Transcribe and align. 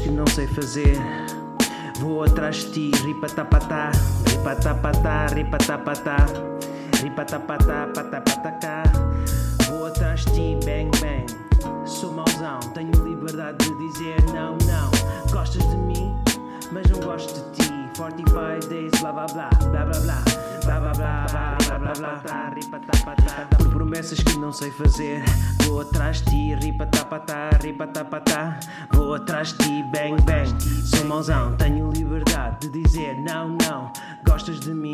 que 0.00 0.10
não 0.10 0.26
sei 0.26 0.46
fazer. 0.46 0.96
Vou 2.00 2.24
atrás 2.24 2.64
de 2.64 2.90
ti, 2.90 2.90
ripatapatá, 3.04 3.90
ripatapatá, 4.28 5.26
ripatapatá, 5.26 6.16
ripatapatá, 7.02 7.88
patapatacá. 7.94 8.82
Vou 9.68 9.86
atrás 9.86 10.24
de 10.24 10.32
ti, 10.32 10.58
bang 10.64 10.90
bang. 11.00 11.26
Sou 11.86 12.12
mauzão, 12.12 12.60
tenho 12.74 12.92
liberdade 13.04 13.58
de 13.58 13.88
dizer 13.88 14.16
não, 14.32 14.56
não. 14.66 14.90
Gostas 15.30 15.68
de 15.68 15.76
mim, 15.76 16.14
mas 16.72 16.88
não 16.90 17.00
gosto 17.00 17.34
de 17.52 17.62
ti. 17.62 17.70
45 17.96 18.68
days, 18.68 18.90
blá 19.00 19.12
blá 19.12 19.26
blá, 19.26 19.50
blá 19.70 19.84
blá 19.84 20.00
blá, 20.00 20.24
blá 20.64 20.80
blá 20.80 20.92
blá, 20.92 21.26
blá 21.26 21.78
blá 21.78 21.92
blá, 21.92 22.14
blá, 22.22 22.52
ripatapatá. 22.54 23.48
Por 23.56 23.70
promessas 23.70 24.20
que 24.20 24.38
não 24.38 24.52
sei 24.52 24.70
fazer, 24.70 25.22
vou 25.64 25.80
atrás 25.80 26.22
de 26.22 26.30
ti, 26.30 26.54
ripatapatá, 26.54 27.50
ripatapatá. 27.62 28.60
Vou 28.92 29.14
atrás 29.14 29.52
de 29.52 29.58
ti, 29.58 29.84
bang 29.92 30.20
bang. 30.22 30.50
Sou 30.86 31.04
mauzão, 31.06 31.56
tenho 31.56 31.90
liberdade 31.90 32.68
de 32.68 32.82
dizer 32.82 33.14
não, 33.20 33.56
não. 33.68 33.92
Gostas 34.26 34.60
de 34.60 34.74
mim, 34.74 34.92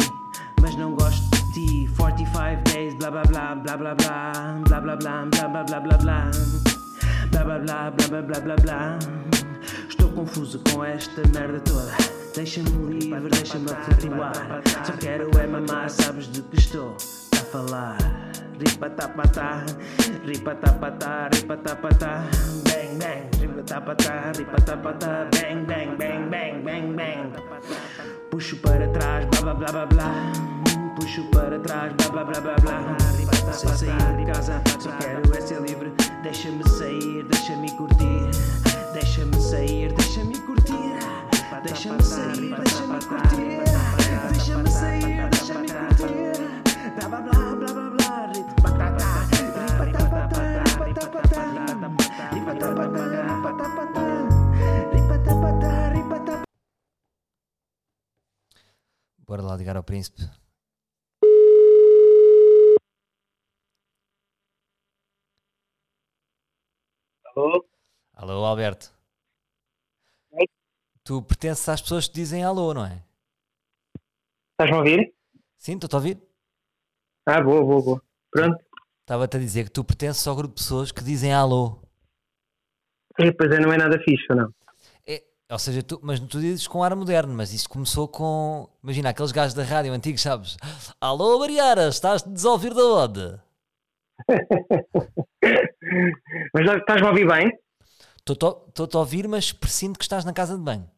mas 0.61 0.75
não 0.77 0.95
gosto 0.95 1.23
de 1.31 1.53
ti. 1.53 1.95
45 1.97 2.63
days, 2.73 2.95
blá 2.95 3.11
blá 3.11 3.23
blá, 3.23 3.55
blá 3.55 3.77
blá 3.77 3.95
blá, 3.95 4.33
blá 4.69 4.81
blá 4.81 4.97
blá, 4.97 5.25
blá 5.25 5.49
blá 5.49 5.65
blá 5.65 5.81
blá 5.81 5.99
blá. 5.99 6.31
Blá 7.31 7.45
blá 7.45 7.59
blá 7.59 7.91
blá 7.91 8.09
blá 8.09 8.23
blá 8.23 8.41
blá 8.41 8.57
blá. 8.57 8.99
Estou 9.89 10.11
confuso 10.11 10.61
com 10.71 10.85
esta 10.85 11.23
merda 11.35 11.61
toda. 11.61 12.16
Deixa-me 12.37 12.69
livre, 12.93 13.31
deixa-me 13.31 13.67
flutuar. 13.67 14.61
Só 14.85 14.93
quero 14.99 15.31
é 15.39 15.47
mamar, 15.47 15.89
sabes 15.89 16.31
de 16.31 16.43
que 16.43 16.59
estou 16.59 16.95
a 17.33 17.37
falar. 17.37 17.97
Ripatapatá, 18.61 19.65
ripatapatá, 20.23 21.31
ripatapatá, 21.33 22.25
bang 22.69 22.99
bang, 22.99 23.41
ripatapatá, 23.41 24.33
ripatapatá, 24.37 25.29
bang 25.33 25.65
bang, 25.65 25.97
bang 25.97 26.29
bang, 26.29 26.63
bang 26.63 26.95
bang. 26.95 27.33
Puxo 28.31 28.59
para 28.59 28.87
trás, 28.89 29.25
blá 29.25 29.41
blá 29.41 29.55
blá 29.55 29.73
blá 29.73 29.87
blá. 29.87 30.33
Puxo 30.95 31.25
para 31.31 31.59
trás, 31.59 31.91
blá 31.95 32.09
blá 32.11 32.25
blá 32.25 32.41
blá 32.43 32.57
blá. 32.57 32.97
Sem 33.51 33.75
sair 33.75 34.17
de 34.19 34.27
casa, 34.27 34.63
só 34.79 34.91
quero 34.99 35.35
é 35.35 35.41
ser 35.41 35.63
livre. 35.63 35.91
Deixa-me 36.23 36.69
sair, 36.69 37.25
deixa-me 37.31 37.71
curtir. 37.79 38.29
Deixa-me 38.93 39.41
sair, 39.41 39.91
deixa-me 39.95 40.35
curtir. 40.35 40.46
Deixa-me 41.63 42.03
sair, 42.03 42.55
deixa-me 42.55 42.99
curtir. 43.07 43.63
Deixa-me 44.33 44.71
sair, 44.71 45.31
deixa-me 45.31 45.69
curtir. 45.69 46.37
Blá 46.95 47.09
blá 47.09 47.21
blá 47.21 47.57
blá 47.57 47.73
blá 47.73 47.91
blá. 47.91 48.27
Ripatapatá, 48.33 49.11
ripatapatá, 49.85 50.85
ripatapatá. 50.85 51.43
Ripatapatá, 52.35 53.05
ripatapatá. 53.35 54.05
Ripatapatá, 54.93 55.93
ripatapatá. 55.93 56.43
Bora 59.27 59.43
lá 59.43 59.57
ligar 59.57 59.77
ao 59.77 59.83
príncipe. 59.83 60.23
Alô? 67.25 67.65
Alô, 68.15 68.45
Alberto. 68.45 68.96
Tu 71.07 71.23
pertences 71.23 71.69
às 71.69 71.81
pessoas 71.81 72.09
que 72.09 72.15
dizem 72.15 72.43
alô, 72.43 72.75
não 72.75 72.85
é? 72.85 73.01
Estás-me 74.51 74.75
a 74.75 74.79
ouvir? 74.81 75.15
Sim, 75.57 75.75
estou-te 75.75 75.95
a 75.95 75.99
ouvir? 75.99 76.21
Ah, 77.25 77.41
boa, 77.41 77.65
boa, 77.65 77.81
boa. 77.81 78.03
Pronto. 78.29 78.59
Estava-te 79.03 79.37
a 79.37 79.41
dizer 79.41 79.67
que 79.67 79.71
tu 79.71 79.85
pertences 79.85 80.27
ao 80.27 80.35
grupo 80.35 80.57
de 80.57 80.63
pessoas 80.63 80.91
que 80.91 81.05
dizem 81.05 81.33
alô. 81.33 81.81
E, 83.21 83.31
pois 83.31 83.53
é, 83.53 83.61
não 83.61 83.73
é 83.73 83.77
nada 83.79 84.01
fixe, 84.01 84.27
não? 84.35 84.53
É, 85.07 85.23
ou 85.49 85.59
seja, 85.61 85.81
tu, 85.81 86.01
mas 86.03 86.19
tu 86.19 86.41
dizes 86.41 86.67
com 86.67 86.83
ar 86.83 86.97
moderno, 86.97 87.33
mas 87.33 87.53
isto 87.53 87.69
começou 87.69 88.09
com. 88.09 88.69
Imagina, 88.83 89.11
aqueles 89.11 89.31
gajos 89.31 89.55
da 89.55 89.63
rádio 89.63 89.93
antigos, 89.93 90.23
sabes? 90.23 90.57
Alô, 91.01 91.39
Mariara, 91.39 91.87
estás-te 91.87 92.29
a 92.45 92.51
ouvir 92.51 92.75
da 92.75 92.85
onde? 92.85 93.41
Mas 96.53 96.67
estás-me 96.79 97.07
a 97.07 97.11
ouvir 97.11 97.29
bem? 97.29 97.53
Estou-te 98.29 98.97
a 98.97 98.99
ouvir, 98.99 99.29
mas 99.29 99.53
presinto 99.53 99.99
que 99.99 100.05
estás 100.05 100.25
na 100.25 100.33
casa 100.33 100.57
de 100.57 100.63
banho. 100.63 100.91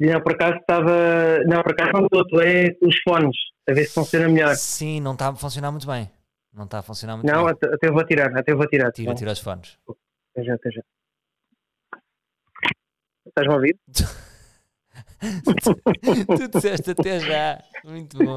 Não, 0.00 0.20
por 0.20 0.32
acaso 0.32 0.56
estava. 0.58 1.40
Não, 1.46 1.62
por 1.62 1.72
acaso 1.72 1.92
não 1.92 2.04
estou, 2.04 2.22
estou 2.22 2.40
é 2.42 2.76
os 2.82 2.96
fones, 3.02 3.36
a 3.68 3.72
ver 3.72 3.84
se 3.84 3.94
funciona 3.94 4.28
melhor. 4.28 4.54
Sim, 4.54 5.00
não 5.00 5.12
está 5.12 5.28
a 5.28 5.34
funcionar 5.34 5.72
muito 5.72 5.86
bem. 5.86 6.08
Não 6.52 6.64
está 6.64 6.78
a 6.78 6.82
funcionar 6.82 7.16
muito 7.16 7.30
Não, 7.30 7.44
bem. 7.44 7.52
até, 7.52 7.74
até 7.74 7.88
eu 7.88 7.92
vou 7.92 8.04
tirar, 8.04 8.36
até 8.36 8.54
vou 8.54 8.66
tirar. 8.68 8.92
Tira, 8.92 9.14
tira 9.14 9.32
os 9.32 9.40
fones. 9.40 9.76
Até 10.32 10.44
já, 10.44 10.54
até 10.54 10.70
já. 10.70 10.82
Estás-me 13.26 13.52
a 13.52 13.56
ouvir? 13.56 13.76
tu 16.26 16.48
disseste 16.54 16.90
até 16.92 17.20
já. 17.20 17.62
Muito 17.84 18.18
bom. 18.18 18.36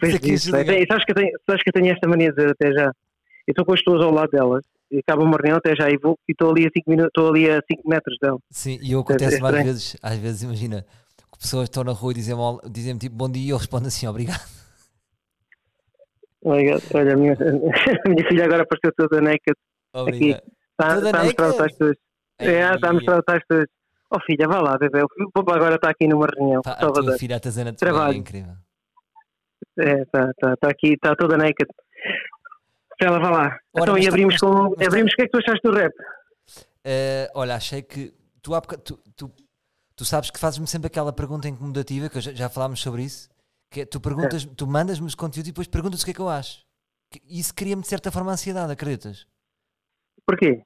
Pois 0.00 0.14
Isso 0.22 0.54
é 0.54 0.82
e 0.82 0.86
sabes 0.86 1.04
que, 1.04 1.12
eu 1.12 1.16
tenho, 1.16 1.30
sabes 1.46 1.62
que 1.62 1.68
eu 1.68 1.72
tenho 1.72 1.92
esta 1.92 2.08
mania 2.08 2.30
de 2.30 2.36
dizer 2.36 2.50
até 2.52 2.72
já. 2.72 2.86
Eu 2.86 3.52
estou 3.52 3.64
com 3.64 3.74
as 3.74 3.82
pessoas 3.82 4.02
ao 4.02 4.12
lado 4.12 4.30
delas 4.30 4.64
e 4.94 4.98
acaba 5.00 5.22
uma 5.24 5.36
reunião 5.36 5.58
até 5.58 5.74
já 5.74 5.90
e 5.90 5.96
vou 5.96 6.16
e 6.28 6.32
estou 6.32 6.50
ali 6.50 6.66
a 6.66 6.70
5 6.76 6.88
minutos, 6.90 7.08
estou 7.08 7.28
ali 7.28 7.50
a 7.50 7.60
5 7.70 7.88
metros 7.88 8.16
delas. 8.20 8.40
Sim, 8.50 8.78
e 8.80 8.92
eu 8.92 9.00
acontece 9.00 9.36
é 9.36 9.40
várias 9.40 9.60
estranho. 9.60 9.64
vezes, 9.66 9.96
às 10.02 10.18
vezes 10.18 10.42
imagina, 10.42 10.86
que 11.32 11.38
pessoas 11.38 11.64
estão 11.64 11.82
na 11.82 11.92
rua 11.92 12.12
e 12.12 12.14
dizem-me 12.14 12.40
dizem-me 12.70 13.00
tipo 13.00 13.16
bom 13.16 13.28
dia 13.30 13.46
e 13.46 13.50
eu 13.50 13.56
respondo 13.56 13.88
assim, 13.88 14.06
obrigado. 14.06 14.40
Olha, 16.44 16.78
olha 16.94 17.14
a, 17.14 17.16
minha, 17.16 17.32
a 18.04 18.08
minha 18.08 18.28
filha 18.28 18.44
agora 18.44 18.62
apareceu 18.62 18.92
toda 18.96 19.20
naked. 19.20 19.56
Obrigado. 19.92 20.42
Está, 20.70 20.94
Toda 20.94 21.06
está 21.06 21.20
a 21.20 21.24
mostrar 21.24 21.48
os 21.48 21.56
tais 21.56 21.76
todos. 21.76 21.96
É, 22.38 22.74
está 22.74 22.90
a 22.90 22.92
mostrar 22.92 23.18
os 23.18 23.24
tais 23.24 23.42
todos. 23.48 23.66
Oh 24.10 24.20
filha, 24.20 24.46
vá 24.46 24.60
lá, 24.60 24.76
bebê. 24.78 25.02
O 25.02 25.30
papai 25.32 25.56
agora 25.56 25.74
está 25.76 25.90
aqui 25.90 26.06
numa 26.06 26.26
reunião. 26.26 26.62
Pá, 26.62 26.72
a 26.72 26.90
tua 26.90 27.18
filha, 27.18 27.36
a 27.36 27.40
Tazana 27.40 27.70
é 27.70 27.72
Trabalho. 27.72 28.16
incrível. 28.16 28.52
É, 29.78 30.02
está, 30.02 30.30
está, 30.30 30.52
está 30.54 30.68
aqui, 30.68 30.92
está 30.94 31.16
toda 31.16 31.36
naked. 31.36 31.68
Ela, 33.04 33.18
vá 33.18 33.30
lá. 33.30 33.58
Ora, 33.72 33.82
então, 33.82 33.98
e 33.98 34.08
abrimos 34.08 34.36
com. 34.38 34.72
abrimos, 34.84 35.12
o 35.12 35.16
que 35.16 35.22
é 35.22 35.24
que 35.26 35.30
tu 35.30 35.38
achaste 35.38 35.60
do 35.62 35.72
rap? 35.72 35.92
Eh, 36.84 37.30
olha, 37.34 37.54
achei 37.54 37.82
que 37.82 38.14
tu, 38.42 38.54
há 38.54 38.60
boca- 38.60 38.78
tu, 38.78 38.98
tu, 39.16 39.30
tu 39.96 40.04
sabes 40.04 40.30
que 40.30 40.38
fazes-me 40.38 40.66
sempre 40.66 40.86
aquela 40.86 41.12
pergunta 41.12 41.48
incomodativa, 41.48 42.08
que 42.08 42.18
eu 42.18 42.22
já, 42.22 42.32
já 42.32 42.48
falámos 42.48 42.80
sobre 42.80 43.02
isso, 43.02 43.28
que 43.70 43.82
é, 43.82 43.84
tu 43.86 44.00
perguntas, 44.00 44.44
tu 44.56 44.66
mandas-me 44.66 45.06
os 45.06 45.14
conteúdos 45.14 45.48
e 45.48 45.52
depois 45.52 45.66
perguntas 45.66 46.02
o 46.02 46.04
que 46.04 46.10
é 46.12 46.14
que 46.14 46.20
eu 46.20 46.28
acho. 46.28 46.64
Isso 47.28 47.54
cria-me 47.54 47.82
de 47.82 47.88
certa 47.88 48.10
forma 48.10 48.32
ansiedade, 48.32 48.72
acreditas? 48.72 49.26
Porquê? 50.26 50.62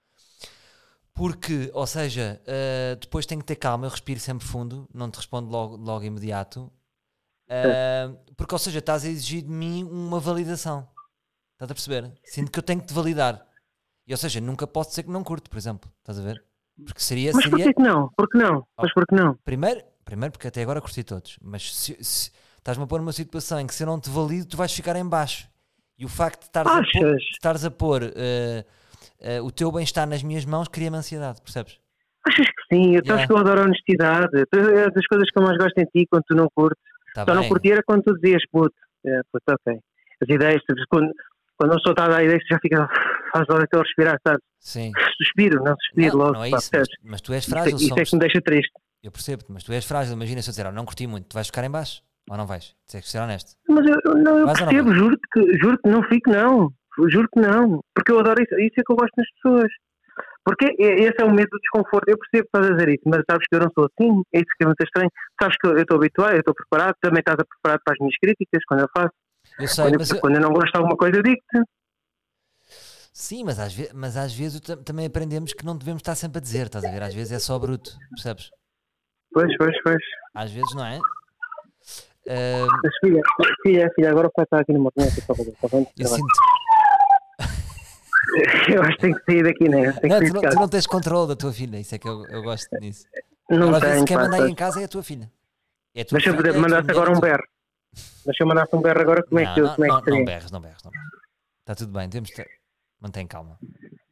Porque, 1.12 1.71
ou 1.75 1.87
seja, 1.87 2.41
eh, 2.47 2.97
depois 3.00 3.27
tenho 3.27 3.41
que 3.41 3.47
ter 3.47 3.56
calma, 3.56 3.87
eu 3.87 3.91
respiro 3.91 4.21
sempre 4.21 4.47
fundo, 4.47 4.88
não 4.94 5.10
te 5.10 5.16
respondo 5.16 5.50
logo, 5.50 5.77
logo 5.77 6.04
imediato. 6.04 6.72
Eh, 7.48 8.09
porque, 8.37 8.54
ou 8.54 8.59
seja, 8.59 8.78
estás 8.78 9.04
a 9.04 9.09
exigir 9.09 9.43
de 9.43 9.50
mim 9.50 9.82
uma 9.84 10.21
validação. 10.21 10.89
Estás 11.59 11.72
a 11.72 11.75
perceber? 11.75 12.13
Sinto 12.22 12.53
que 12.53 12.59
eu 12.60 12.63
tenho 12.63 12.81
que 12.81 12.87
te 12.87 12.95
validar. 12.95 13.45
E, 14.07 14.13
ou 14.13 14.16
seja, 14.16 14.41
nunca 14.41 14.65
posso 14.65 14.91
dizer 14.91 15.03
que 15.03 15.10
não 15.10 15.25
curto, 15.25 15.51
por 15.51 15.59
exemplo. 15.59 15.91
Estás 15.99 16.16
a 16.21 16.22
ver? 16.22 16.45
Porque 16.87 17.01
seria. 17.01 17.33
Mas 17.34 17.43
seria 17.43 17.65
porquê 17.65 17.75
que 17.75 17.83
não? 17.83 18.09
Porquê 18.16 18.39
não? 18.39 18.59
Oh. 18.77 18.83
Mas 18.83 18.95
porquê 18.95 19.16
não? 19.16 19.34
primeiro, 19.45 19.83
primeiro, 20.05 20.31
porque 20.33 20.47
até 20.47 20.63
agora 20.63 20.81
curti 20.81 21.03
todos. 21.03 21.37
Mas 21.43 21.75
se, 21.75 21.97
se 22.05 22.31
estás-me 22.57 22.84
a 22.84 22.87
pôr 22.87 23.01
numa 23.01 23.13
situação 23.13 23.59
em 23.59 23.66
que 23.66 23.75
se 23.75 23.83
eu 23.83 23.89
não 23.89 23.99
te 24.01 24.09
valido, 24.09 24.47
tu 24.47 24.57
vais 24.57 24.72
ficar 24.72 24.95
em 24.95 25.05
baixo. 25.05 25.49
E 25.99 26.05
o 26.05 26.09
facto 26.09 26.43
de 26.43 26.47
estares 26.47 26.71
a 26.71 26.77
pôr, 26.77 27.07
Achas? 27.09 27.22
estares 27.33 27.65
a 27.65 27.71
pôr 27.72 28.03
eh, 28.15 28.65
eh, 29.19 29.41
o 29.41 29.51
teu 29.51 29.72
bem-estar 29.72 30.07
nas 30.09 30.22
minhas 30.22 30.45
mãos 30.45 30.69
cria-me 30.69 30.97
ansiedade, 30.97 31.43
percebes? 31.43 31.81
Achas 32.25 32.47
que 32.47 32.75
sim? 32.77 32.95
Eu 32.95 33.03
Yeah. 33.03 33.15
acho 33.16 33.27
que 33.27 33.33
eu 33.33 33.39
adoro 33.39 33.63
a 33.63 33.65
honestidade. 33.65 34.43
É 34.53 34.91
das 34.93 35.07
coisas 35.09 35.28
que 35.28 35.39
eu 35.41 35.43
mais 35.43 35.59
gosto 35.59 35.77
em 35.78 35.87
ti 35.87 36.07
quando 36.09 36.22
tu 36.22 36.37
não 36.37 36.47
curtes. 36.55 36.81
Tá 37.15 37.25
Só 37.27 37.34
não 37.34 37.41
bem. 37.41 37.49
curti 37.51 37.72
era 37.72 37.83
quando 37.84 38.05
tu 38.05 38.15
dizias, 38.21 38.43
puto, 38.53 38.77
é, 39.05 39.21
puto, 39.33 39.45
ok. 39.53 39.77
As 40.22 40.28
ideias, 40.28 40.63
tu- 40.65 40.75
quando, 41.59 41.72
não 41.72 41.78
sou 41.81 41.93
a 41.93 41.95
dar 42.09 42.25
ideias, 42.25 42.43
tu 42.45 42.55
já 42.55 42.59
fica, 42.60 42.89
faz 43.33 43.47
logo 43.49 43.63
aquele 43.63 43.83
respirar, 43.83 44.19
sabes? 44.27 44.41
Sim. 44.60 44.93
Suspiro, 45.16 45.63
não 45.63 45.75
suspiro 45.77 46.16
Não, 46.16 46.25
logo. 46.25 46.33
não 46.34 46.45
é 46.45 46.49
isso, 46.51 46.71
mas, 46.72 46.89
mas 47.05 47.21
tu 47.21 47.33
és 47.33 47.43
Isso, 47.45 47.51
frágil, 47.51 47.72
é- 47.72 47.81
isso 47.81 47.99
é 47.99 48.05
que 48.05 48.15
me 48.15 48.21
deixa 48.21 48.41
triste. 48.41 48.72
eu 49.03 49.10
percebo-te, 49.13 49.53
mas 49.53 49.63
tu 49.65 49.72
és 49.72 49.84
frágil. 49.84 50.15
Imagina 50.15 50.41
se 50.43 50.49
eu 50.49 50.53
disser, 50.53 50.66
"Oh, 50.66 50.72
não 50.72 50.84
curti 50.84 51.07
muito, 51.07 51.28
tu 51.28 51.34
vais 51.34 51.47
ficar 51.47 51.65
em 51.65 51.71
baixo 51.71 52.03
ou 52.31 52.37
não 52.37 52.47
vais? 52.47 52.75
Tens 52.91 53.05
que 53.05 53.10
ser 53.10 53.19
honesto. 53.19 53.53
Mas 53.69 53.84
eu, 53.87 54.15
não, 54.15 54.39
eu 54.39 54.47
Vais 54.47 54.59
percebo, 54.59 54.95
juro-te 54.95 55.22
que, 55.33 55.59
juro 55.59 55.78
que 55.83 55.91
não 55.91 56.03
fico, 56.05 56.31
não. 56.31 56.71
Juro 57.10 57.28
que 57.33 57.41
não. 57.41 57.81
Porque 57.95 58.10
eu 58.13 58.19
adoro 58.19 58.43
isso. 58.43 58.55
Isso 58.59 58.75
é 58.81 58.83
que 58.84 58.93
eu 58.93 58.97
gosto 58.97 59.13
nas 59.16 59.27
pessoas. 59.41 59.71
Porque 60.45 60.65
é- 60.66 61.01
esse 61.05 61.15
é 61.21 61.25
o 61.25 61.31
medo 61.33 61.49
do 61.51 61.59
desconforto. 61.60 62.09
Eu 62.09 62.19
percebo 62.19 62.49
que 62.51 62.57
estás 62.59 62.66
a 62.66 62.75
dizer 62.75 62.89
isso, 62.95 63.03
mas 63.07 63.22
sabes 63.31 63.47
que 63.49 63.55
eu 63.55 63.60
não 63.60 63.71
sou 63.72 63.84
assim. 63.87 64.22
É 64.34 64.39
isso 64.39 64.51
que 64.57 64.65
é 64.65 64.66
muito 64.66 64.83
estranho. 64.83 65.10
Sabes 65.41 65.57
que 65.60 65.66
eu 65.69 65.77
estou 65.78 65.97
habituado, 65.99 66.33
eu 66.33 66.41
estou 66.41 66.55
preparado. 66.55 66.95
Também 67.01 67.21
estás 67.21 67.37
preparado 67.37 67.81
para 67.84 67.95
as 67.95 67.99
minhas 68.01 68.16
críticas 68.21 68.63
quando 68.66 68.81
eu 68.81 68.89
faço. 68.97 69.13
Eu 69.59 69.69
sei, 69.69 69.84
Quando, 69.87 69.99
mas 69.99 70.10
eu, 70.10 70.16
eu- 70.16 70.21
quando 70.21 70.34
eu 70.37 70.41
não 70.41 70.51
gosto 70.53 70.72
de 70.72 70.77
alguma 70.78 70.97
coisa, 70.97 71.16
eu 71.19 71.22
digo-te. 71.22 71.63
sim, 73.13 73.43
mas 73.45 73.59
às, 73.59 73.72
ve- 73.72 73.91
mas 73.95 74.16
às 74.16 74.33
vezes 74.33 74.60
tam- 74.60 74.83
também 74.83 75.07
aprendemos 75.07 75.53
que 75.53 75.65
não 75.65 75.77
devemos 75.77 76.01
estar 76.01 76.15
sempre 76.15 76.39
a 76.39 76.41
dizer, 76.41 76.66
estás 76.66 76.84
a 76.84 76.91
ver? 76.91 77.03
Às 77.03 77.15
vezes 77.15 77.33
é 77.33 77.39
só 77.39 77.59
bruto, 77.59 77.91
percebes? 78.10 78.51
Pois, 79.33 79.55
pois, 79.59 79.75
pois. 79.83 80.03
Às 80.34 80.51
vezes 80.53 80.75
não 80.75 80.84
é? 80.87 80.99
Mas 82.27 82.93
filha, 83.01 83.22
filha, 83.63 83.91
filha, 83.95 84.10
agora 84.10 84.28
o 84.28 84.33
pai 84.33 84.45
está 84.45 84.60
aqui 84.60 84.72
no 84.72 84.81
motinho, 84.81 85.09
está 85.09 85.34
fazer, 85.34 85.51
está 85.51 85.69
bem? 85.69 85.87
eu 85.99 86.07
sinto. 86.07 86.28
Eu 88.69 88.83
acho 88.83 88.93
que 88.97 88.99
tenho 89.01 89.15
que 89.15 89.25
sair 89.25 89.43
daqui, 89.43 89.69
né? 89.69 89.87
Não, 89.87 90.21
que 90.21 90.31
tu 90.31 90.41
tu 90.51 90.57
não 90.60 90.69
tens 90.69 90.87
controle 90.87 91.28
da 91.28 91.34
tua 91.37 91.51
filha, 91.53 91.78
isso 91.81 91.95
é 91.95 91.99
que 91.99 92.07
eu, 92.07 92.27
eu 92.27 92.43
gosto 92.43 92.69
disso. 92.78 93.07
Não 93.49 93.69
Ela, 93.69 93.81
tenho, 93.81 94.05
quem 94.05 94.16
manda 94.16 94.37
aí 94.37 94.51
em 94.51 94.55
casa 94.55 94.83
é 94.83 94.84
a 94.84 94.89
tua 94.89 95.03
filha. 95.03 95.31
É 95.95 96.03
a 96.03 96.05
tua 96.05 96.19
eu 96.19 96.22
filha, 96.22 96.37
poder 96.37 96.55
é 96.55 96.59
mandar-te 96.59 96.91
agora 96.91 97.10
é 97.10 97.15
um 97.15 97.16
a 97.16 97.39
berro. 97.94 98.06
Deixa 98.24 98.42
eu 98.42 98.46
mandar-te 98.46 98.76
um 98.76 98.82
berro 98.82 99.00
agora, 99.00 99.22
como 99.22 99.40
é 99.40 99.54
que, 99.54 99.60
não, 99.60 99.74
como 99.74 99.84
é 99.84 99.88
não, 99.88 100.02
que 100.02 100.10
não, 100.10 100.16
seria? 100.16 100.24
berres, 100.24 100.50
não 100.50 100.60
berres, 100.60 100.82
não 100.84 100.90
berres. 100.90 101.08
Está 101.60 101.74
tudo 101.74 101.92
bem, 101.92 102.08
temos 102.08 102.28
de... 102.30 102.44
mantém 103.00 103.26
calma. 103.26 103.58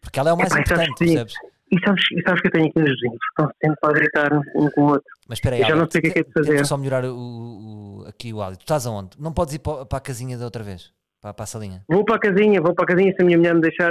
Porque 0.00 0.18
ela 0.20 0.30
é 0.30 0.32
o 0.32 0.36
mais 0.36 0.50
Epá, 0.50 0.62
e 0.62 0.66
sabes 0.68 0.82
importante, 0.84 0.98
que 0.98 1.08
sim. 1.08 1.14
percebes? 1.14 1.34
E 1.72 1.80
sabes, 1.84 2.02
e 2.12 2.22
sabes 2.22 2.40
que 2.42 2.46
eu 2.46 2.52
tenho 2.52 2.66
aqui 2.68 2.78
uns 2.78 2.84
vizinhos 2.90 3.18
que 3.18 3.42
estão 3.42 3.50
sempre 3.60 3.78
a 3.82 3.92
gritar 3.92 4.32
um 4.34 4.70
com 4.70 4.80
o 4.82 4.88
outro. 4.90 5.10
Mas 5.28 5.38
espera 5.38 5.56
aí, 5.56 5.62
Eu 5.62 5.68
já 5.68 5.74
não 5.76 5.90
sei 5.90 5.98
o 5.98 6.02
que 6.02 6.08
é 6.10 6.12
que 6.12 6.18
é 6.20 6.22
de 6.22 6.32
temos 6.32 6.46
fazer. 6.48 6.64
só 6.66 6.76
melhorar 6.78 7.04
o, 7.04 7.16
o- 7.16 8.04
aqui 8.06 8.32
o 8.32 8.40
áudio. 8.40 8.58
Tu 8.58 8.62
estás 8.62 8.86
aonde? 8.86 9.10
Não 9.18 9.32
podes 9.32 9.54
ir 9.54 9.58
para, 9.58 9.84
para 9.84 9.98
a 9.98 10.00
casinha 10.00 10.38
da 10.38 10.44
outra 10.44 10.62
vez? 10.62 10.92
Para, 11.20 11.34
para 11.34 11.42
a 11.42 11.46
salinha? 11.46 11.84
Vou 11.88 12.04
para 12.04 12.16
a 12.16 12.18
casinha, 12.20 12.60
vou 12.60 12.72
para 12.72 12.84
a 12.84 12.86
casinha 12.86 13.12
se 13.16 13.20
a 13.20 13.24
minha 13.24 13.36
mulher 13.36 13.54
me 13.54 13.60
deixar. 13.62 13.90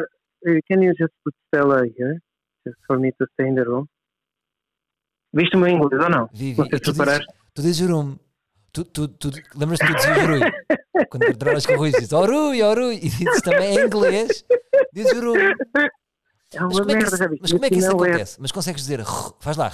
Can 0.69 0.81
you 0.83 0.93
just 0.97 1.11
put 1.23 1.35
Stella 1.47 1.83
here? 1.85 2.21
Just 2.65 2.77
for 2.87 2.97
me 2.97 3.11
to 3.13 3.25
stay 3.33 3.49
in 3.49 3.55
the 3.55 3.63
room? 3.63 3.85
Viste 5.33 5.57
o 5.57 5.59
meu 5.59 5.67
inglês 5.69 6.01
ou 6.01 6.09
não? 6.09 6.29
Vivi, 6.33 6.57
Não 6.59 6.67
sei 6.67 6.77
se 6.77 6.83
tu, 6.85 6.93
dizes, 6.93 7.25
tu 7.53 7.61
dizes 7.61 7.77
Jurum. 7.77 8.15
Tu, 8.75 8.83
tu, 8.83 9.07
tu, 9.07 9.31
Lembras-te 9.56 9.86
que 9.88 9.94
tu 9.94 9.95
dizias 9.95 10.27
Rui? 10.27 10.42
Quando 11.10 11.38
trabalhas 11.38 11.66
com 11.66 11.74
o 11.74 11.77
Rui, 11.77 11.92
dizes 11.92 12.12
Oh 12.12 12.25
Rui, 12.25 12.62
oh 12.62 12.74
Rui. 12.74 12.95
E 12.95 13.07
dizes 13.10 13.42
também 13.42 13.77
em 13.80 13.86
inglês, 13.86 14.44
dizes 14.92 15.13
Jurum. 15.16 15.38
É 15.38 16.60
Mas 16.60 16.62
uma 16.62 16.69
como 16.69 16.81
é 16.81 16.86
que 16.86 16.94
merda, 16.95 17.16
isso, 17.16 17.38
mas 17.42 17.51
como 17.54 17.66
é 17.66 17.69
que 17.69 17.75
isso 17.77 17.88
é- 17.88 17.92
acontece? 17.92 18.42
Mas 18.42 18.51
consegues 18.51 18.81
dizer 18.81 19.01
Faz 19.39 19.56
lá. 19.56 19.72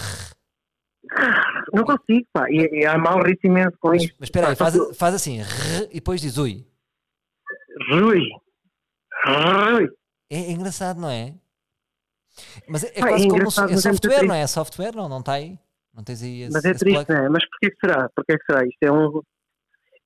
Não 1.73 1.83
consigo, 1.83 2.27
pá. 2.31 2.45
E, 2.51 2.81
e 2.81 2.85
há 2.85 2.95
mal 2.95 3.23
ritmo 3.23 3.49
imenso 3.49 3.75
com 3.79 3.89
Mas, 3.89 4.03
isto. 4.03 4.15
mas 4.19 4.27
espera 4.27 4.49
aí, 4.49 4.55
faz, 4.55 4.75
faz 4.95 5.15
assim 5.15 5.39
e 5.89 5.95
depois 5.95 6.21
diz 6.21 6.37
Ui. 6.37 6.63
Rui. 7.89 8.21
Rui. 9.25 9.89
É, 10.29 10.37
é 10.37 10.51
engraçado, 10.51 10.99
não 11.01 11.09
é? 11.09 11.33
Mas 12.67 12.83
é, 12.83 12.91
é 12.95 12.99
Pá, 13.01 13.07
é 13.07 13.09
quase 13.09 13.27
como 13.27 13.41
é 13.41 13.45
mas 13.45 13.57
é 13.57 13.77
software, 13.93 14.23
não 14.23 14.35
é? 14.35 14.41
É 14.41 14.47
software, 14.47 14.95
não? 14.95 15.09
Não 15.09 15.19
está 15.19 15.33
aí? 15.33 15.57
Não 15.93 16.03
tens 16.03 16.21
aí 16.23 16.43
esse, 16.43 16.53
Mas 16.53 16.63
é 16.65 16.73
triste, 16.73 17.09
não 17.09 17.17
é? 17.17 17.29
Mas 17.29 17.43
porquê 17.49 17.69
que 17.71 17.77
será? 17.85 18.09
Porquê 18.15 18.37
que 18.37 18.45
será? 18.45 18.65
Isto 18.65 18.77
é 18.83 18.91
um. 18.91 19.21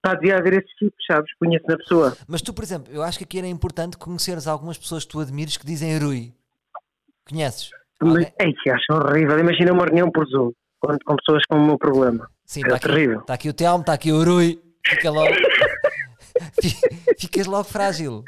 Pá, 0.01 0.13
devia 0.15 0.37
haver 0.37 0.53
esses 0.53 0.71
tipos, 0.77 1.03
sabes? 1.09 1.31
Conheço 1.39 1.65
na 1.67 1.77
pessoa. 1.77 2.15
Mas 2.27 2.41
tu, 2.41 2.53
por 2.53 2.63
exemplo, 2.63 2.91
eu 2.93 3.01
acho 3.03 3.17
que 3.17 3.23
aqui 3.23 3.37
era 3.39 3.47
importante 3.47 3.97
conheceres 3.97 4.47
algumas 4.47 4.77
pessoas 4.77 5.03
que 5.05 5.11
tu 5.11 5.19
admires 5.19 5.57
que 5.57 5.65
dizem 5.65 5.97
Rui. 5.97 6.31
Conheces? 7.27 7.69
Mas, 8.01 8.11
Alguém? 8.11 8.33
ei, 8.39 8.53
que 8.53 8.69
acho 8.69 8.85
horrível. 8.93 9.39
Imagina 9.39 9.73
uma 9.73 9.85
reunião 9.85 10.11
por 10.11 10.25
Zoom 10.27 10.51
com, 10.79 10.95
com 11.05 11.15
pessoas 11.15 11.43
com 11.49 11.57
o 11.57 11.65
meu 11.65 11.77
problema. 11.77 12.29
Sim, 12.45 12.61
É 12.61 12.63
está 12.67 12.75
aqui, 12.75 12.87
terrível. 12.87 13.21
tá 13.21 13.33
aqui 13.33 13.49
o 13.49 13.53
Telmo, 13.53 13.81
está 13.81 13.93
aqui 13.93 14.11
o 14.11 14.23
Rui. 14.23 14.61
Fica 14.85 15.09
logo. 15.09 15.33
Fi- 16.61 17.15
Ficas 17.19 17.47
logo 17.47 17.63
frágil. 17.63 18.23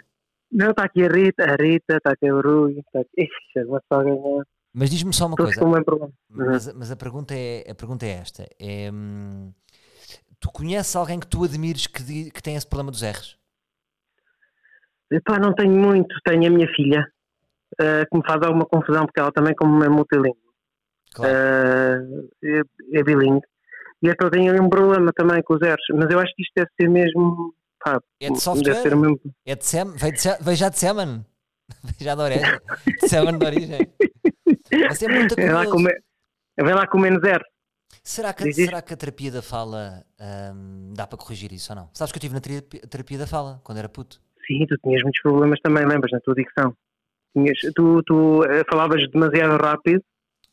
Não, 0.51 0.71
está 0.71 0.85
aqui 0.85 1.03
a 1.03 1.07
Rita, 1.09 1.43
a 1.43 1.55
Rita, 1.61 1.97
está 1.97 2.11
aqui 2.13 2.31
o 2.31 2.41
Rui, 2.41 2.79
está 2.79 3.01
aqui. 3.01 3.09
Ixi, 3.23 3.67
uma 3.67 3.81
só 3.91 4.01
ganhar. 4.01 4.45
Mas 4.79 4.91
diz-me 4.91 5.11
só 5.11 5.25
uma 5.25 5.35
Todos 5.35 5.55
coisa. 5.55 5.83
problema. 5.83 6.13
Mas, 6.29 6.71
mas 6.73 6.91
a, 6.91 6.95
pergunta 6.95 7.33
é, 7.33 7.65
a 7.69 7.73
pergunta 7.73 8.05
é 8.05 8.09
esta: 8.11 8.47
é, 8.59 8.91
hum, 8.91 9.51
Tu 10.39 10.51
conheces 10.51 10.95
alguém 10.95 11.19
que 11.19 11.25
tu 11.25 11.43
admires 11.43 11.87
que, 11.87 12.29
que 12.29 12.43
tem 12.43 12.55
esse 12.55 12.67
problema 12.67 12.91
dos 12.91 13.01
R's? 13.01 13.35
Epá, 15.11 15.39
não 15.39 15.53
tenho 15.55 15.71
muito. 15.71 16.15
Tenho 16.23 16.45
a 16.45 16.49
minha 16.49 16.67
filha, 16.75 17.03
eh, 17.79 18.05
que 18.05 18.17
me 18.17 18.23
faz 18.25 18.39
alguma 18.43 18.65
confusão, 18.65 19.05
porque 19.05 19.19
ela 19.19 19.31
também, 19.31 19.55
como 19.55 19.83
é 19.83 19.89
multilingüe, 19.89 20.37
Claro. 21.13 21.33
eh, 21.33 21.99
é, 22.43 22.99
é 22.99 23.03
bilingue. 23.03 23.41
E 24.03 24.09
então 24.09 24.29
tenho 24.29 24.51
ali 24.51 24.61
um 24.61 24.69
problema 24.69 25.11
também 25.13 25.41
com 25.41 25.55
os 25.55 25.59
R's. 25.61 25.87
Mas 25.95 26.11
eu 26.11 26.19
acho 26.19 26.31
que 26.35 26.43
isto 26.43 26.53
deve 26.55 26.69
ser 26.79 26.87
mesmo. 26.87 27.51
Pá, 27.83 27.99
É 28.19 28.25
de 28.27 28.29
deve 28.33 28.39
software? 28.41 28.75
ser 28.75 28.93
o 28.93 28.99
mesmo. 28.99 29.19
É 29.45 29.55
de 29.55 29.65
Sem, 29.65 29.85
veio, 29.95 30.13
de 30.13 30.43
veio 30.43 30.57
já 30.57 30.69
de 30.69 30.77
Seman. 30.77 31.25
Já 31.99 32.15
de 32.15 32.21
origem. 32.21 32.59
De 33.01 33.09
Seman 33.09 33.37
de 33.37 33.45
origem. 33.45 33.93
Mas 34.71 35.01
é 35.01 35.07
muito 35.07 35.35
É 35.39 35.51
lá 35.53 35.65
curioso. 35.65 35.85
com, 36.57 36.63
vem 36.65 36.73
lá 36.75 36.87
com 36.87 36.99
menos 36.99 37.23
R. 37.23 37.43
Será 38.03 38.33
que, 38.33 38.43
Diz 38.43 38.55
será 38.55 38.81
que 38.81 38.93
a 38.93 38.97
terapia 38.97 39.31
da 39.31 39.41
fala 39.41 40.03
hum, 40.53 40.93
dá 40.95 41.05
para 41.07 41.17
corrigir 41.17 41.51
isso 41.51 41.71
ou 41.71 41.75
não? 41.77 41.89
Sabes 41.93 42.11
que 42.11 42.17
eu 42.17 42.19
estive 42.19 42.33
na 42.35 42.41
terapia, 42.41 42.81
terapia 42.81 43.17
da 43.17 43.27
fala 43.27 43.59
quando 43.63 43.77
era 43.77 43.89
puto. 43.89 44.21
Sim, 44.45 44.65
tu 44.67 44.77
tinhas 44.77 45.01
muitos 45.03 45.21
problemas 45.21 45.59
também, 45.61 45.85
lembras, 45.85 46.11
na 46.11 46.19
tua 46.21 46.33
dicção. 46.35 46.73
Tinhas, 47.33 47.57
tu 47.75 48.01
tu 48.03 48.43
eh, 48.45 48.63
falavas 48.69 49.01
demasiado 49.11 49.57
rápido. 49.61 50.01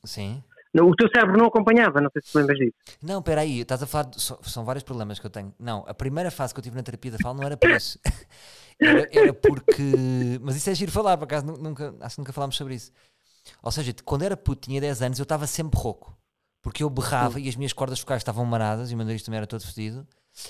Sim. 0.04 0.42
Não, 0.72 0.88
O 0.88 0.96
teu 0.96 1.08
cérebro 1.14 1.36
não 1.38 1.46
acompanhava, 1.46 2.00
não 2.00 2.10
sei 2.10 2.20
se 2.22 2.32
te 2.32 2.36
lembras 2.36 2.58
disso. 2.58 2.74
Não, 3.00 3.20
espera 3.20 3.42
aí, 3.42 3.60
estás 3.60 3.80
a 3.82 3.86
falar. 3.86 4.04
de- 4.10 4.20
só- 4.20 4.38
são 4.42 4.64
vários 4.64 4.82
problemas 4.82 5.20
que 5.20 5.26
eu 5.26 5.30
tenho. 5.30 5.54
Não, 5.58 5.84
a 5.86 5.94
primeira 5.94 6.32
fase 6.32 6.52
que 6.52 6.58
eu 6.58 6.64
tive 6.64 6.74
na 6.76 6.82
terapia 6.82 7.12
da 7.12 7.18
fala 7.18 7.34
não 7.36 7.44
era 7.44 7.56
por 7.56 7.70
isso. 7.70 7.98
Era, 8.80 9.08
era 9.12 9.32
porque. 9.32 9.92
Mas 10.42 10.56
isso 10.56 10.68
é 10.70 10.74
giro 10.74 10.90
falar, 10.90 11.16
por 11.16 11.24
acaso 11.24 11.46
nu- 11.46 11.56
nunca, 11.56 11.94
acho 12.00 12.16
que 12.16 12.20
nunca 12.20 12.32
falámos 12.32 12.56
sobre 12.56 12.74
isso. 12.74 12.90
Ou 13.62 13.70
seja, 13.70 13.94
quando 14.04 14.22
era 14.22 14.36
puto, 14.36 14.68
tinha 14.68 14.80
10 14.80 15.02
anos, 15.02 15.18
eu 15.18 15.24
estava 15.24 15.46
sempre 15.46 15.78
rouco. 15.78 16.16
Porque 16.62 16.82
eu 16.82 16.88
berrava 16.88 17.38
e 17.38 17.48
as 17.48 17.56
minhas 17.56 17.72
cordas 17.72 18.00
focais 18.00 18.20
estavam 18.20 18.44
maradas 18.44 18.90
e 18.90 18.94
o 18.94 18.96
meu 18.96 19.04
nariz 19.04 19.22
também 19.22 19.38
era 19.38 19.46
todo 19.46 19.66
fedido. 19.66 20.06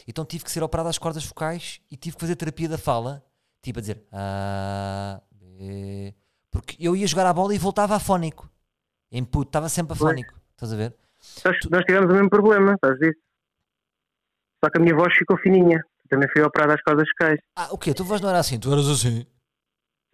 Então 0.07 0.25
tive 0.25 0.45
que 0.45 0.51
ser 0.51 0.63
operado 0.63 0.89
às 0.89 0.97
cordas 0.97 1.25
focais 1.25 1.81
e 1.91 1.97
tive 1.97 2.15
que 2.17 2.21
fazer 2.21 2.37
terapia 2.37 2.69
da 2.69 2.79
fala, 2.79 3.25
tipo 3.61 3.79
a 3.79 3.83
dizer 3.83 4.07
A, 4.13 5.21
B. 5.33 6.15
Porque 6.51 6.77
eu 6.79 6.95
ia 6.95 7.07
jogar 7.07 7.27
a 7.27 7.33
bola 7.33 7.53
e 7.55 7.59
voltava 7.59 7.97
afónico. 7.97 8.49
Em 9.11 9.25
puto, 9.25 9.49
estava 9.49 9.69
sempre 9.69 9.95
afónico. 9.95 10.35
Estás 10.53 10.73
a 10.73 10.77
ver? 10.77 10.95
Nós, 11.45 11.57
nós 11.71 11.85
tivemos 11.85 12.11
o 12.11 12.15
mesmo 12.15 12.31
problema, 12.31 12.77
sabes 12.85 12.99
disso? 13.01 13.19
Só 14.65 14.71
que 14.71 14.79
a 14.79 14.81
minha 14.81 14.95
voz 14.95 15.13
ficou 15.19 15.37
fininha. 15.39 15.83
Também 16.09 16.29
fui 16.33 16.43
operado 16.43 16.73
às 16.73 16.83
cordas 16.83 17.09
focais. 17.11 17.41
Ah, 17.57 17.69
o 17.73 17.79
quê? 17.79 17.91
A 17.91 17.95
tua 17.95 18.07
voz 18.07 18.21
não 18.21 18.29
era 18.29 18.39
assim, 18.39 18.59
tu 18.59 18.73
eras 18.73 18.89
assim. 18.89 19.27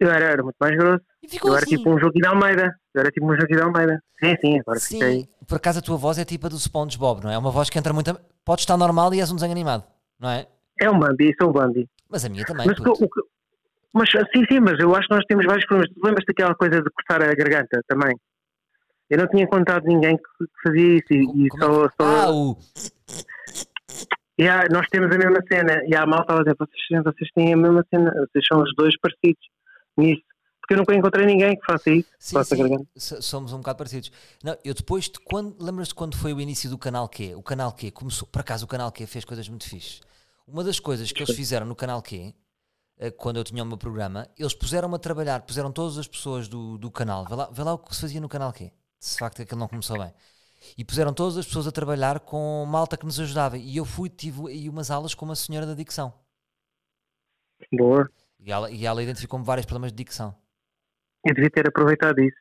Eu 0.03 0.09
era, 0.09 0.25
era 0.25 0.43
muito 0.43 0.55
mais 0.59 0.75
grosso. 0.75 1.01
E 1.23 1.27
ficou 1.29 1.51
Eu 1.51 1.55
era 1.57 1.65
assim. 1.65 1.77
tipo 1.77 1.89
um 1.89 1.99
jogo 1.99 2.13
de 2.13 2.25
Almeida. 2.25 2.75
Eu 2.93 3.01
era 3.01 3.11
tipo 3.11 3.25
um 3.25 3.35
jogo 3.35 3.47
de 3.47 3.61
Almeida. 3.61 4.01
Sim, 4.23 4.35
sim, 4.41 4.59
agora 4.59 4.79
Sim, 4.79 4.99
fiquei. 4.99 5.27
por 5.47 5.55
acaso 5.57 5.79
a 5.79 5.81
tua 5.81 5.97
voz 5.97 6.17
é 6.17 6.25
tipo 6.25 6.47
a 6.47 6.49
do 6.49 6.57
SpongeBob, 6.57 7.23
não 7.23 7.29
é? 7.31 7.35
É 7.35 7.37
uma 7.37 7.51
voz 7.51 7.69
que 7.69 7.77
entra 7.77 7.93
muito. 7.93 8.09
a- 8.11 8.19
Pode 8.43 8.61
estar 8.61 8.75
normal 8.77 9.13
e 9.13 9.19
és 9.19 9.31
um 9.31 9.35
desenho 9.35 9.51
animado, 9.51 9.83
não 10.19 10.29
é? 10.29 10.47
É 10.79 10.89
o 10.89 10.97
Bambi, 10.97 11.35
sou 11.39 11.49
o 11.49 11.53
Bambi. 11.53 11.87
Mas 12.09 12.25
a 12.25 12.29
minha 12.29 12.43
também. 12.43 12.65
Mas, 12.65 12.79
o 12.79 12.91
o 13.05 13.09
mas 13.93 14.09
sim, 14.09 14.43
sim, 14.49 14.59
mas 14.59 14.79
eu 14.79 14.95
acho 14.95 15.07
que 15.07 15.13
nós 15.13 15.23
temos 15.25 15.45
vários 15.45 15.65
problemas. 15.67 15.93
Tu 15.93 16.01
lembras 16.03 16.25
daquela 16.27 16.55
coisa 16.55 16.81
de 16.81 16.89
cortar 16.89 17.21
a 17.21 17.35
garganta 17.35 17.81
também? 17.87 18.15
Eu 19.09 19.17
não 19.19 19.27
tinha 19.27 19.43
encontrado 19.43 19.83
ninguém 19.85 20.17
que 20.17 20.23
fazia 20.65 20.95
isso 20.97 21.13
e, 21.13 21.43
e 21.43 21.45
é 21.45 21.59
só, 21.59 21.87
que- 21.89 21.95
só- 22.01 22.05
Ah, 22.23 22.31
o. 22.31 22.57
E 24.39 24.47
há- 24.47 24.65
nós 24.71 24.87
temos 24.89 25.13
a 25.13 25.17
mesma 25.19 25.39
cena. 25.51 25.83
E 25.85 25.95
há 25.95 26.03
a 26.03 26.07
malta 26.07 26.33
a 26.33 26.37
dizer: 26.39 26.55
vocês, 26.57 27.03
vocês 27.03 27.29
têm 27.35 27.53
a 27.53 27.57
mesma 27.57 27.85
cena, 27.89 28.11
vocês 28.11 28.45
são 28.47 28.61
os 28.63 28.73
dois 28.75 28.93
parecidos 28.99 29.45
nisso. 29.97 30.23
Porque 30.61 30.75
eu 30.75 30.77
nunca 30.77 30.95
encontrei 30.95 31.25
ninguém 31.25 31.55
que 31.55 31.65
faça 31.65 31.89
isso. 31.89 32.09
Sim, 32.19 32.33
faça 32.35 32.55
sim, 32.55 33.21
somos 33.21 33.51
um 33.51 33.57
bocado 33.57 33.77
parecidos. 33.77 34.11
Não, 34.43 34.55
eu 34.63 34.73
depois, 34.73 35.05
de 35.05 35.19
quando, 35.19 35.61
lembras-te 35.61 35.95
quando 35.95 36.15
foi 36.15 36.33
o 36.33 36.39
início 36.39 36.69
do 36.69 36.77
canal 36.77 37.09
Q? 37.09 37.35
O 37.35 37.43
canal 37.43 37.73
Q 37.73 37.91
começou, 37.91 38.27
por 38.27 38.39
acaso 38.39 38.65
o 38.65 38.67
canal 38.67 38.91
Q 38.91 39.05
fez 39.07 39.25
coisas 39.25 39.49
muito 39.49 39.67
fixes. 39.67 40.01
Uma 40.47 40.63
das 40.63 40.79
coisas 40.79 41.11
que 41.11 41.23
eles 41.23 41.35
fizeram 41.35 41.65
no 41.65 41.75
canal 41.75 42.01
Q, 42.01 42.33
eh, 42.99 43.11
quando 43.11 43.37
eu 43.37 43.43
tinha 43.43 43.63
o 43.63 43.65
meu 43.65 43.77
programa, 43.77 44.27
eles 44.37 44.53
puseram-me 44.53 44.95
a 44.95 44.99
trabalhar, 44.99 45.41
puseram 45.41 45.71
todas 45.71 45.97
as 45.97 46.07
pessoas 46.07 46.47
do, 46.47 46.77
do 46.77 46.91
canal, 46.91 47.25
vê 47.25 47.35
lá, 47.35 47.49
vê 47.51 47.63
lá 47.63 47.73
o 47.73 47.79
que 47.79 47.95
se 47.95 48.01
fazia 48.01 48.21
no 48.21 48.29
canal 48.29 48.53
Q, 48.53 48.71
se 48.99 49.13
de 49.13 49.19
facto 49.19 49.41
aquilo 49.41 49.59
não 49.59 49.67
começou 49.67 49.97
bem. 49.97 50.13
E 50.77 50.85
puseram 50.85 51.11
todas 51.11 51.37
as 51.37 51.45
pessoas 51.45 51.67
a 51.67 51.71
trabalhar 51.71 52.19
com 52.19 52.63
malta 52.67 52.95
que 52.95 53.05
nos 53.05 53.19
ajudava. 53.19 53.57
E 53.57 53.77
eu 53.77 53.83
fui, 53.83 54.09
tive 54.09 54.47
aí 54.47 54.69
umas 54.69 54.91
aulas 54.91 55.15
com 55.15 55.25
uma 55.25 55.35
senhora 55.35 55.65
da 55.65 55.73
dicção. 55.73 56.13
Boa. 57.71 58.09
E 58.41 58.51
ela, 58.51 58.71
e 58.71 58.85
ela 58.85 59.03
identificou-me 59.03 59.45
vários 59.45 59.65
problemas 59.65 59.91
de 59.91 59.97
dicção. 59.97 60.35
Eu 61.23 61.33
devia 61.35 61.49
ter 61.51 61.67
aproveitado 61.67 62.19
isso. 62.19 62.35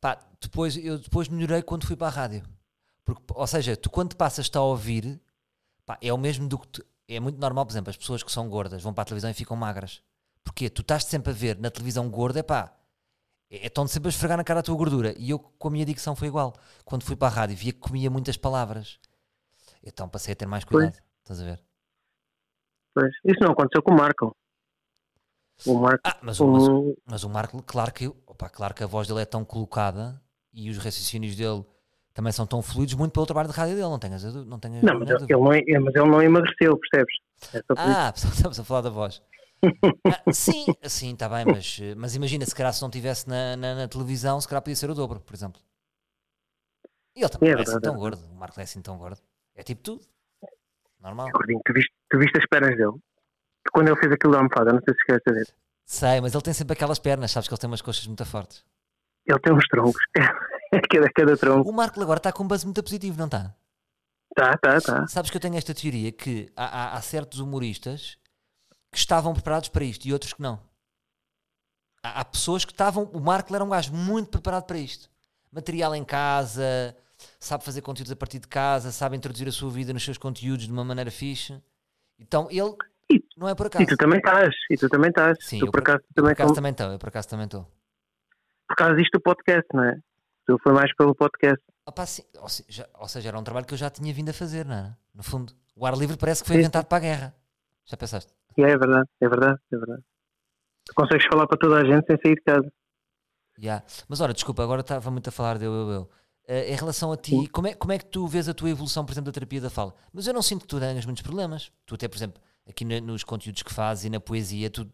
Pá, 0.00 0.18
depois, 0.40 0.76
eu 0.76 0.98
depois 0.98 1.28
melhorei 1.28 1.62
quando 1.62 1.86
fui 1.86 1.96
para 1.96 2.08
a 2.08 2.10
rádio. 2.10 2.42
Porque, 3.04 3.22
ou 3.34 3.46
seja, 3.46 3.76
tu 3.76 3.88
quando 3.88 4.16
passas 4.16 4.50
a 4.54 4.60
ouvir, 4.60 5.20
pá, 5.86 5.96
é 6.02 6.12
o 6.12 6.18
mesmo 6.18 6.48
do 6.48 6.58
que 6.58 6.66
tu- 6.68 6.84
é 7.08 7.20
muito 7.20 7.38
normal, 7.38 7.64
por 7.64 7.72
exemplo, 7.72 7.90
as 7.90 7.96
pessoas 7.96 8.22
que 8.22 8.32
são 8.32 8.48
gordas 8.48 8.82
vão 8.82 8.92
para 8.92 9.02
a 9.02 9.04
televisão 9.04 9.30
e 9.30 9.34
ficam 9.34 9.56
magras. 9.56 10.02
Porque 10.42 10.68
tu 10.68 10.82
estás 10.82 11.04
sempre 11.04 11.30
a 11.30 11.34
ver 11.34 11.56
na 11.58 11.70
televisão 11.70 12.10
gorda, 12.10 12.40
é 12.40 12.42
pá, 12.42 12.76
é, 13.48 13.66
estão 13.66 13.86
sempre 13.86 14.08
a 14.08 14.10
esfregar 14.10 14.36
na 14.36 14.42
cara 14.44 14.58
a 14.60 14.62
tua 14.62 14.76
gordura. 14.76 15.14
E 15.16 15.30
eu 15.30 15.38
com 15.38 15.68
a 15.68 15.70
minha 15.70 15.84
dicção 15.84 16.16
foi 16.16 16.26
igual. 16.26 16.54
Quando 16.84 17.04
fui 17.04 17.14
para 17.14 17.28
a 17.28 17.30
rádio 17.36 17.56
via 17.56 17.72
que 17.72 17.78
comia 17.78 18.10
muitas 18.10 18.36
palavras. 18.36 18.98
Então 19.84 20.08
passei 20.08 20.32
a 20.32 20.36
ter 20.36 20.46
mais 20.46 20.64
cuidado. 20.64 20.96
Estás 21.22 21.40
a 21.40 21.44
ver? 21.44 21.62
Pois. 22.94 23.12
Isso 23.24 23.40
não 23.40 23.52
aconteceu 23.52 23.82
com 23.82 23.92
o 23.92 23.96
Marco. 23.96 24.36
O 25.66 25.74
Marco. 25.78 26.00
Ah, 26.04 26.16
mas 26.22 26.40
o, 26.40 26.46
mas, 26.46 26.96
mas 27.06 27.24
o 27.24 27.28
Marco, 27.30 27.62
claro 27.62 27.92
que, 27.92 28.08
opa, 28.26 28.48
claro 28.48 28.74
que 28.74 28.82
a 28.82 28.86
voz 28.86 29.06
dele 29.08 29.20
é 29.20 29.24
tão 29.24 29.44
colocada 29.44 30.20
e 30.52 30.68
os 30.70 30.76
raciocínios 30.78 31.36
dele 31.36 31.64
também 32.14 32.32
são 32.32 32.46
tão 32.46 32.60
fluidos, 32.60 32.94
muito 32.94 33.12
pelo 33.12 33.24
trabalho 33.26 33.48
de 33.48 33.54
rádio 33.54 33.74
dele, 33.76 33.88
não 33.88 33.98
tenhas, 33.98 34.22
não 34.46 34.58
tenhas 34.58 34.82
Não, 34.82 34.98
mas 34.98 35.08
ele, 35.08 35.22
ele 35.24 35.40
não, 35.40 35.52
é- 35.52 35.78
mas 35.80 35.94
ele 35.94 36.10
não 36.10 36.22
emagreceu, 36.22 36.78
percebes? 36.78 37.14
É. 37.54 37.62
Ah, 37.76 38.12
estamos 38.16 38.58
a 38.60 38.64
falar 38.64 38.82
da 38.82 38.90
voz. 38.90 39.22
Ah, 40.06 40.32
sim, 40.32 40.66
sim, 40.88 41.12
está 41.12 41.28
bem, 41.28 41.44
mas, 41.44 41.78
mas 41.96 42.14
imagina, 42.16 42.44
se 42.44 42.54
calhar 42.54 42.72
se 42.72 42.82
não 42.82 42.88
estivesse 42.88 43.28
na, 43.28 43.56
na, 43.56 43.74
na 43.76 43.88
televisão, 43.88 44.40
se 44.40 44.48
calhar 44.48 44.60
podia 44.60 44.76
ser 44.76 44.90
o 44.90 44.94
dobro, 44.94 45.20
por 45.20 45.34
exemplo. 45.34 45.60
E 47.14 47.20
ele 47.20 47.28
também 47.28 47.50
É 47.50 47.52
não 47.54 47.60
é 47.60 47.62
assim 47.62 47.80
tão 47.80 47.96
gordo, 47.96 48.26
o 48.26 48.34
Marco 48.34 48.58
é 48.60 48.62
assim 48.64 48.82
tão 48.82 48.98
gordo. 48.98 49.20
É 49.54 49.62
tipo 49.62 49.82
tudo. 49.82 50.04
Normal. 51.00 51.30
Gordinho, 51.32 51.60
tu 51.64 51.72
viste, 51.72 51.92
tu 52.10 52.18
viste 52.18 52.38
as 52.38 52.46
pernas 52.46 52.76
dele? 52.76 52.92
Quando 53.70 53.88
ele 53.88 53.96
fez 54.00 54.12
aquilo 54.12 54.32
da 54.32 54.38
almofada, 54.38 54.72
não 54.72 54.80
sei 54.80 54.94
se 54.94 55.00
esquece 55.00 55.32
ver. 55.38 55.54
Sei, 55.86 56.20
mas 56.20 56.32
ele 56.34 56.42
tem 56.42 56.54
sempre 56.54 56.72
aquelas 56.72 56.98
pernas, 56.98 57.30
sabes 57.30 57.48
que 57.48 57.54
ele 57.54 57.60
tem 57.60 57.68
umas 57.70 57.82
coxas 57.82 58.06
muito 58.06 58.24
fortes. 58.24 58.64
Ele 59.26 59.38
tem 59.40 59.52
uns 59.52 59.66
troncos. 59.68 60.02
É 60.74 60.80
cada, 60.80 61.10
cada 61.12 61.36
tronco. 61.36 61.68
O 61.68 61.72
Marco 61.74 62.00
agora 62.00 62.16
está 62.16 62.32
com 62.32 62.44
um 62.44 62.48
buzz 62.48 62.64
muito 62.64 62.82
positivo, 62.82 63.18
não 63.18 63.26
está? 63.26 63.54
Tá, 64.34 64.56
tá, 64.56 64.80
tá. 64.80 65.06
Sabes 65.06 65.30
que 65.30 65.36
eu 65.36 65.40
tenho 65.42 65.54
esta 65.58 65.74
teoria 65.74 66.10
que 66.10 66.50
há, 66.56 66.64
há- 66.64 66.96
há 66.96 67.02
certos 67.02 67.40
humoristas 67.40 68.16
que 68.90 68.96
estavam 68.96 69.34
preparados 69.34 69.68
para 69.68 69.84
isto 69.84 70.06
e 70.08 70.14
outros 70.14 70.32
que 70.32 70.40
não. 70.40 70.58
Há, 72.02 72.20
há 72.20 72.24
pessoas 72.24 72.64
que 72.64 72.72
estavam. 72.72 73.04
O 73.12 73.20
Marco 73.20 73.54
era 73.54 73.62
um 73.62 73.68
gajo 73.68 73.92
muito 73.92 74.30
preparado 74.30 74.64
para 74.64 74.78
isto. 74.78 75.10
Material 75.52 75.94
em 75.94 76.04
casa, 76.06 76.96
sabe 77.38 77.62
fazer 77.64 77.82
conteúdos 77.82 78.10
a 78.12 78.16
partir 78.16 78.38
de 78.38 78.48
casa, 78.48 78.90
sabe 78.90 79.14
introduzir 79.14 79.46
a 79.46 79.52
sua 79.52 79.70
vida 79.70 79.92
nos 79.92 80.02
seus 80.02 80.16
conteúdos 80.16 80.64
de 80.64 80.72
uma 80.72 80.84
maneira 80.86 81.10
fixe. 81.10 81.62
Então 82.18 82.48
ele 82.50 82.74
não 83.42 83.48
é 83.50 83.54
por 83.54 83.66
acaso. 83.66 83.84
E 83.84 83.86
tu 83.86 83.96
também 83.96 84.18
estás, 84.18 84.54
e 84.70 84.76
tu 84.76 84.88
também 84.88 85.10
estás. 85.10 85.36
Sim, 85.40 85.58
tu 85.58 85.66
eu 85.66 85.70
por 85.72 85.80
acaso 85.80 85.98
também 86.14 86.30
por 86.30 86.32
acaso 86.32 86.46
como- 86.48 86.54
também 86.56 86.70
estou, 86.72 86.92
eu 86.92 86.98
por 86.98 87.08
acaso 87.08 87.28
também 87.28 87.44
estou. 87.46 87.68
por 88.68 88.76
causa 88.76 88.96
disto 88.96 89.12
do 89.12 89.20
podcast, 89.20 89.66
não 89.74 89.84
é? 89.84 89.98
Tu 90.46 90.58
foi 90.62 90.72
mais 90.72 90.94
pelo 90.96 91.14
podcast. 91.14 91.62
Opa, 91.86 92.06
sim, 92.06 92.22
ou, 92.40 92.48
se- 92.48 92.64
já- 92.68 92.88
ou 92.98 93.06
seja, 93.08 93.28
era 93.28 93.38
um 93.38 93.44
trabalho 93.44 93.66
que 93.66 93.74
eu 93.74 93.78
já 93.78 93.90
tinha 93.90 94.12
vindo 94.14 94.30
a 94.30 94.32
fazer, 94.32 94.64
não 94.64 94.74
é? 94.74 94.96
No 95.14 95.22
fundo. 95.22 95.52
O 95.76 95.84
ar 95.86 95.94
livre 95.96 96.16
parece 96.16 96.42
que 96.42 96.46
foi 96.48 96.56
Sim. 96.56 96.60
inventado 96.62 96.86
para 96.86 96.98
a 96.98 97.00
guerra. 97.00 97.34
Já 97.84 97.96
pensaste? 97.96 98.32
É, 98.56 98.62
é 98.62 98.78
verdade, 98.78 99.08
é 99.20 99.28
verdade, 99.28 99.58
é 99.72 99.76
verdade. 99.76 100.02
Tu 100.86 100.94
consegues 100.94 101.26
falar 101.26 101.46
para 101.46 101.58
toda 101.58 101.76
a 101.76 101.84
gente 101.84 102.06
sem 102.06 102.16
sair 102.22 102.34
de 102.34 102.42
casa. 102.42 102.72
Ya. 103.62 103.82
Mas 104.08 104.20
ora, 104.20 104.32
desculpa, 104.32 104.62
agora 104.62 104.80
estava 104.80 105.10
muito 105.10 105.28
a 105.28 105.32
falar 105.32 105.58
de 105.58 105.64
eu, 105.64 105.72
eu, 105.72 105.90
eu. 105.90 106.10
Eh, 106.48 106.72
em 106.72 106.76
relação 106.76 107.12
a 107.12 107.16
ti, 107.16 107.46
como 107.48 107.68
é, 107.68 107.74
como 107.74 107.92
é 107.92 107.98
que 107.98 108.06
tu 108.06 108.26
vês 108.26 108.48
a 108.48 108.54
tua 108.54 108.70
evolução, 108.70 109.04
por 109.04 109.12
exemplo, 109.12 109.30
da 109.30 109.32
terapia 109.34 109.60
da 109.60 109.70
fala? 109.70 109.94
Mas 110.12 110.26
eu 110.26 110.34
não 110.34 110.42
sinto 110.42 110.62
que 110.62 110.66
tu 110.68 110.80
tenhas 110.80 111.04
muitos 111.04 111.22
problemas. 111.22 111.70
Tu 111.86 111.94
até, 111.94 112.08
por 112.08 112.16
exemplo, 112.16 112.42
aqui 112.68 112.84
na- 112.84 113.00
nos 113.00 113.24
conteúdos 113.24 113.62
que 113.62 113.72
fazes 113.74 114.04
e 114.04 114.10
na 114.10 114.20
poesia, 114.20 114.70
tu, 114.70 114.86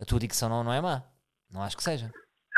a 0.00 0.04
tua 0.04 0.18
dicção 0.18 0.48
não, 0.48 0.62
não 0.64 0.72
é 0.72 0.80
má. 0.80 1.02
Não 1.50 1.62
acho 1.62 1.76
que 1.76 1.82
seja. 1.82 2.10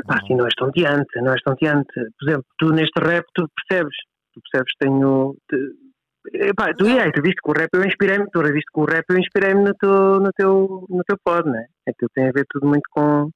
Pá, 0.06 0.16
Não, 0.20 0.26
sim, 0.26 0.34
não 0.36 0.44
és 0.44 0.54
tonteante, 0.54 1.20
não 1.20 1.32
és 1.32 1.42
tonteante. 1.42 1.92
Por 1.92 2.28
exemplo, 2.28 2.44
tu 2.58 2.70
neste 2.72 3.00
rap, 3.00 3.24
tu 3.34 3.46
percebes. 3.68 3.96
Tu 4.32 4.40
percebes 4.40 4.72
que 4.72 4.78
tenho. 4.86 5.36
Te, 5.50 6.46
epá, 6.48 6.72
tu, 6.74 6.86
é, 6.86 7.10
tu 7.10 7.20
viste 7.22 7.40
que 7.42 7.50
o 7.50 7.52
rap 7.52 7.68
eu 7.72 7.84
inspirei-me, 7.84 8.26
tu 8.30 8.40
viste 8.42 8.70
que 8.72 8.80
o 8.80 8.84
rap 8.84 9.04
eu 9.10 9.18
inspirei-me 9.18 9.64
no 9.64 9.74
teu, 9.74 10.20
no, 10.20 10.30
teu, 10.32 10.86
no 10.88 11.02
teu 11.04 11.16
pod, 11.24 11.48
não 11.48 11.56
é? 11.58 11.66
Aquilo 11.88 12.10
tem 12.14 12.28
a 12.28 12.32
ver 12.32 12.44
tudo 12.48 12.66
muito 12.66 12.88
com. 12.90 13.30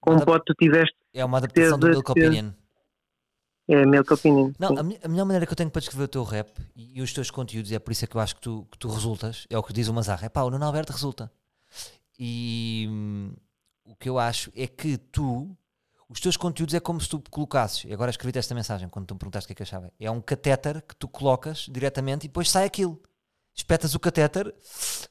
Com 0.00 0.12
Manda- 0.12 0.26
pod 0.26 0.40
que 0.44 0.52
tu 0.52 0.54
tiveste, 0.58 0.96
É 1.14 1.24
uma 1.24 1.38
adaptação 1.38 1.78
do 1.78 1.86
Teve- 1.86 1.92
Milk 1.94 2.14
teve- 2.14 2.26
Opinion. 2.26 2.50
É 3.74 3.86
milk 3.86 4.12
opinion. 4.12 4.52
Não, 4.58 4.68
sim. 4.68 4.76
a, 5.02 5.06
a 5.06 5.08
melhor 5.08 5.24
maneira 5.24 5.46
que 5.46 5.52
eu 5.52 5.56
tenho 5.56 5.70
para 5.70 5.80
descrever 5.80 6.04
o 6.04 6.08
teu 6.08 6.24
rap 6.24 6.50
e, 6.74 6.98
e 6.98 7.02
os 7.02 7.12
teus 7.12 7.30
conteúdos, 7.30 7.70
e 7.70 7.74
é 7.74 7.78
por 7.78 7.92
isso 7.92 8.04
é 8.04 8.08
que 8.08 8.16
eu 8.16 8.20
acho 8.20 8.34
que 8.36 8.40
tu, 8.40 8.66
que 8.70 8.78
tu 8.78 8.88
resultas, 8.88 9.46
é 9.50 9.56
o 9.58 9.62
que 9.62 9.72
diz 9.72 9.88
o 9.88 9.94
Mazarra, 9.94 10.26
é 10.26 10.28
pá, 10.28 10.42
o 10.42 10.50
Nuno 10.50 10.64
Alberto 10.64 10.92
resulta. 10.92 11.30
E 12.18 12.86
hum, 12.90 13.34
o 13.84 13.96
que 13.96 14.08
eu 14.08 14.18
acho 14.18 14.52
é 14.54 14.66
que 14.66 14.96
tu, 14.98 15.56
os 16.08 16.20
teus 16.20 16.36
conteúdos 16.36 16.74
é 16.74 16.80
como 16.80 17.00
se 17.00 17.08
tu 17.08 17.22
colocasses, 17.30 17.84
e 17.84 17.92
agora 17.92 18.10
escrevi 18.10 18.38
esta 18.38 18.54
mensagem 18.54 18.88
quando 18.88 19.06
tu 19.06 19.14
me 19.14 19.18
perguntaste 19.18 19.46
o 19.46 19.48
que 19.48 19.52
é 19.52 19.56
que 19.56 19.62
achava, 19.62 19.92
é 19.98 20.10
um 20.10 20.20
catéter 20.20 20.82
que 20.82 20.94
tu 20.96 21.08
colocas 21.08 21.66
diretamente 21.70 22.26
e 22.26 22.28
depois 22.28 22.50
sai 22.50 22.64
aquilo. 22.64 23.00
Espetas 23.54 23.94
o 23.94 24.00
catéter, 24.00 24.54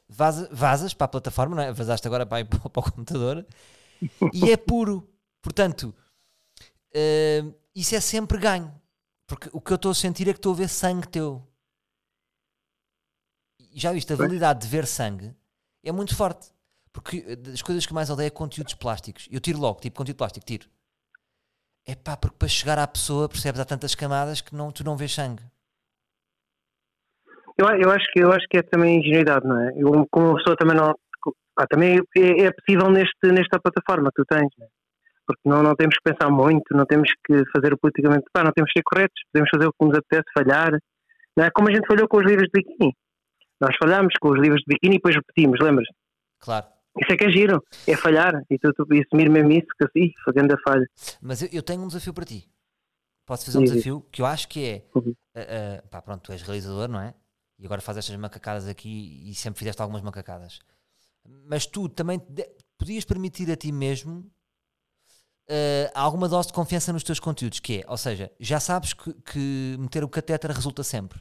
vaza- 0.09 0.49
vazas 0.51 0.95
para 0.95 1.05
a 1.05 1.07
plataforma, 1.09 1.55
não 1.55 1.61
é? 1.61 1.71
Vazaste 1.71 2.07
agora 2.07 2.25
para, 2.25 2.43
para, 2.43 2.57
para 2.69 2.79
o 2.79 2.91
computador 2.91 3.45
e 4.33 4.49
é 4.51 4.57
puro. 4.57 5.07
Portanto, 5.43 5.93
hum, 6.95 7.53
isso 7.75 7.95
é 7.95 7.99
sempre 7.99 8.37
ganho. 8.37 8.73
Porque 9.27 9.49
o 9.53 9.61
que 9.61 9.71
eu 9.71 9.75
estou 9.75 9.91
a 9.91 9.95
sentir 9.95 10.27
é 10.27 10.33
que 10.33 10.39
estou 10.39 10.53
a 10.53 10.57
ver 10.57 10.67
sangue 10.67 11.07
teu. 11.07 11.41
E 13.59 13.79
já 13.79 13.93
viste, 13.93 14.11
a 14.11 14.15
validade 14.15 14.61
de 14.61 14.67
ver 14.67 14.85
sangue 14.85 15.33
é 15.83 15.91
muito 15.91 16.15
forte. 16.15 16.51
Porque 16.91 17.23
eh, 17.25 17.35
das 17.35 17.61
coisas 17.61 17.85
que 17.85 17.93
mais 17.93 18.09
odeio 18.09 18.27
é 18.27 18.29
conteúdos 18.29 18.73
plásticos. 18.73 19.27
Eu 19.31 19.39
tiro 19.39 19.59
logo, 19.59 19.79
tipo 19.79 19.95
conteúdo 19.95 20.17
plástico, 20.17 20.45
tiro. 20.45 20.67
É 21.85 21.95
pá, 21.95 22.17
porque 22.17 22.37
para 22.37 22.47
chegar 22.47 22.77
à 22.77 22.85
pessoa, 22.85 23.29
percebes, 23.29 23.59
há 23.59 23.65
tantas 23.65 23.95
camadas 23.95 24.41
que 24.41 24.53
não, 24.53 24.71
tu 24.71 24.83
não 24.83 24.97
vês 24.97 25.13
sangue. 25.13 25.43
Eu, 27.57 27.67
eu, 27.67 27.91
acho 27.91 28.05
que, 28.11 28.19
eu 28.19 28.31
acho 28.31 28.45
que 28.49 28.57
é 28.57 28.61
também 28.63 28.99
ingenuidade, 28.99 29.47
não 29.47 29.59
é? 29.59 29.73
Eu, 29.75 30.07
como 30.11 30.27
uma 30.27 30.35
pessoa 30.35 30.55
também 30.57 30.75
não. 30.75 30.93
Ah, 31.57 31.67
também 31.67 31.97
é, 32.17 32.45
é 32.45 32.51
possível 32.51 32.89
neste, 32.89 33.31
nesta 33.31 33.59
plataforma 33.59 34.09
que 34.11 34.23
tu 34.23 34.25
tens, 34.25 34.49
não 34.57 34.65
é? 34.65 34.69
Porque 35.33 35.49
não, 35.49 35.63
não 35.63 35.75
temos 35.75 35.95
que 35.95 36.03
pensar 36.03 36.29
muito, 36.29 36.75
não 36.75 36.85
temos 36.85 37.09
que 37.25 37.43
fazer 37.53 37.73
o 37.73 37.77
politicamente. 37.77 38.25
Pá, 38.33 38.43
não 38.43 38.51
temos 38.51 38.71
que 38.71 38.79
ser 38.79 38.83
corretos, 38.83 39.21
podemos 39.31 39.49
fazer 39.49 39.67
o 39.67 39.73
que 39.73 39.85
nos 39.85 39.97
apetece, 39.97 40.31
falhar. 40.33 40.79
Não 41.35 41.45
é 41.45 41.51
como 41.51 41.69
a 41.69 41.73
gente 41.73 41.87
falhou 41.87 42.07
com 42.07 42.17
os 42.17 42.25
livros 42.25 42.47
de 42.53 42.61
biquíni. 42.61 42.93
Nós 43.59 43.75
falhámos 43.81 44.13
com 44.19 44.29
os 44.29 44.39
livros 44.39 44.61
de 44.61 44.73
biquíni 44.73 44.95
e 44.95 44.97
depois 44.97 45.15
repetimos, 45.15 45.59
lembras? 45.61 45.87
Claro. 46.39 46.65
Isso 46.99 47.13
é 47.13 47.17
que 47.17 47.23
é 47.23 47.29
giro, 47.29 47.63
é 47.87 47.95
falhar. 47.95 48.43
E 48.49 48.57
tu, 48.57 48.73
tu 48.73 48.85
e 48.93 49.01
assumir 49.01 49.29
mesmo 49.29 49.51
isso, 49.51 49.67
que 49.77 49.85
assim, 49.85 50.11
fazendo 50.25 50.53
a 50.53 50.57
falha. 50.59 50.85
Mas 51.21 51.41
eu, 51.41 51.49
eu 51.53 51.63
tenho 51.63 51.81
um 51.81 51.87
desafio 51.87 52.13
para 52.13 52.25
ti. 52.25 52.49
Posso 53.25 53.45
fazer 53.45 53.59
um 53.59 53.63
diz. 53.63 53.71
desafio 53.71 54.05
que 54.11 54.21
eu 54.21 54.25
acho 54.25 54.47
que 54.49 54.65
é. 54.65 54.85
Uhum. 54.93 55.15
ah, 55.35 55.39
ah, 55.39 55.87
pá, 55.89 56.01
pronto, 56.01 56.23
tu 56.23 56.31
és 56.33 56.41
realizador, 56.41 56.89
não 56.89 56.99
é? 56.99 57.13
E 57.57 57.65
agora 57.65 57.79
fazes 57.79 57.99
estas 57.99 58.17
macacadas 58.17 58.67
aqui 58.67 59.21
e 59.29 59.33
sempre 59.35 59.59
fizeste 59.59 59.81
algumas 59.81 60.01
macacadas. 60.01 60.59
Mas 61.47 61.65
tu 61.65 61.87
também 61.87 62.19
podias 62.77 63.05
permitir 63.05 63.49
a 63.51 63.55
ti 63.55 63.71
mesmo 63.71 64.29
ah, 65.51 66.01
alguma 66.01 66.29
dose 66.29 66.47
de 66.47 66.53
confiança 66.53 66.93
nos 66.93 67.03
teus 67.03 67.19
conteúdos, 67.19 67.59
que 67.59 67.81
é, 67.81 67.83
ou 67.87 67.97
seja, 67.97 68.31
já 68.39 68.59
sabes 68.59 68.93
que, 68.93 69.13
que 69.13 69.75
meter 69.77 70.03
o 70.03 70.07
catéter 70.07 70.49
resulta 70.51 70.81
sempre, 70.81 71.19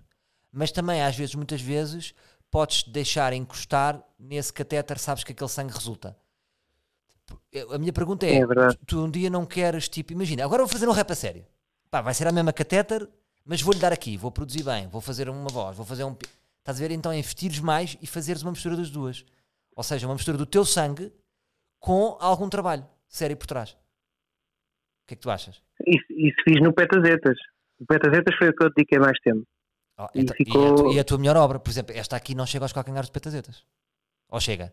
mas 0.53 0.71
também 0.71 1.03
às 1.03 1.17
vezes, 1.17 1.35
muitas 1.35 1.61
vezes, 1.61 2.15
podes 2.49 2.85
deixar 2.85 3.33
encostar 3.33 4.01
nesse 4.19 4.53
catéter, 4.53 4.99
sabes 4.99 5.25
que 5.25 5.33
aquele 5.33 5.51
sangue 5.51 5.73
resulta. 5.73 6.17
A 7.73 7.79
minha 7.79 7.93
pergunta 7.93 8.27
é: 8.27 8.37
É 8.37 8.87
tu, 8.87 9.05
um 9.05 9.11
dia 9.11 9.31
não 9.31 9.45
queres, 9.45 9.89
tipo, 9.89 10.13
imagina, 10.13 10.45
agora 10.45 10.63
vou 10.63 10.69
fazer 10.69 10.89
um 10.89 10.93
rap 10.93 11.11
a 11.11 11.15
sério. 11.15 11.45
Pá, 11.91 12.01
vai 12.01 12.15
ser 12.15 12.27
a 12.29 12.33
mesma 12.33 12.53
catéter, 12.53 13.09
mas 13.45 13.61
vou-lhe 13.63 13.81
dar 13.81 13.93
aqui, 13.93 14.17
vou 14.17 14.31
produzir 14.31 14.63
bem, 14.63 14.87
vou 14.89 15.01
fazer 15.01 15.29
uma 15.29 15.49
voz, 15.49 15.77
vou 15.77 15.87
fazer 15.87 16.05
um. 16.05 16.17
Estás 16.59 16.79
a 16.79 16.81
ver? 16.81 16.91
Então 16.93 17.13
investires 17.13 17.59
mais 17.59 17.97
e 18.01 18.07
fazeres 18.07 18.43
uma 18.43 18.53
mistura 18.53 18.77
das 18.77 18.91
duas. 18.91 19.25
Ou 19.75 19.83
seja, 19.83 20.07
uma 20.07 20.15
mistura 20.15 20.37
do 20.37 20.47
teu 20.47 20.65
sangue 20.65 21.13
com 21.79 22.17
algum 22.21 22.49
trabalho 22.49 22.87
sério 23.09 23.37
por 23.37 23.47
trás. 23.47 23.77
O 25.11 25.12
que 25.12 25.14
é 25.14 25.17
que 25.17 25.23
tu 25.23 25.31
achas? 25.31 25.61
Isso, 25.87 26.05
isso 26.11 26.37
fiz 26.45 26.61
no 26.62 26.73
Petazetas. 26.73 27.37
O 27.81 27.87
Petazetas 27.87 28.33
foi 28.37 28.50
o 28.50 28.55
que 28.55 28.64
eu 28.64 28.71
dediquei 28.73 28.99
mais 29.00 29.19
tempo. 29.21 29.43
Oh, 29.99 30.07
E 30.14 30.21
então- 30.21 30.37
ficou- 30.37 30.62
e, 30.62 30.69
a 30.71 30.75
tua, 30.76 30.95
e 30.95 31.00
a 31.00 31.05
tua 31.05 31.19
melhor 31.19 31.37
obra, 31.37 31.59
por 31.59 31.69
exemplo, 31.69 31.93
esta 31.97 32.14
aqui 32.17 32.33
não 32.35 32.47
chega 32.47 32.64
aos 32.64 32.73
calcanhares 32.73 33.09
de 33.09 33.12
petazetas. 33.12 33.64
Ou 34.31 34.38
chega? 34.40 34.73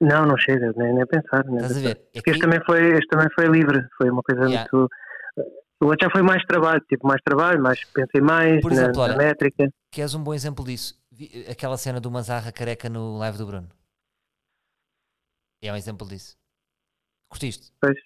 Não, 0.00 0.26
não 0.26 0.36
chega, 0.36 0.72
nem, 0.76 0.92
nem 0.94 1.06
pensar. 1.06 1.44
Nem 1.44 1.56
Estás 1.58 1.76
a 1.76 1.80
ver? 1.80 1.90
É 1.90 1.94
Porque 1.94 2.22
que- 2.22 2.30
este 2.32 2.42
também, 2.42 2.60
foi, 2.66 2.90
este 2.98 3.06
também 3.06 3.28
foi 3.34 3.46
livre, 3.46 3.86
foi 3.96 4.10
uma 4.10 4.22
coisa 4.22 4.42
Yeah. 4.46 4.68
muito. 4.72 4.90
O 5.80 5.86
outro 5.86 6.04
já 6.06 6.10
foi 6.10 6.22
mais 6.22 6.42
trabalho, 6.44 6.80
tipo, 6.88 7.06
mais 7.06 7.22
trabalho, 7.22 7.62
mais 7.62 7.84
pensei 7.84 8.20
mais 8.20 8.60
Por 8.62 8.72
exemplo, 8.72 8.96
na 8.96 9.02
olha, 9.04 9.16
métrica. 9.16 9.70
que 9.92 10.02
és 10.02 10.12
um 10.14 10.22
bom 10.24 10.34
exemplo 10.34 10.64
disso. 10.64 10.98
Aquela 11.50 11.76
cena 11.76 12.00
do 12.00 12.10
Mazarra 12.10 12.50
careca 12.50 12.88
no 12.88 13.16
live 13.18 13.38
do 13.38 13.46
Bruno. 13.46 13.68
É 15.62 15.72
um 15.72 15.76
exemplo 15.76 16.06
disso. 16.08 16.36
Curtiste? 17.30 17.72
Pois, 17.80 17.96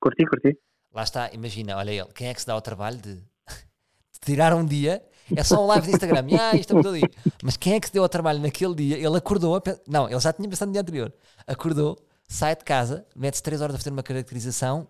curti, 0.00 0.24
curti. 0.26 0.58
Lá 0.92 1.02
está, 1.02 1.30
imagina, 1.32 1.76
olha 1.76 1.90
ele, 1.90 2.08
quem 2.14 2.28
é 2.28 2.34
que 2.34 2.40
se 2.40 2.46
dá 2.46 2.56
o 2.56 2.60
trabalho 2.60 2.98
de, 2.98 3.14
de 4.12 4.20
tirar 4.24 4.54
um 4.54 4.64
dia? 4.64 5.02
É 5.34 5.42
só 5.42 5.62
um 5.62 5.66
live 5.68 5.86
de 5.86 5.92
Instagram, 5.94 6.24
e, 6.28 6.34
ah, 6.38 6.54
isto 6.54 6.74
muito 6.74 6.88
ali. 6.88 7.02
Mas 7.42 7.56
quem 7.56 7.74
é 7.74 7.80
que 7.80 7.86
se 7.86 7.92
deu 7.92 8.02
ao 8.02 8.08
trabalho 8.08 8.40
naquele 8.40 8.74
dia? 8.74 8.96
Ele 8.98 9.16
acordou, 9.16 9.58
pe- 9.60 9.80
não, 9.88 10.08
ele 10.10 10.20
já 10.20 10.32
tinha 10.32 10.48
pensado 10.48 10.68
no 10.68 10.72
dia 10.72 10.82
anterior. 10.82 11.12
Acordou, 11.46 11.98
sai 12.28 12.54
de 12.56 12.64
casa, 12.64 13.06
mete-se 13.16 13.42
3 13.42 13.62
horas 13.62 13.74
a 13.74 13.78
fazer 13.78 13.90
uma 13.90 14.02
caracterização. 14.02 14.86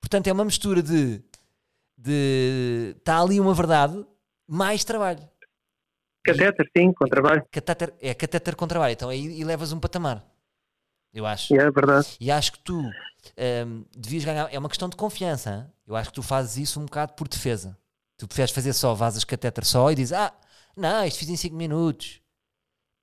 Portanto, 0.00 0.26
é 0.26 0.32
uma 0.32 0.44
mistura 0.44 0.82
de. 0.82 1.22
de 1.96 2.94
está 2.98 3.20
ali 3.20 3.40
uma 3.40 3.54
verdade, 3.54 4.04
mais 4.46 4.84
trabalho. 4.84 5.26
Catéter, 6.22 6.70
sim, 6.76 6.92
com 6.92 7.06
trabalho. 7.06 7.42
Catéter, 7.50 7.94
é 8.00 8.12
catéter 8.14 8.56
com 8.56 8.66
trabalho, 8.66 8.92
então 8.92 9.08
aí 9.08 9.40
e 9.40 9.44
levas 9.44 9.72
um 9.72 9.80
patamar. 9.80 10.22
Eu 11.14 11.24
acho. 11.24 11.54
É 11.54 11.70
verdade. 11.70 12.16
E 12.20 12.30
acho 12.30 12.52
que 12.52 12.58
tu 12.58 12.80
hum, 12.82 13.84
devias 13.96 14.24
ganhar. 14.24 14.52
É 14.52 14.58
uma 14.58 14.68
questão 14.68 14.88
de 14.88 14.96
confiança. 14.96 15.50
hã? 15.50 15.70
Eu 15.86 15.94
acho 15.94 16.10
que 16.10 16.14
tu 16.16 16.22
fazes 16.22 16.56
isso 16.56 16.80
um 16.80 16.84
bocado 16.86 17.12
por 17.14 17.28
defesa. 17.28 17.78
Tu 18.18 18.26
preferes 18.26 18.50
fazer 18.50 18.72
só, 18.72 18.94
vazas 18.94 19.24
catéter 19.24 19.64
só 19.64 19.90
e 19.90 19.94
dizes: 19.94 20.12
Ah, 20.12 20.32
não, 20.76 21.04
isto 21.04 21.18
fiz 21.20 21.28
em 21.28 21.36
5 21.36 21.54
minutos. 21.54 22.20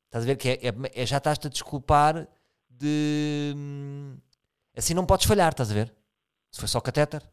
Estás 0.08 0.25
a 0.25 0.27
ver 0.27 0.36
que 0.36 0.50
é, 0.50 0.53
é- 0.68 1.01
é- 1.03 1.06
já 1.06 1.18
estás-te 1.18 1.48
a 1.48 1.50
desculpar 1.50 2.27
de. 2.70 3.53
hum, 3.56 4.18
assim 4.75 4.94
não 4.94 5.06
podes 5.06 5.25
falhar, 5.25 5.51
estás 5.51 5.72
a 5.72 5.74
ver? 5.74 5.94
Se 6.51 6.60
foi 6.60 6.68
só 6.68 6.82
catéter. 6.82 7.24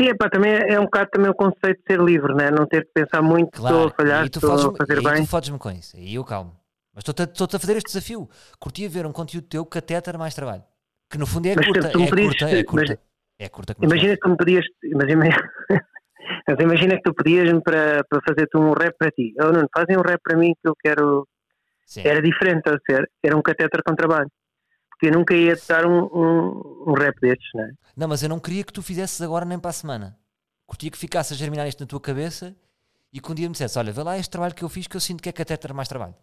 Sim, 0.00 0.08
epá, 0.08 0.30
também 0.30 0.52
é, 0.52 0.74
é 0.74 0.80
um 0.80 0.84
bocado 0.84 1.10
também 1.10 1.30
o 1.30 1.34
conceito 1.34 1.80
de 1.80 1.84
ser 1.86 2.00
livre, 2.00 2.34
né? 2.34 2.50
não 2.50 2.66
ter 2.66 2.86
que 2.86 2.92
pensar 2.94 3.20
muito, 3.20 3.54
estou 3.54 3.88
a 3.88 3.90
falhar, 3.90 4.24
e 4.24 4.30
tu 4.30 4.38
estou 4.38 4.52
a 4.54 4.76
fazer 4.76 4.98
e 4.98 5.02
bem. 5.02 5.24
tu 5.24 5.26
fodes-me 5.26 5.58
com 5.58 5.70
isso. 5.70 5.96
Aí 5.96 6.14
eu 6.14 6.24
calmo. 6.24 6.56
Mas 6.94 7.04
estou-te 7.06 7.56
a, 7.56 7.58
fazer 7.58 7.76
este 7.76 7.86
desafio. 7.86 8.28
Curtia 8.58 8.88
ver 8.88 9.06
um 9.06 9.12
conteúdo 9.12 9.46
teu 9.48 9.64
catéter 9.64 10.18
mais 10.18 10.34
trabalho. 10.34 10.62
Que 11.10 11.18
no 11.18 11.26
fundo 11.26 11.46
é 11.46 11.54
Mas, 11.56 11.66
curta. 11.66 11.90
tu 11.90 11.98
me 11.98 12.04
É 12.04 12.08
curta, 12.10 12.50
é 12.50 12.64
curta. 12.64 12.88
mas- 12.92 12.98
É 13.38 13.48
curta. 13.48 13.74
que 13.74 13.84
Imagina 13.84 14.14
que 14.14 14.20
tu 14.20 14.28
me 14.28 14.36
pedias, 14.36 14.64
imagina, 14.84 15.24
Mas 16.48 16.58
imagina 16.60 16.96
que 16.96 17.02
tu 17.02 17.14
pedias-me 17.14 17.60
para, 17.62 18.04
para 18.04 18.20
fazer-te 18.26 18.56
um 18.56 18.72
rap 18.72 18.96
para 18.98 19.10
ti. 19.10 19.34
Eu 19.36 19.52
não, 19.52 19.66
fazem 19.74 19.96
um 19.96 20.02
rap 20.02 20.20
para 20.22 20.36
mim 20.36 20.54
que 20.60 20.68
eu 20.68 20.74
quero. 20.82 21.26
Sim. 21.86 22.02
Era 22.06 22.22
diferente, 22.22 22.68
a 22.68 22.78
ser. 22.86 23.10
Era 23.22 23.36
um 23.36 23.42
catéter 23.42 23.82
com 23.84 23.94
trabalho. 23.94 24.30
Porque 24.90 25.06
eu 25.08 25.12
nunca 25.12 25.34
ia 25.34 25.56
dar 25.68 25.84
um, 25.86 26.04
um, 26.04 26.84
um 26.88 26.92
rap 26.92 27.18
destes, 27.20 27.48
não 27.54 27.64
é? 27.64 27.70
Não, 27.96 28.08
mas 28.08 28.22
eu 28.22 28.28
não 28.28 28.38
queria 28.38 28.62
que 28.64 28.72
tu 28.72 28.82
fizesses 28.82 29.20
agora 29.20 29.44
nem 29.44 29.58
para 29.58 29.70
a 29.70 29.74
semana. 29.74 30.16
Curtia 30.66 30.90
que 30.90 30.96
ficasse 30.98 31.34
a 31.34 31.36
germinar 31.36 31.66
isto 31.66 31.80
na 31.80 31.86
tua 31.86 32.00
cabeça 32.00 32.54
e 33.12 33.20
que 33.20 33.30
um 33.30 33.34
dia 33.34 33.48
me 33.48 33.52
dissesse: 33.52 33.78
Olha, 33.78 33.92
vê 33.92 34.02
lá 34.02 34.16
este 34.16 34.30
trabalho 34.30 34.54
que 34.54 34.62
eu 34.62 34.68
fiz 34.68 34.86
que 34.86 34.96
eu 34.96 35.00
sinto 35.00 35.22
que 35.22 35.28
é 35.28 35.32
catéter 35.32 35.74
mais 35.74 35.88
trabalho. 35.88 36.14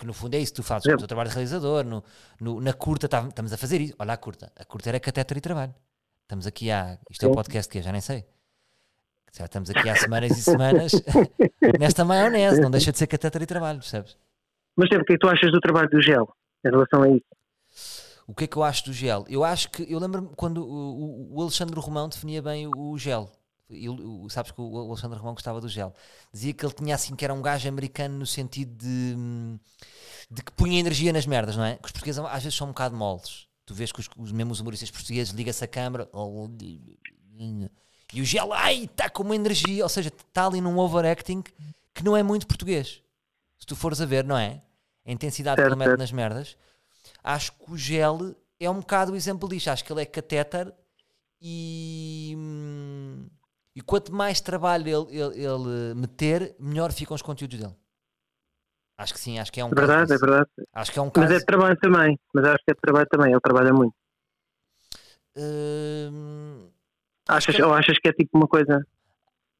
Que 0.00 0.06
no 0.06 0.14
fundo 0.14 0.34
é 0.34 0.38
isso 0.38 0.52
que 0.52 0.56
tu 0.56 0.62
fazes 0.62 0.86
com 0.88 0.94
o 0.94 0.98
teu 0.98 1.06
trabalho 1.06 1.28
de 1.28 1.34
realizador. 1.34 1.84
No, 1.84 2.02
no- 2.40 2.58
na 2.58 2.72
curta 2.72 3.06
tá- 3.06 3.22
estamos 3.28 3.52
a 3.52 3.58
fazer 3.58 3.82
isso. 3.82 3.94
Olha 3.98 4.14
a 4.14 4.16
curta. 4.16 4.50
A 4.56 4.64
curta 4.64 4.88
era 4.88 4.98
catéter 4.98 5.36
e 5.36 5.40
trabalho. 5.42 5.74
Estamos 6.22 6.46
aqui 6.46 6.70
há. 6.70 6.98
Isto 7.10 7.24
é 7.24 7.26
o 7.26 7.30
Sim. 7.32 7.34
podcast 7.34 7.70
que 7.70 7.78
é, 7.78 7.82
já 7.82 7.92
nem 7.92 8.00
sei. 8.00 8.24
Já 9.36 9.44
estamos 9.44 9.68
aqui 9.68 9.88
há 9.90 9.94
semanas 9.96 10.30
e 10.38 10.42
semanas 10.42 10.92
nesta 11.78 12.02
maionese. 12.04 12.62
Não 12.62 12.70
deixa 12.70 12.90
de 12.92 12.96
ser 12.98 13.06
catéter 13.08 13.42
e 13.42 13.46
trabalho, 13.46 13.78
percebes? 13.80 14.16
Mas 14.74 14.88
sempre, 14.88 15.02
o 15.02 15.04
que 15.06 15.12
é 15.12 15.16
que 15.16 15.20
tu 15.20 15.28
achas 15.28 15.52
do 15.52 15.60
trabalho 15.60 15.90
do 15.90 16.00
gel 16.02 16.34
em 16.64 16.70
relação 16.70 17.02
a 17.02 17.08
isso? 17.10 17.26
O 18.26 18.34
que 18.34 18.44
é 18.44 18.46
que 18.46 18.56
eu 18.56 18.62
acho 18.62 18.86
do 18.86 18.92
gel? 18.94 19.26
Eu 19.28 19.44
acho 19.44 19.70
que. 19.70 19.82
Eu 19.92 19.98
lembro-me 19.98 20.30
quando 20.34 20.64
o, 20.64 21.30
o- 21.34 21.34
o 21.36 21.42
Alexandre 21.42 21.78
Romão 21.78 22.08
definia 22.08 22.40
bem 22.40 22.66
o, 22.66 22.70
o 22.92 22.96
gel. 22.98 23.30
Eu- 23.70 24.26
sabes 24.30 24.50
que 24.52 24.60
o 24.60 24.78
Alexandre 24.78 25.18
Romão 25.18 25.34
gostava 25.34 25.60
do 25.60 25.68
gel. 25.68 25.94
Dizia 26.32 26.52
que 26.52 26.64
ele 26.64 26.72
tinha 26.74 26.94
assim 26.94 27.14
que 27.14 27.24
era 27.24 27.32
um 27.34 27.40
gajo 27.42 27.68
americano 27.68 28.18
no 28.18 28.26
sentido 28.26 28.72
de, 28.76 29.16
de 30.30 30.42
que 30.42 30.52
punha 30.52 30.78
energia 30.78 31.12
nas 31.12 31.26
merdas, 31.26 31.56
não 31.56 31.64
é? 31.64 31.76
Que 31.76 31.86
os 31.86 31.92
portugueses 31.92 32.20
às 32.24 32.42
vezes 32.42 32.56
são 32.58 32.66
um 32.66 32.70
bocado 32.70 32.96
moles. 32.96 33.46
Tu 33.64 33.74
vês 33.74 33.92
que 33.92 34.00
os, 34.00 34.08
os 34.16 34.32
mesmos 34.32 34.60
humoristas 34.60 34.90
portugueses 34.90 35.32
liga-se 35.32 35.62
a 35.64 35.68
câmara 35.68 36.08
e 38.12 38.20
o 38.20 38.24
gel, 38.24 38.52
ai, 38.52 38.84
está 38.84 39.08
com 39.08 39.22
uma 39.22 39.36
energia, 39.36 39.82
ou 39.84 39.88
seja, 39.88 40.08
está 40.08 40.46
ali 40.46 40.60
num 40.60 40.76
overacting 40.78 41.42
que 41.94 42.02
não 42.04 42.16
é 42.16 42.22
muito 42.22 42.46
português. 42.46 43.00
Se 43.58 43.66
tu 43.66 43.76
fores 43.76 44.00
a 44.00 44.06
ver, 44.06 44.24
não 44.24 44.36
é? 44.36 44.60
A 45.06 45.12
intensidade 45.12 45.56
que 45.56 45.68
ele 45.68 45.76
mete 45.76 45.88
nas 45.98 46.10
merdas. 46.12 46.56
Acho 47.22 47.52
que 47.52 47.70
o 47.70 47.76
gel 47.78 48.34
é 48.58 48.68
um 48.68 48.80
bocado 48.80 49.12
o 49.12 49.16
exemplo 49.16 49.48
disto. 49.48 49.68
Acho 49.68 49.84
que 49.84 49.92
ele 49.92 50.02
é 50.02 50.06
catéter 50.06 50.72
e, 51.40 52.34
hum, 52.36 53.26
e 53.74 53.80
quanto 53.80 54.12
mais 54.12 54.40
trabalho 54.40 54.88
ele, 55.08 55.18
ele- 55.18 55.44
ele 55.44 55.94
meter, 55.94 56.54
melhor 56.58 56.92
ficam 56.92 57.14
os 57.14 57.22
conteúdos 57.22 57.58
dele. 57.58 57.74
Acho 58.98 59.14
que 59.14 59.20
sim, 59.20 59.38
acho 59.38 59.50
que 59.50 59.60
é 59.60 59.64
um 59.64 59.70
É 59.70 59.74
verdade, 59.74 60.10
caso 60.10 60.14
é 60.24 60.26
verdade. 60.26 60.50
Acho 60.74 60.92
que 60.92 60.98
é 60.98 61.02
um 61.02 61.10
Mas 61.16 61.30
é 61.30 61.38
de 61.38 61.46
trabalho 61.46 61.76
também. 61.78 62.18
Mas 62.34 62.44
acho 62.44 62.58
que 62.64 62.70
é 62.70 62.74
de 62.74 62.80
trabalho 62.80 63.06
também. 63.10 63.30
Ele 63.32 63.40
trabalha 63.40 63.72
muito. 63.72 63.94
hum, 65.36 66.70
Achas, 67.28 67.54
que, 67.54 67.62
ou 67.62 67.72
achas 67.72 67.96
que 67.98 68.08
é 68.08 68.12
tipo 68.12 68.36
uma 68.36 68.48
coisa. 68.48 68.86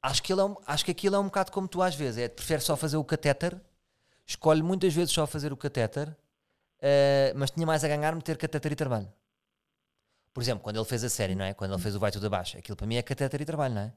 acho, 0.02 0.23
que 0.23 0.33
ele 0.33 0.40
é 0.40 0.45
um- 0.45 0.57
acho 0.67 0.85
que 0.85 0.90
aquilo 0.90 1.17
é 1.17 1.19
um 1.19 1.25
bocado 1.25 1.52
como 1.52 1.69
tu 1.69 1.81
às 1.83 1.95
vezes. 1.95 2.19
É, 2.19 2.29
prefere 2.29 2.61
só 2.61 2.76
fazer 2.76 2.97
o 2.97 3.05
catéter, 3.05 3.59
escolhe 4.26 4.62
muitas 4.62 4.93
vezes 4.93 5.12
só 5.12 5.26
fazer 5.26 5.52
o 5.52 5.57
catéter, 5.57 6.14
eh, 6.81 7.33
mas 7.37 7.50
tinha 7.50 7.67
mais 7.67 7.85
a 7.85 7.88
ganhar 7.88 8.14
meter 8.14 8.37
catéter 8.37 8.73
e 8.73 8.76
trabalho. 8.76 9.11
Por 10.32 10.43
exemplo, 10.43 10.63
quando 10.63 10.76
ele 10.76 10.84
fez 10.84 11.02
a 11.04 11.08
série, 11.08 11.34
não 11.34 11.45
é? 11.45 11.54
Quando 11.54 11.73
ele 11.75 11.82
fez 11.82 11.95
o 11.97 12.00
Vai 12.00 12.11
Tudo 12.13 12.26
Abaixo, 12.26 12.56
aquilo 12.58 12.76
para 12.76 12.87
mim 12.87 12.97
é 12.97 13.02
catéter 13.02 13.41
e 13.41 13.45
trabalho, 13.45 13.75
não 13.75 13.82
é? 13.82 13.93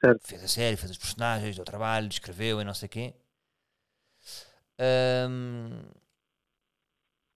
Certo. 0.00 0.26
Fez 0.26 0.44
a 0.44 0.48
série, 0.48 0.76
fez 0.76 0.90
os 0.90 0.98
personagens, 0.98 1.56
deu 1.56 1.64
trabalho, 1.64 2.08
descreveu 2.08 2.60
e 2.60 2.64
não 2.64 2.74
sei 2.74 2.86
o 2.86 2.90
quê. 2.90 3.14
Ahm, 4.78 5.84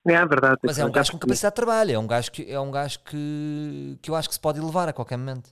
É, 0.06 0.12
é 0.14 0.26
verdade. 0.26 0.58
mas 0.64 0.78
é 0.78 0.84
um 0.84 0.88
Já 0.88 0.94
gajo 0.94 1.12
com 1.12 1.18
capacidade 1.18 1.52
de 1.52 1.56
trabalho, 1.56 1.92
é 1.92 1.98
um 1.98 2.06
gajo 2.06 2.32
que, 2.32 2.50
é 2.50 2.58
um 2.60 2.70
gajo 2.70 2.98
que, 3.00 3.98
que 4.02 4.10
eu 4.10 4.14
acho 4.16 4.28
que 4.28 4.34
se 4.34 4.40
pode 4.40 4.58
elevar 4.58 4.88
a 4.88 4.92
qualquer 4.92 5.16
momento. 5.16 5.50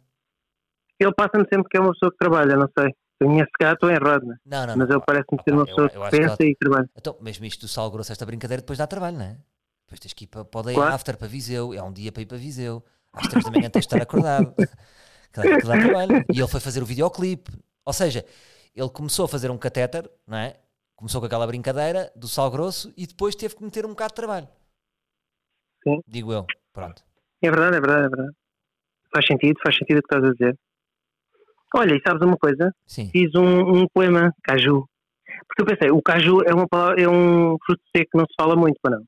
Ele 0.99 1.13
passa-me 1.15 1.45
sempre 1.53 1.69
que 1.71 1.77
é 1.77 1.81
uma 1.81 1.93
pessoa 1.93 2.11
que 2.11 2.17
trabalha, 2.19 2.57
não 2.57 2.69
sei. 2.79 2.91
Conheço 3.21 3.51
cá, 3.59 3.73
estou 3.73 3.91
errado, 3.91 4.25
né? 4.27 4.37
Não, 4.45 4.67
não, 4.67 4.77
mas 4.77 4.89
não. 4.89 4.97
ele 4.97 5.05
parece-me 5.07 5.39
ser 5.43 5.53
uma 5.53 5.63
eu- 5.63 5.67
pessoa 5.67 5.87
eu 5.89 5.91
que 5.91 5.97
acho 6.07 6.11
que 6.11 6.19
pensa 6.19 6.43
e 6.45 6.57
trabalha. 6.57 6.91
Então, 6.97 7.17
mesmo 7.21 7.45
isto 7.45 7.61
do 7.63 7.69
sal 7.69 7.91
grosso, 7.91 8.13
esta 8.13 8.27
brincadeira, 8.27 8.61
depois 8.63 8.79
dá 8.79 8.87
trabalho, 8.87 9.17
não 9.19 9.25
é? 9.25 9.37
Depois 9.87 10.01
tens 10.01 10.13
que 10.13 10.25
ir 10.25 10.27
para, 10.27 10.43
day 10.63 10.75
Claro. 10.75 10.95
after 10.95 11.17
para 11.17 11.29
Viseu, 11.29 11.73
é 11.73 11.83
um 11.83 11.93
dia 11.93 12.11
para 12.13 12.23
ir 12.23 12.27
para 12.27 12.37
Viseu, 12.39 12.85
às 13.13 13.27
três 13.29 13.45
da 13.45 13.51
manhã 13.51 13.71
tens 13.71 13.83
de 13.83 13.87
estar 13.87 14.01
acordado. 14.03 14.55
Claro 15.33 15.59
que 15.59 15.67
dá 15.67 15.79
trabalho. 15.79 16.25
E 16.33 16.39
ele 16.39 16.49
foi 16.49 16.61
fazer 16.61 16.83
o 16.83 16.87
videoclipe. 16.87 17.51
Ou 17.85 17.93
seja, 17.93 18.25
ele 18.75 18.89
começou 18.91 19.25
a 19.25 19.29
fazer 19.29 19.51
um 19.51 19.59
catéter, 19.59 20.11
não 20.27 20.39
é? 20.39 20.57
Começou 20.95 21.21
com 21.21 21.27
aquela 21.27 21.47
brincadeira 21.47 22.11
do 22.17 22.27
sal 22.27 22.51
grosso 22.51 22.93
e 22.97 23.07
depois 23.07 23.35
teve 23.35 23.55
que 23.55 23.63
meter 23.63 23.85
um 23.85 23.91
bocado 23.91 24.13
de 24.13 24.17
trabalho. 24.17 24.49
Sim. 25.85 26.01
Digo 26.07 26.33
eu. 26.33 26.47
Pronto. 26.73 27.03
É 27.43 27.51
verdade, 27.51 27.77
é 27.77 27.81
verdade, 27.81 28.07
é 28.07 28.09
verdade. 28.09 28.37
Faz 29.13 29.27
sentido, 29.27 29.61
faz 29.63 29.77
sentido 29.77 29.99
o 29.99 30.03
que 30.03 30.15
estás 30.15 30.25
a 30.25 30.33
dizer. 30.33 30.59
Olha, 31.75 31.95
e 31.95 32.03
sabes 32.07 32.23
uma 32.23 32.37
coisa? 32.37 32.73
Sim. 32.87 33.11
Fiz 33.11 33.35
um, 33.35 33.83
um 33.83 33.87
poema, 33.93 34.33
caju. 34.43 34.89
Porque 35.47 35.63
eu 35.63 35.67
pensei, 35.67 35.91
o 35.91 36.03
caju 36.03 36.43
é, 36.45 36.55
uma 36.55 36.67
palavra, 36.67 37.03
é 37.03 37.09
um 37.09 37.57
fruto 37.65 37.83
seco 37.95 38.11
que 38.11 38.19
não 38.19 38.25
se 38.25 38.35
fala 38.37 38.57
muito, 38.57 38.79
para 38.81 38.97
não. 38.97 39.05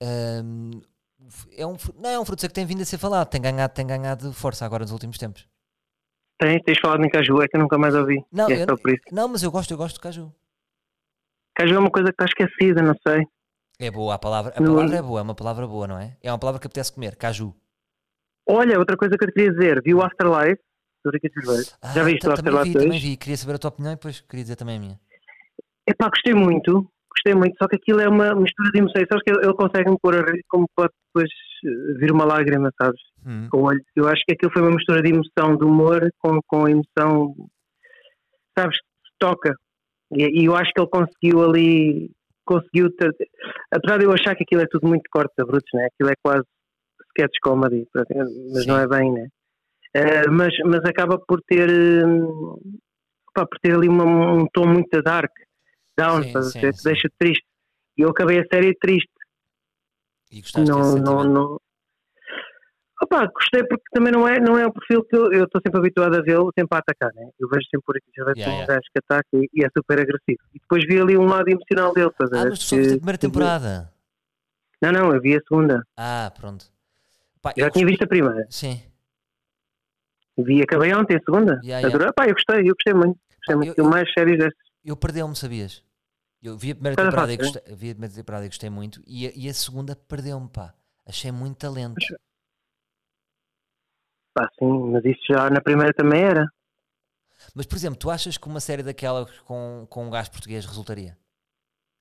Ahm, 0.00 0.80
é 1.56 1.66
um, 1.66 1.76
não, 1.96 2.10
é 2.10 2.18
um 2.20 2.24
fruto 2.24 2.40
seco 2.40 2.50
que 2.52 2.54
tem 2.60 2.66
vindo 2.66 2.82
a 2.82 2.84
ser 2.84 2.98
falado, 2.98 3.28
tem 3.28 3.40
ganhado, 3.40 3.72
tem 3.74 3.86
ganhado 3.86 4.32
força 4.32 4.64
agora 4.64 4.82
nos 4.84 4.92
últimos 4.92 5.18
tempos. 5.18 5.46
Tens, 6.40 6.62
tens 6.62 6.78
falado 6.80 7.04
em 7.04 7.08
caju, 7.10 7.42
é 7.42 7.48
que 7.48 7.56
eu 7.56 7.60
nunca 7.60 7.76
mais 7.76 7.94
ouvi. 7.94 8.24
Não, 8.32 8.48
é 8.48 8.62
eu-. 8.62 8.66
Não, 9.10 9.28
mas 9.28 9.42
eu 9.42 9.50
gosto, 9.50 9.70
eu 9.72 9.76
gosto 9.76 9.96
do 9.96 10.00
caju. 10.00 10.32
Caju 11.56 11.74
é 11.74 11.78
uma 11.78 11.90
coisa 11.90 12.12
que 12.12 12.22
está 12.22 12.24
esquecida, 12.26 12.80
não 12.82 12.94
sei. 13.06 13.24
É 13.80 13.90
boa 13.90 14.14
a 14.14 14.18
palavra. 14.18 14.52
A 14.56 14.60
Não- 14.60 14.74
palavra 14.76 14.96
é 14.96 15.02
boa, 15.02 15.20
é 15.20 15.22
uma 15.22 15.34
palavra 15.34 15.66
boa, 15.66 15.86
não 15.86 15.98
é? 15.98 16.16
É 16.22 16.30
uma 16.30 16.38
palavra 16.38 16.60
que 16.60 16.66
apetece 16.66 16.92
comer, 16.92 17.16
caju. 17.16 17.54
Olha, 18.48 18.78
outra 18.78 18.96
coisa 18.96 19.16
que 19.18 19.24
eu 19.24 19.32
queria 19.32 19.50
dizer, 19.52 19.82
vi 19.82 19.94
o 19.94 20.02
Afterlife 20.02 20.60
do 21.04 21.10
Ricky 21.10 21.28
Gervais. 21.34 21.76
Ah, 21.82 21.92
Já 21.92 22.02
viste 22.04 22.26
o 22.26 22.32
Afterlife 22.32 22.64
vi, 22.68 22.72
2? 22.72 22.84
também 22.84 23.00
vi. 23.00 23.16
Queria 23.16 23.36
saber 23.36 23.54
a 23.54 23.58
tua 23.58 23.68
opinião 23.68 23.92
e 23.92 23.96
depois 23.96 24.20
queria 24.20 24.44
dizer 24.44 24.56
também 24.56 24.76
a 24.76 24.80
minha. 24.80 25.00
Epá, 25.86 26.08
gostei 26.08 26.34
muito, 26.34 26.90
gostei 27.18 27.34
muito, 27.34 27.56
só 27.60 27.68
que 27.68 27.76
aquilo 27.76 28.00
é 28.00 28.08
uma 28.08 28.34
mistura 28.34 28.70
de 28.70 28.78
emoções. 28.78 29.06
Sabes 29.08 29.22
que 29.24 29.30
ele, 29.30 29.44
ele 29.44 29.54
consegue 29.54 29.90
me 29.90 29.96
pôr 30.00 30.14
a 30.14 30.30
rir 30.30 30.42
como 30.48 30.66
pode 30.76 30.92
depois 31.08 31.30
eh, 31.64 31.98
vir 31.98 32.12
uma 32.12 32.24
lágrima, 32.24 32.70
sabes? 32.80 33.00
Hum. 33.26 33.48
Com 33.50 33.58
o 33.58 33.64
olho. 33.66 33.80
Eu 33.96 34.08
acho 34.08 34.22
que 34.26 34.32
aquilo 34.34 34.52
foi 34.52 34.62
uma 34.62 34.70
mistura 34.74 35.02
de 35.02 35.10
emoção, 35.12 35.56
de 35.56 35.64
humor 35.64 36.08
com, 36.18 36.38
com 36.46 36.68
emoção, 36.68 37.34
sabes? 38.58 38.78
Toca. 39.18 39.54
E, 40.12 40.42
e 40.42 40.44
eu 40.46 40.54
acho 40.56 40.70
que 40.72 40.80
ele 40.80 40.88
conseguiu 40.90 41.42
ali, 41.44 42.10
conseguiu, 42.44 42.90
ter- 42.96 43.14
apesar 43.70 43.98
de 43.98 44.04
eu 44.04 44.12
achar 44.12 44.34
que 44.34 44.44
aquilo 44.44 44.62
é 44.62 44.66
tudo 44.70 44.86
muito 44.88 45.08
corte 45.10 45.34
a 45.40 45.44
brutos, 45.44 45.68
né? 45.74 45.86
Aquilo 45.92 46.10
é 46.10 46.14
quase 46.22 46.44
sketch 47.10 47.36
comedy, 47.42 47.86
mas 47.94 48.62
Sim. 48.64 48.68
não 48.68 48.78
é 48.78 48.86
bem, 48.88 49.12
né? 49.12 49.26
Eh, 49.94 50.28
mas, 50.30 50.54
mas 50.64 50.80
acaba 50.84 51.18
por 51.18 51.40
ter, 51.46 51.68
hum, 52.06 52.58
pá, 53.34 53.44
por 53.46 53.58
ter 53.60 53.74
ali 53.74 53.88
uma- 53.88 54.32
um 54.34 54.46
tom 54.52 54.66
muito 54.66 55.02
dark, 55.02 55.32
down, 55.98 56.22
Sim, 56.22 56.28
estás 56.28 56.46
a 56.46 56.50
sim, 56.50 56.60
ver? 56.60 56.74
deixa 56.84 57.08
triste. 57.18 57.44
E 57.96 58.02
eu 58.02 58.10
acabei 58.10 58.38
a 58.40 58.44
série 58.52 58.74
triste. 58.78 59.10
E 60.30 60.40
gostaste 60.40 60.70
Não, 60.70 60.96
não, 60.96 61.24
não. 61.24 61.60
Opa, 63.00 63.26
gostei 63.26 63.62
porque 63.64 63.84
também 63.92 64.12
não 64.12 64.26
é, 64.26 64.40
não 64.40 64.58
é 64.58 64.66
o 64.66 64.72
perfil 64.72 65.04
que 65.04 65.14
eu 65.14 65.44
estou 65.44 65.60
sempre 65.64 65.78
habituado 65.78 66.16
a 66.16 66.20
vê-lo 66.22 66.50
sempre 66.58 66.76
a 66.76 66.80
atacar, 66.80 67.12
né? 67.14 67.30
Eu 67.38 67.48
vejo 67.48 67.64
sempre 67.70 67.84
por 67.86 67.96
aqui, 67.96 68.10
já 68.16 68.24
vejo 68.24 68.38
Yeah, 68.40 68.64
um 68.64 68.66
gajo 68.66 68.82
que 68.92 68.98
ataca 68.98 69.28
e, 69.34 69.48
e 69.54 69.64
é 69.64 69.68
super 69.76 70.00
agressivo. 70.00 70.38
E 70.52 70.58
depois 70.58 70.84
vi 70.84 71.00
ali 71.00 71.16
um 71.16 71.26
lado 71.26 71.48
emocional 71.48 71.92
dele, 71.94 72.08
estás 72.08 72.32
a 72.32 72.36
Ah, 72.36 72.42
ver? 72.44 72.50
mas 72.50 72.58
tu 72.58 72.64
só 72.64 72.76
viste 72.76 72.94
a 72.94 72.96
primeira 72.96 73.18
que- 73.18 73.26
temporada. 73.26 73.92
Não, 74.82 74.92
não, 74.92 75.14
eu 75.14 75.20
vi 75.20 75.36
a 75.36 75.40
segunda. 75.48 75.84
Ah, 75.96 76.32
pronto. 76.36 76.66
Pá, 77.40 77.52
Já 77.56 77.70
tinha 77.70 77.86
visto 77.86 78.02
a 78.02 78.06
primeira. 78.08 78.46
Sim. 78.50 78.82
Vi, 80.36 80.62
acabei 80.62 80.92
ontem 80.94 81.16
a 81.16 81.20
segunda. 81.20 81.60
Yeah, 81.62 81.78
yeah. 81.80 81.86
Adorei. 81.88 82.12
Pá, 82.14 82.26
eu 82.26 82.34
gostei, 82.34 82.60
eu 82.68 82.74
gostei 82.74 82.94
muito. 82.94 83.18
Gostei 83.38 83.54
Pá, 83.54 83.56
muito. 83.56 83.68
eu- 83.68 83.74
Eu, 83.76 83.84
eu- 83.84 83.90
mais 83.90 84.12
séries 84.12 84.38
destas. 84.38 84.66
Eu 84.84 84.96
perdeu-me, 84.96 85.36
sabias? 85.36 85.84
Eu 86.42 86.56
vi 86.56 86.70
a 86.70 86.74
primeira 86.74 86.96
temporada, 86.96 87.32
e 87.32 87.36
gostei, 87.36 87.62
vi 87.74 87.90
a 87.90 87.94
primeira 87.94 88.14
temporada 88.14 88.44
e 88.44 88.48
gostei 88.48 88.70
muito. 88.70 89.02
E 89.06 89.26
a, 89.26 89.32
e 89.34 89.48
a 89.48 89.54
segunda 89.54 89.96
perdeu-me, 89.96 90.48
pá. 90.48 90.72
Achei 91.04 91.32
muito 91.32 91.56
talento. 91.56 91.96
Pá, 94.34 94.48
sim, 94.58 94.90
mas 94.92 95.04
isso 95.04 95.20
já 95.28 95.50
na 95.50 95.60
primeira 95.60 95.92
também 95.92 96.22
era. 96.22 96.48
Mas, 97.54 97.66
por 97.66 97.76
exemplo, 97.76 97.98
tu 97.98 98.10
achas 98.10 98.36
que 98.36 98.46
uma 98.46 98.60
série 98.60 98.82
daquela 98.82 99.26
com, 99.44 99.86
com 99.88 100.06
um 100.06 100.10
gajo 100.10 100.30
português 100.30 100.64
resultaria? 100.64 101.18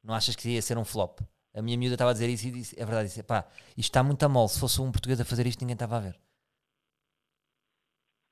Não 0.04 0.13
achas 0.13 0.36
que 0.36 0.50
ia 0.50 0.62
ser 0.62 0.78
um 0.78 0.86
flop? 0.86 1.19
A 1.54 1.62
minha 1.62 1.78
miúda 1.78 1.95
estava 1.95 2.12
a 2.12 2.13
dizer 2.13 2.30
isso 2.30 2.47
e 2.47 2.52
disse, 2.52 2.80
é 2.80 2.86
verdade, 2.86 3.08
disse, 3.08 3.23
pá, 3.23 3.45
isto 3.71 3.89
está 3.89 4.04
muito 4.04 4.23
a 4.23 4.30
mole. 4.30 4.50
Se 4.50 4.60
fosse 4.60 4.80
um 4.80 4.91
português 4.91 5.19
a 5.19 5.26
fazer 5.26 5.47
isto, 5.47 5.62
ninguém 5.62 5.73
estava 5.73 5.97
a 5.97 6.00
ver. 6.00 6.19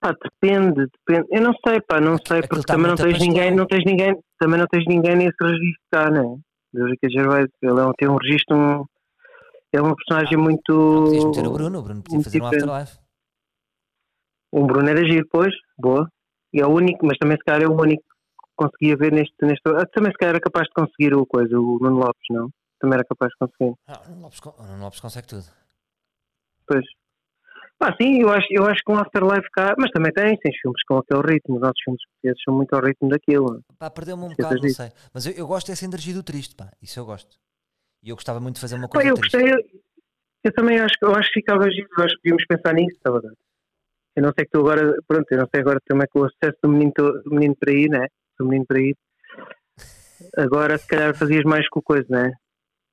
Pá, 0.05 0.13
depende, 0.23 0.85
depende. 0.85 1.27
Eu 1.31 1.41
não 1.41 1.53
sei, 1.65 1.81
pá, 1.81 1.99
não 1.99 2.15
sei, 2.27 2.41
porque 2.41 2.63
tá 2.63 2.75
também 2.75 2.89
não 2.89 2.95
tens 2.95 3.19
ninguém, 3.19 3.55
não 3.55 3.65
tens 3.65 3.83
ninguém, 3.83 4.15
também 4.37 4.59
não 4.59 4.67
tens 4.67 4.85
ninguém 4.85 5.15
nesse 5.15 5.35
registro 5.41 5.81
cá, 5.91 6.11
né? 6.11 6.21
Do 6.71 6.85
Ricky 6.85 7.09
Gervais, 7.09 7.47
ele 7.59 7.79
é 7.79 7.83
um, 7.83 7.91
tem 7.93 8.07
um 8.07 8.17
registro, 8.17 8.55
um, 8.55 8.85
é 9.73 9.81
uma 9.81 9.95
personagem 9.95 10.37
muito. 10.37 10.61
Podias 10.67 11.25
meter 11.25 11.47
o 11.47 11.53
Bruno, 11.53 11.79
o 11.79 11.81
Bruno 11.81 12.03
podia 12.03 12.21
fazer 12.21 12.39
um 12.39 12.45
afterlife. 12.45 12.99
Um 14.53 14.67
Bruno 14.67 14.87
era 14.87 15.03
giro, 15.09 15.27
pois, 15.31 15.55
boa. 15.75 16.07
E 16.53 16.61
é 16.61 16.67
o 16.67 16.69
único, 16.69 17.03
mas 17.03 17.17
também 17.17 17.37
se 17.37 17.43
calhar 17.43 17.63
é 17.63 17.67
o 17.67 17.73
único 17.73 18.03
que 18.03 18.49
conseguia 18.55 18.95
ver 18.97 19.11
neste. 19.11 19.33
neste 19.41 19.61
ah, 19.69 19.87
também 19.91 20.11
se 20.11 20.17
calhar 20.19 20.35
era 20.35 20.39
capaz 20.39 20.67
de 20.67 20.73
conseguir 20.73 21.15
o 21.15 21.25
coisa, 21.25 21.59
o 21.59 21.79
Nuno 21.81 21.97
Lopes, 21.97 22.27
não? 22.29 22.47
Também 22.79 22.99
era 22.99 23.05
capaz 23.05 23.31
de 23.31 23.37
conseguir. 23.39 23.75
Ah, 23.87 24.03
o 24.05 24.09
Nuno 24.11 24.21
Lopes, 24.21 24.39
o 24.39 24.83
Lopes 24.83 24.99
consegue 24.99 25.27
tudo. 25.27 25.45
Pois. 26.67 26.85
Pá, 27.77 27.93
sim, 28.01 28.21
eu 28.21 28.29
acho, 28.29 28.47
eu 28.51 28.65
acho 28.65 28.81
que 28.85 28.91
um 28.91 28.97
Afterlife 28.97 29.49
cá, 29.51 29.75
mas 29.77 29.91
também 29.91 30.11
tem, 30.13 30.37
tem 30.37 30.51
filmes 30.61 30.81
com 30.87 30.97
aquele 30.97 31.33
ritmo, 31.33 31.55
os 31.55 31.61
nossos 31.61 31.81
filmes 31.83 32.01
portugueses 32.07 32.41
são 32.43 32.55
muito 32.55 32.73
ao 32.73 32.81
ritmo 32.81 33.09
daquilo. 33.09 33.61
Pá, 33.77 33.89
perdeu-me 33.89 34.23
um 34.23 34.29
bocado, 34.29 34.61
não 34.61 34.69
sei. 34.69 34.89
Mas 35.13 35.25
eu, 35.25 35.33
eu 35.33 35.45
gosto 35.47 35.67
dessa 35.67 35.85
energia 35.85 36.13
do 36.13 36.23
triste, 36.23 36.55
pá. 36.55 36.71
Isso 36.81 36.99
eu 36.99 37.05
gosto. 37.05 37.35
E 38.01 38.09
eu 38.09 38.15
gostava 38.15 38.39
muito 38.39 38.55
de 38.55 38.61
fazer 38.61 38.75
uma 38.75 38.87
Pá, 38.87 38.99
coisa 39.01 39.09
eu 39.09 39.15
triste. 39.15 39.37
gostei, 39.37 39.53
eu, 39.53 39.59
eu 40.45 40.53
também 40.53 40.79
acho, 40.79 40.93
que- 40.97 41.05
eu 41.05 41.13
acho 41.15 41.27
que 41.33 41.39
ficava 41.41 41.69
giro, 41.69 41.87
eu 41.97 42.03
acho 42.05 42.15
que 42.15 42.21
devíamos 42.23 42.45
pensar 42.47 42.73
nisso, 42.73 42.97
tá 43.03 43.11
verdade. 43.11 43.35
Eu 44.15 44.23
não 44.23 44.31
sei 44.33 44.45
que 44.45 44.51
tu 44.51 44.59
agora, 44.61 44.95
pronto, 45.05 45.25
eu 45.29 45.37
não 45.39 45.47
sei 45.53 45.59
agora 45.61 45.79
também 45.85 46.07
com 46.09 46.21
o 46.21 46.29
sucesso 46.29 46.57
do 46.63 46.69
menino, 46.69 46.93
do 46.95 47.29
menino 47.31 47.55
para 47.59 47.73
ir, 47.73 47.89
né? 47.89 48.07
Do 48.39 48.45
menino 48.45 48.65
para 48.65 48.79
ir. 48.79 48.95
Agora 50.37 50.77
se 50.77 50.87
calhar 50.87 51.17
fazias 51.17 51.43
mais 51.43 51.67
com 51.69 51.81
coisa, 51.81 52.05
né? 52.09 52.31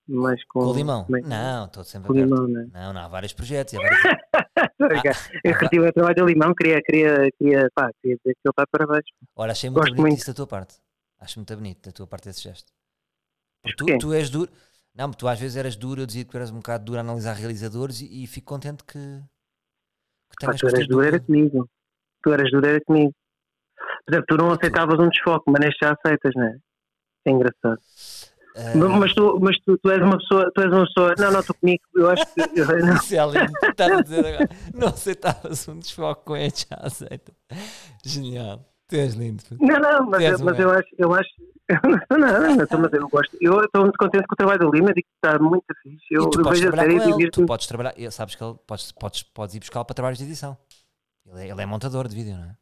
Mais 0.09 0.45
com, 0.47 0.61
Com 0.61 0.75
limão? 0.75 1.05
como 1.05 1.17
é 1.17 1.23
que- 1.23 1.29
Não, 1.29 1.65
estou 1.67 1.85
sempre 1.85 2.09
Com 2.09 2.15
limão, 2.15 2.47
né? 2.49 2.69
Não, 2.73 2.93
não, 2.93 3.01
há 3.03 3.09
vários 3.09 3.33
projetos. 3.33 3.75
há 3.75 3.79
vários- 3.81 4.03
eu 5.45 5.55
ah, 5.55 5.59
retive 5.59 5.89
o 5.89 5.93
trabalho 5.93 6.15
do 6.17 6.27
limão, 6.27 6.55
queria, 6.55 6.83
queria, 6.83 7.31
queria, 7.39 7.71
pá, 7.75 7.91
queria 8.03 8.17
dizer 8.17 8.35
que 8.35 8.41
ele 8.45 8.51
está 8.51 8.67
parabéns. 8.67 9.05
Ora, 9.37 9.53
achei 9.53 9.71
muito 9.71 9.81
Gosto 9.83 9.95
bonito 9.95 10.07
muito. 10.09 10.19
isso 10.19 10.27
da 10.31 10.35
tua 10.35 10.47
parte. 10.47 10.75
Acho 11.21 11.39
muito 11.39 11.57
bonito 11.57 11.87
da 11.87 11.93
tua 11.93 12.07
parte 12.07 12.29
esse 12.29 12.43
gesto. 12.43 12.73
Tu, 13.77 13.99
tu 13.99 14.13
és 14.13 14.29
duro. 14.29 14.51
Não, 14.95 15.11
tu 15.13 15.29
às 15.29 15.39
vezes 15.39 15.57
eras 15.57 15.77
duro, 15.77 16.03
eu 16.03 16.07
dizia 16.07 16.25
que 16.25 16.31
tu 16.31 16.37
eras 16.37 16.51
um 16.51 16.57
bocado 16.57 16.85
duro 16.85 16.99
a 16.99 17.01
analisar 17.01 17.35
realizadores 17.35 18.01
e, 18.01 18.25
e 18.25 18.27
fico 18.27 18.49
contente 18.49 18.83
que, 18.85 18.99
que 18.99 20.37
tenhas 20.41 20.61
tu 20.61 20.67
eras 20.67 20.87
duro, 20.89 21.07
era 21.07 21.21
comigo. 21.21 21.71
Tu 22.23 22.33
eras 22.33 22.51
duro, 22.51 22.67
era 22.67 22.81
comigo. 22.85 23.13
Por 24.05 24.13
exemplo, 24.13 24.27
tu 24.29 24.37
não 24.37 24.51
aceitavas 24.51 24.99
um 24.99 25.09
desfoque, 25.09 25.45
mas 25.51 25.61
neste 25.65 25.79
já 25.85 25.93
aceitas, 25.93 26.33
não 26.35 26.43
é? 26.45 26.57
É 27.25 27.31
engraçado. 27.31 27.81
Ah, 28.55 28.77
Mas- 28.99 29.15
tu, 29.15 29.39
mas 29.41 29.59
tu, 29.61 29.79
tu 29.79 29.91
és 29.91 30.03
uma 30.03 30.19
pessoa, 30.19 30.51
tu 30.55 30.61
és 30.61 30.71
uma 30.71 30.85
pessoa, 30.85 31.15
não, 31.19 31.33
não, 31.33 31.41
estou 31.41 31.57
comigo, 31.57 31.83
eu 31.95 32.11
acho 32.11 32.27
que, 32.35 32.41
eu, 32.41 32.67
não, 32.85 32.95
Isso 32.97 33.15
é 33.15 33.27
lindo. 33.27 33.53
Estás 33.63 33.93
a 33.93 34.03
dizer 34.03 34.27
agora. 34.27 34.49
Não 34.75 34.89
aceitavas 34.89 35.69
um 35.69 35.79
desfoque 35.79 36.25
com 36.25 36.37
este, 36.37 36.67
já 36.69 36.77
aceita. 36.83 37.33
Genial. 38.05 38.61
Tu 38.89 38.97
és 38.97 39.15
lindo. 39.15 39.43
não, 39.59 39.79
não, 39.81 40.11
mas, 40.11 40.23
eu, 40.23 40.39
mas 40.45 40.59
eu 40.59 40.71
acho, 40.71 40.89
eu 40.99 41.15
acho, 41.15 41.31
não, 42.11 42.19
não, 42.19 42.57
não, 42.57 42.79
mas 42.81 42.93
eu 42.93 43.09
gosto, 43.09 43.37
eu 43.41 43.65
estou 43.65 43.83
muito 43.83 43.97
contente 43.97 44.27
com 44.27 44.35
o 44.35 44.37
trabalho 44.37 44.59
do 44.61 44.71
Lima, 44.71 44.93
digo 44.93 45.07
que 45.09 45.27
está 45.27 45.39
muito 45.39 45.65
fixe, 45.83 46.05
eu, 46.11 46.25
eu 46.25 46.51
vejo 46.51 46.69
a 46.69 46.73
série 46.73 47.25
e. 47.25 47.31
Tu 47.31 47.47
podes 47.47 47.67
trabalhar. 47.67 47.95
Sabes 48.11 48.35
que 48.35 48.45
ele 48.45 48.55
podes, 48.67 48.93
podes, 48.93 49.23
podes 49.23 49.55
ir 49.55 49.61
buscar 49.61 49.83
para 49.85 49.95
trabalhos 49.95 50.19
de 50.19 50.25
edição. 50.25 50.59
Ele 51.27 51.41
é, 51.45 51.51
ele 51.51 51.63
é 51.63 51.65
montador 51.65 52.07
de 52.07 52.15
vídeo, 52.17 52.35
não 52.37 52.45
é? 52.45 52.55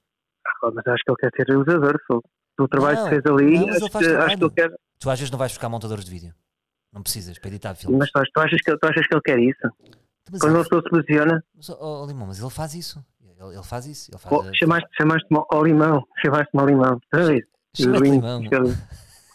Ah, 0.47 0.71
mas 0.73 0.87
acho 0.87 1.03
que 1.05 1.11
ele 1.11 1.19
quer 1.19 1.31
ser 1.35 1.49
realizador, 1.49 1.99
só. 2.07 2.21
O 2.61 2.69
trabalho 2.69 2.97
Não, 2.99 3.05
que 3.05 3.11
fez 3.11 3.27
ali, 3.27 3.59
não, 3.59 3.69
acho, 3.71 3.89
que, 3.91 4.07
acho 4.07 4.37
que 4.37 4.45
ele 4.45 4.51
quer, 4.51 4.71
Tu 5.01 5.11
às 5.11 5.19
vezes 5.19 5.31
não 5.31 5.39
vais 5.39 5.51
buscar 5.53 5.69
montadores 5.69 6.05
de 6.05 6.11
vídeo. 6.11 6.35
Não 6.93 7.03
precisas 7.03 7.39
para 7.39 7.49
editar 7.49 7.75
filmes. 7.75 7.99
mas 7.99 8.11
tu, 8.11 8.19
ach- 8.19 8.29
tu 8.35 8.41
achas 8.41 8.61
que, 8.61 8.77
tu 8.77 8.87
achas 8.87 9.07
que 9.07 9.15
ele 9.15 9.23
quer 9.23 9.39
isso? 9.39 9.59
Mas 10.31 10.41
Quando 10.41 10.53
ele- 10.53 10.59
uma 10.59 10.65
pessoa 10.65 10.83
se 10.83 10.91
posiciona, 10.91 11.45
Mas, 11.57 11.69
oh, 11.71 12.03
oh, 12.03 12.07
Limão, 12.07 12.27
mas 12.27 12.39
ele 12.41 12.51
faz 12.51 12.75
isso. 12.75 13.05
Ele, 13.23 13.55
ele 13.55 13.63
faz 13.65 13.87
isso. 13.87 14.11
Ele 14.11 14.19
faz, 14.19 14.35
oh, 14.37 14.55
chamaste, 14.55 14.89
chamaste-me 14.97 15.41
ao 15.51 15.65
limão, 15.65 16.05
chamaste-me 16.23 16.61
ao 16.61 16.67
limão, 16.67 17.01
Lindo, 17.79 17.99
Limão. 18.01 18.43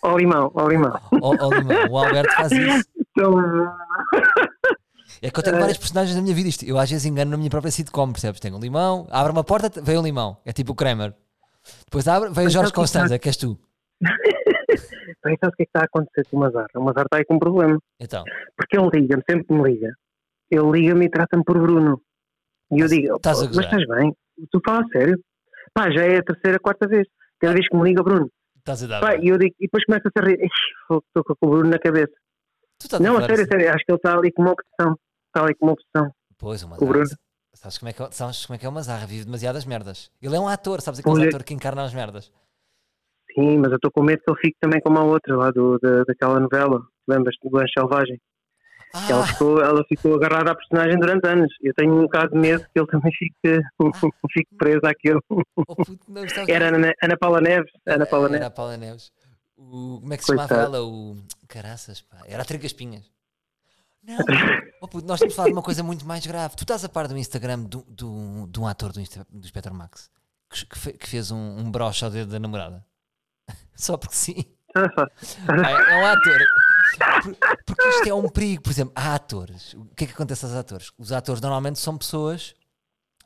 Ao 0.04 0.18
limão, 0.18 0.52
ao 0.54 0.70
limão. 0.70 1.00
Oh, 1.22 1.34
Limão, 1.34 1.90
o 1.90 1.98
Alberto 1.98 2.32
faz 2.36 2.52
isso. 2.54 2.86
Então, 3.00 3.34
É 5.22 5.32
que 5.32 5.40
eu 5.40 5.44
tenho 5.44 5.58
várias 5.60 5.78
personagens 5.78 6.16
na 6.16 6.22
minha 6.22 6.36
vida. 6.36 6.50
Isto, 6.50 6.66
eu 6.66 6.78
às 6.78 6.90
vezes 6.92 7.06
engano 7.06 7.32
na 7.32 7.38
minha 7.38 7.50
própria 7.50 7.72
sitcom, 7.72 8.12
percebes? 8.12 8.40
Tenho 8.40 8.58
um 8.58 8.60
limão, 8.60 9.08
abre 9.10 9.32
uma 9.32 9.44
porta, 9.44 9.82
vem 9.82 9.98
um 9.98 10.04
limão. 10.04 10.38
É 10.46 10.52
tipo 10.54 10.74
o 10.74 10.76
Kramer. 10.76 11.16
Depois 11.86 12.08
abre, 12.08 12.30
vem 12.30 12.46
o 12.46 12.50
Jorge 12.50 12.72
Constanza, 12.74 13.18
que 13.18 13.28
és 13.30 13.38
tu. 13.38 13.58
Bem, 15.24 15.38
sabes 15.40 15.54
o 15.54 15.58
que 15.58 15.64
é 15.64 15.66
que 15.66 15.70
está 15.70 15.82
a 15.82 15.86
acontecer 15.86 16.26
com 16.30 16.38
o 16.38 16.40
Mazar? 16.40 16.68
O 16.76 16.82
Mazar 16.82 17.06
está 17.06 17.18
aí 17.18 17.26
com 17.26 17.36
um 17.36 17.40
problema. 17.40 17.78
Então, 18.00 18.24
Porque 18.58 18.78
ele 18.78 18.90
liga-me, 19.02 19.24
sempre 19.30 19.46
que 19.48 19.54
me 19.54 19.64
liga. 19.72 19.94
Ele 20.52 20.72
liga-me 20.72 21.06
e 21.06 21.10
trata-me 21.10 21.44
por 21.44 21.60
Bruno. 21.60 22.02
E 22.72 22.80
eu 22.80 22.88
digo, 22.88 23.16
Estás 23.16 23.40
a 23.40 23.42
"Pô, 23.42 23.48
mas 23.56 23.66
gozar?" 23.66 23.80
estás 23.80 24.00
bem? 24.00 24.16
Tu 24.52 24.60
falas 24.66 24.88
sério? 24.92 25.20
Pá, 25.74 25.90
já 25.92 26.04
é 26.06 26.18
a 26.18 26.24
terceira, 26.24 26.60
quarta 26.60 26.88
vez. 26.88 27.08
Cada 27.40 27.54
vez 27.54 27.68
que 27.68 27.76
me 27.76 27.84
liga, 27.84 28.02
Bruno. 28.04 28.30
estás 28.58 28.84
a 28.84 28.88
dar. 28.88 29.02
Pá, 29.02 29.16
e 29.16 29.28
eu 29.28 29.38
digo, 29.38 29.54
e 29.60 29.66
depois 29.66 29.84
começa 29.86 30.10
a 30.16 30.22
rir. 30.26 30.40
Estou 30.42 31.24
com 31.24 31.46
o 31.48 31.50
Bruno 31.50 31.70
na 31.70 31.80
cabeça. 31.80 32.14
Não, 33.00 33.18
a 33.18 33.22
sério, 33.22 33.36
a 33.36 33.42
assim. 33.42 33.46
sério. 33.52 33.70
Acho 33.70 33.86
que 33.86 33.92
ele 33.92 33.98
está 33.98 34.18
ali 34.18 34.32
com 34.32 34.42
uma 34.42 34.52
opção. 34.52 34.96
Está 35.28 35.44
ali 35.46 35.56
com 35.56 35.66
uma 35.68 35.74
opção. 35.74 36.12
Pois, 36.38 36.64
o 36.64 36.68
O 36.68 36.70
Mazarra. 36.72 36.92
Bruno. 36.92 37.06
Sabes 37.54 37.78
como, 37.78 37.90
é 37.90 37.94
que, 37.94 38.04
é- 38.04 38.12
sabes 38.12 38.46
como 38.46 38.56
é 38.56 38.60
que 38.60 38.66
é 38.66 38.70
o 38.70 38.72
Mazarra? 38.72 39.08
Vive 39.08 39.26
demasiadas 39.26 39.66
merdas. 39.66 40.12
Ele 40.22 40.36
é 40.36 40.40
um 40.40 40.48
ator, 40.48 40.82
sabes 40.82 41.00
aquele 41.00 41.16
Olha- 41.16 41.28
ator 41.30 41.44
que 41.44 41.54
encarna 41.54 41.84
as 41.86 41.94
merdas. 41.94 42.32
Sim, 43.38 43.58
mas 43.58 43.70
eu 43.72 43.76
estou 43.76 43.92
com 43.92 44.02
medo 44.04 44.22
que 44.24 44.32
ele 44.32 44.40
fique 44.40 44.58
também 44.60 44.80
como 44.82 44.98
a 44.98 45.04
outra 45.04 45.36
lá 45.36 45.52
do, 45.52 45.78
da, 45.80 46.04
daquela 46.04 46.40
novela. 46.40 46.82
Lembras-te 47.08 47.42
do 47.44 47.50
Blanche 47.52 47.74
Selvagem? 47.78 48.20
Que 49.06 49.12
Ela, 49.12 49.24
Ah, 49.24 49.28
ficou, 49.28 49.62
ela 49.62 49.84
ficou 49.90 50.16
agarrada 50.16 50.52
à 50.52 50.56
personagem 50.56 50.98
durante 50.98 51.28
anos. 51.28 51.54
Eu 51.62 51.74
tenho 51.74 51.94
um 51.94 52.04
bocado 52.04 52.32
de 52.34 52.40
medo 52.40 52.64
que 52.64 52.80
ele 52.80 52.88
também 52.88 53.12
fique, 53.12 53.62
fique 54.32 54.56
preso 54.58 54.80
àquilo. 54.86 55.22
oh 55.30 55.76
puto, 55.76 56.00
não, 56.08 56.24
estava- 56.24 56.50
Era 56.50 56.70
Ana, 56.70 56.94
Ana 57.04 57.18
Paula 57.18 57.42
Neves. 57.42 57.72
Ana 57.86 58.06
Paula 58.06 58.30
Neves. 58.30 58.48
a 58.48 58.50
Paula 58.52 58.78
Neves. 58.78 59.12
O, 59.58 60.00
como 60.02 60.14
é 60.14 60.18
que 60.18 60.24
se 60.24 60.32
chamava 60.32 60.54
ela? 60.56 60.82
O. 60.84 61.18
Caraças, 61.48 62.02
pá. 62.02 62.18
Era 62.26 62.42
a 62.44 62.46
Triga 62.46 62.66
Espinhas. 62.66 63.04
Não, 64.02 64.18
oh, 64.82 64.88
puto, 64.88 65.08
nós 65.08 65.20
temos 65.20 65.34
de 65.34 65.36
falar 65.36 65.48
de 65.50 65.54
uma 65.54 65.64
coisa 65.64 65.82
muito 65.84 66.06
mais 66.06 66.26
grave. 66.26 66.56
Tu 66.56 66.64
estás 66.64 66.86
a 66.86 66.90
par 66.90 67.08
do 67.08 67.18
Instagram 67.18 67.64
do, 67.64 67.84
do, 67.90 68.48
de 68.48 68.60
um 68.60 68.68
ator 68.68 68.92
do, 68.94 69.02
Insta, 69.02 69.26
do 69.30 69.46
Spectrum 69.48 69.74
Max 69.76 70.10
que, 70.50 70.94
que 70.94 71.08
fez 71.10 71.32
um, 71.32 71.58
um 71.58 71.72
broche 71.72 72.06
ao 72.06 72.12
dedo 72.12 72.32
da 72.32 72.40
namorada? 72.40 72.86
Só 73.76 73.98
porque 73.98 74.16
sim. 74.16 74.46
É, 74.76 75.94
é 75.94 75.98
um 76.02 76.06
ator. 76.06 76.38
Por- 77.24 77.36
Porque 77.66 77.88
isto 77.90 78.10
é 78.10 78.14
um 78.14 78.28
perigo. 78.30 78.62
Por 78.64 78.72
exemplo, 78.72 78.94
há 78.96 79.16
atores. 79.16 79.74
O 79.74 79.86
que 79.96 80.04
é 80.04 80.08
que 80.08 80.14
acontece 80.14 80.44
aos 80.46 80.54
atores? 80.54 80.92
Os 80.98 81.12
atores 81.12 81.42
normalmente 81.42 81.80
são 81.80 81.98
pessoas, 81.98 82.54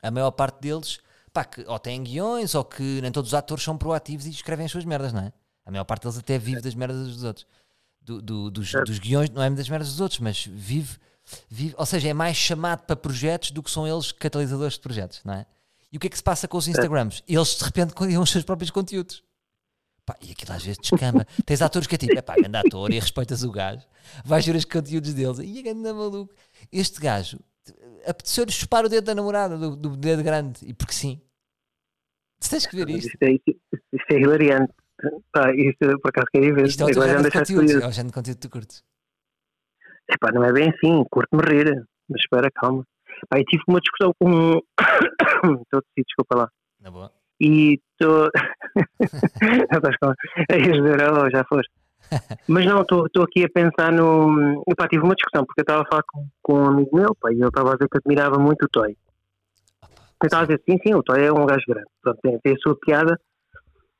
a 0.01 0.11
maior 0.11 0.29
parte 0.31 0.59
deles, 0.61 0.99
pá, 1.33 1.43
que 1.43 1.63
ou 1.67 1.79
têm 1.79 2.03
guiões 2.03 2.53
ou 2.55 2.63
que 2.63 3.01
nem 3.01 3.11
todos 3.11 3.31
os 3.31 3.33
atores 3.33 3.63
são 3.63 3.77
proativos 3.77 4.25
e 4.27 4.29
escrevem 4.29 4.65
as 4.65 4.71
suas 4.71 4.85
merdas, 4.85 5.11
não 5.11 5.21
é? 5.21 5.33
A 5.65 5.71
maior 5.71 5.83
parte 5.85 6.03
deles 6.03 6.17
até 6.17 6.37
vive 6.37 6.61
das 6.61 6.73
merdas 6.75 7.07
dos 7.15 7.23
outros. 7.23 7.47
Do- 8.01 8.21
do- 8.21 8.51
dos, 8.51 8.71
dos 8.71 8.99
guiões, 8.99 9.29
não 9.29 9.41
é 9.43 9.49
das 9.49 9.69
merdas 9.69 9.89
dos 9.89 10.01
outros, 10.01 10.19
mas 10.19 10.45
vive, 10.45 10.97
vive. 11.49 11.75
Ou 11.77 11.85
seja, 11.85 12.09
é 12.09 12.13
mais 12.13 12.37
chamado 12.37 12.81
para 12.85 12.95
projetos 12.95 13.51
do 13.51 13.61
que 13.61 13.69
são 13.69 13.87
eles 13.87 14.11
catalisadores 14.11 14.73
de 14.75 14.79
projetos, 14.81 15.21
não 15.25 15.33
é? 15.33 15.45
E 15.91 15.97
o 15.97 15.99
que 15.99 16.07
é 16.07 16.09
que 16.09 16.17
se 16.17 16.23
passa 16.23 16.47
com 16.47 16.57
os 16.57 16.67
Instagrams? 16.67 17.23
Eles 17.27 17.55
de 17.57 17.63
repente 17.63 17.93
criam 17.93 18.21
os 18.23 18.29
seus 18.29 18.43
próprios 18.43 18.69
conteúdos. 18.71 19.23
Pá, 20.09 20.15
e 20.23 20.31
aquilo 20.31 20.51
às 20.53 20.63
vezes 20.63 20.79
descamba. 20.79 21.23
Tens 21.45 21.61
atores 21.61 21.87
que 21.87 21.93
é 21.93 21.97
tipo, 21.99 22.17
é 22.17 22.21
pá, 22.21 22.33
grande 22.35 22.57
ator 22.57 22.89
e 22.89 22.99
respeitas 22.99 23.43
o 23.43 23.51
gajo, 23.51 23.85
vais 24.25 24.43
ver 24.43 24.55
os 24.55 24.65
conteúdos 24.65 25.13
deles 25.13 25.37
e 25.37 25.59
é 25.59 25.61
grande 25.61 25.93
maluco. 25.93 26.33
Este 26.71 26.99
gajo 26.99 27.39
apeteceu-lhe 28.07 28.51
chupar 28.51 28.83
o 28.83 28.89
dedo 28.89 29.05
da 29.05 29.13
namorada, 29.13 29.55
do, 29.55 29.75
do 29.75 29.95
dedo 29.95 30.23
grande, 30.23 30.65
e 30.65 30.73
porque 30.73 30.93
sim. 30.93 31.21
Tu 32.41 32.49
tens 32.49 32.65
que 32.65 32.75
ver 32.75 32.89
isto. 32.89 33.07
Isto 33.07 33.23
é, 33.23 33.33
isto 33.33 34.11
é 34.11 34.19
hilariante. 34.19 34.73
Pá, 35.31 35.53
isto 35.53 35.99
por 35.99 36.09
acaso 36.09 36.27
queria 36.33 36.55
ver. 36.55 36.65
Isto 36.65 36.81
é 36.81 36.85
o 36.85 36.93
género 36.93 37.23
de 37.23 37.31
conteúdo. 37.31 37.71
É 37.71 37.87
o 37.87 37.91
género 37.91 38.07
de 38.07 38.13
conteúdo 38.13 38.37
que 38.37 38.47
tu 38.47 38.49
curtes. 38.49 38.83
Epá, 40.09 40.31
não 40.33 40.43
é 40.43 40.51
bem 40.51 40.69
assim, 40.69 41.03
curto-me 41.11 41.43
rir. 41.43 41.85
Mas 42.09 42.21
espera, 42.21 42.49
calma. 42.55 42.83
Pá, 43.29 43.37
eu 43.37 43.45
tive 43.45 43.61
uma 43.67 43.79
discussão 43.79 44.11
com 44.19 44.27
um. 44.27 44.57
Estou 45.61 45.81
a 45.81 46.01
desculpa 46.01 46.35
lá. 46.35 46.51
Na 46.79 46.89
boa. 46.89 47.18
E 47.39 47.79
estou. 47.93 48.29
A 49.71 51.25
oh, 51.25 51.29
já 51.29 51.43
foste. 51.45 51.71
Mas 52.47 52.65
não, 52.65 52.81
estou 52.81 53.23
aqui 53.23 53.43
a 53.45 53.49
pensar 53.49 53.91
no. 53.91 54.63
Epá, 54.67 54.87
tive 54.87 55.03
uma 55.03 55.15
discussão, 55.15 55.45
porque 55.45 55.61
eu 55.61 55.63
estava 55.63 55.83
a 55.83 55.85
falar 55.85 56.03
com, 56.07 56.27
com 56.41 56.53
um 56.53 56.65
amigo 56.65 56.95
meu, 56.95 57.15
pá, 57.15 57.31
e 57.31 57.35
ele 57.35 57.47
estava 57.47 57.71
a 57.71 57.73
dizer 57.73 57.87
que 57.89 57.97
admirava 57.97 58.39
muito 58.39 58.65
o 58.65 58.69
Toy. 58.69 58.97
Eu 60.21 60.25
estava 60.25 60.43
a 60.43 60.45
dizer, 60.47 60.61
sim, 60.69 60.77
sim, 60.85 60.93
o 60.93 61.03
Toy 61.03 61.23
é 61.23 61.31
um 61.31 61.45
gajo 61.45 61.63
grande. 61.67 61.87
Pronto, 62.01 62.19
tem, 62.21 62.39
tem 62.39 62.53
a 62.53 62.57
sua 62.57 62.75
piada. 62.77 63.19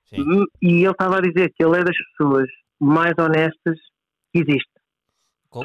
Sim. 0.06 0.22
Hum, 0.22 0.46
E 0.62 0.84
ele 0.84 0.92
estava 0.92 1.18
a 1.18 1.22
dizer 1.22 1.54
que 1.56 1.64
ele 1.64 1.78
é 1.78 1.84
das 1.84 1.96
pessoas 1.98 2.50
mais 2.80 3.14
honestas 3.18 3.78
que 4.34 4.40
existe. 4.40 4.72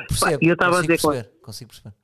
Percebo, 0.09 0.39
e 0.43 0.49
eu 0.49 0.55
estava 0.55 0.79
a 0.79 0.81
dizer 0.81 1.01
perceber, 1.01 1.31
consigo 1.43 1.71
perceber. 1.71 1.95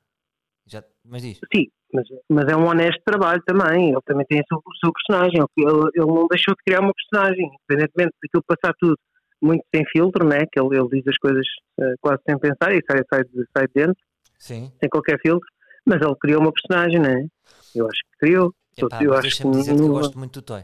Mas 1.05 1.21
diz. 1.23 1.39
Sim, 1.53 1.67
mas, 1.93 2.07
mas 2.29 2.45
é 2.47 2.55
um 2.55 2.65
honesto 2.67 3.01
trabalho 3.05 3.41
também. 3.45 3.89
Ele 3.89 4.01
também 4.05 4.25
tem 4.27 4.39
o 4.39 4.43
seu, 4.47 4.57
o 4.57 4.75
seu 4.83 4.93
personagem. 4.93 5.41
Ele, 5.57 5.89
ele 5.95 6.05
não 6.05 6.27
deixou 6.27 6.53
de 6.55 6.63
criar 6.65 6.79
uma 6.81 6.93
personagem, 6.93 7.45
independentemente 7.47 8.13
daquilo 8.23 8.43
passar 8.47 8.73
tudo 8.79 8.95
muito 9.41 9.63
sem 9.73 9.83
filtro, 9.91 10.25
né? 10.27 10.45
que 10.51 10.59
ele, 10.59 10.77
ele 10.77 10.87
diz 10.89 11.07
as 11.07 11.17
coisas 11.17 11.45
eh, 11.79 11.93
quase 11.99 12.21
sem 12.29 12.37
pensar 12.37 12.71
e 12.73 12.79
sai, 12.89 13.01
sai, 13.11 13.23
sai 13.57 13.67
de 13.67 13.73
dentro, 13.73 14.03
Sim. 14.37 14.71
sem 14.79 14.89
qualquer 14.89 15.19
filtro. 15.19 15.47
Mas 15.85 15.99
ele 16.01 16.15
criou 16.21 16.41
uma 16.41 16.51
personagem, 16.53 16.99
né? 16.99 17.25
Eu 17.73 17.87
acho 17.87 17.99
que 18.11 18.17
criou. 18.19 18.53
Epá, 18.77 19.03
eu 19.03 19.13
acho 19.15 19.29
que 19.37 19.63
que 19.63 19.69
eu 19.71 19.87
gosto 19.89 20.17
muito 20.19 20.39
do 20.39 20.45
Toy. 20.45 20.63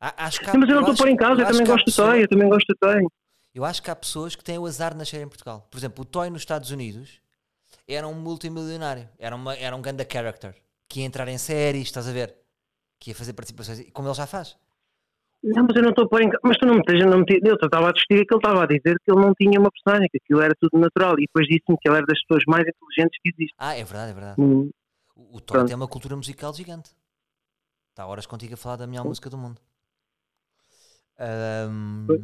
Há- 0.00 0.26
Acho 0.26 0.40
que 0.40 0.46
há- 0.46 0.52
Sim, 0.52 0.58
mas 0.58 0.68
eu 0.68 0.74
não 0.74 0.82
eu 0.86 0.90
estou 0.92 0.94
a 0.94 1.06
pôr 1.06 1.08
em 1.12 1.16
causa, 1.16 1.40
eu 1.40 1.46
acho 1.46 1.52
também 1.58 1.66
gosto 1.72 1.84
do 1.84 1.86
pessoas- 1.86 2.10
Toy, 2.10 2.22
eu 2.24 2.28
também 2.28 2.48
gosto 2.48 2.66
do 2.66 2.76
Toy. 2.78 3.06
Eu 3.54 3.64
acho 3.64 3.82
que 3.82 3.90
há 3.90 3.96
pessoas 3.96 4.36
que 4.36 4.44
têm 4.44 4.58
o 4.58 4.66
azar 4.66 4.92
de 4.92 4.98
nascer 4.98 5.22
em 5.22 5.28
Portugal. 5.28 5.66
Por 5.70 5.78
exemplo, 5.78 6.02
o 6.02 6.04
Toy 6.04 6.28
nos 6.28 6.42
Estados 6.42 6.70
Unidos 6.72 7.20
era 7.88 8.06
um 8.06 8.14
multimilionário, 8.14 9.08
era, 9.18 9.34
uma, 9.36 9.54
era 9.56 9.74
um 9.76 9.82
ganda 9.82 10.06
character 10.10 10.54
que 10.88 11.00
ia 11.00 11.06
entrar 11.06 11.28
em 11.28 11.38
séries, 11.38 11.84
estás 11.84 12.08
a 12.08 12.12
ver? 12.12 12.34
Que 12.98 13.10
ia 13.10 13.14
fazer 13.14 13.32
participações, 13.32 13.88
como 13.92 14.08
ele 14.08 14.14
já 14.14 14.26
faz. 14.26 14.56
Não, 15.42 15.64
mas 15.64 15.76
eu 15.76 15.82
não 15.82 15.90
estou 15.90 16.06
a 16.06 16.08
pôr 16.08 16.22
em. 16.22 16.30
Mas 16.42 16.56
tu 16.56 16.66
não 16.66 16.74
me 16.74 16.80
estejas, 16.80 17.06
não 17.08 17.18
me 17.18 17.24
eu 17.44 17.54
estava 17.54 17.90
a 17.90 17.92
discutir 17.92 18.24
que 18.26 18.34
ele 18.34 18.38
estava 18.38 18.62
a 18.64 18.66
dizer 18.66 18.98
que 19.04 19.12
ele 19.12 19.20
não 19.20 19.32
tinha 19.34 19.60
uma 19.60 19.70
personagem, 19.70 20.08
que 20.10 20.18
aquilo 20.18 20.40
era 20.40 20.54
tudo 20.60 20.78
natural. 20.80 21.14
E 21.18 21.26
depois 21.26 21.46
disse-me 21.46 21.76
que 21.78 21.88
ele 21.88 21.98
era 21.98 22.06
das 22.06 22.20
pessoas 22.22 22.42
mais 22.48 22.64
inteligentes 22.66 23.20
que 23.22 23.28
existe. 23.30 23.54
Ah, 23.58 23.74
é 23.76 23.84
verdade, 23.84 24.10
é 24.10 24.14
verdade. 24.14 24.40
Hum, 24.40 24.70
O, 25.14 25.36
o 25.36 25.40
Pronto. 25.40 25.66
tem 25.66 25.76
uma 25.76 25.86
cultura 25.86 26.16
musical 26.16 26.52
gigante. 26.54 26.90
Está 27.90 28.06
horas 28.06 28.26
contigo 28.26 28.54
a 28.54 28.56
falar 28.56 28.76
da 28.76 28.86
melhor 28.86 29.04
música 29.04 29.30
do 29.30 29.38
mundo. 29.38 29.60
Pois. 32.06 32.20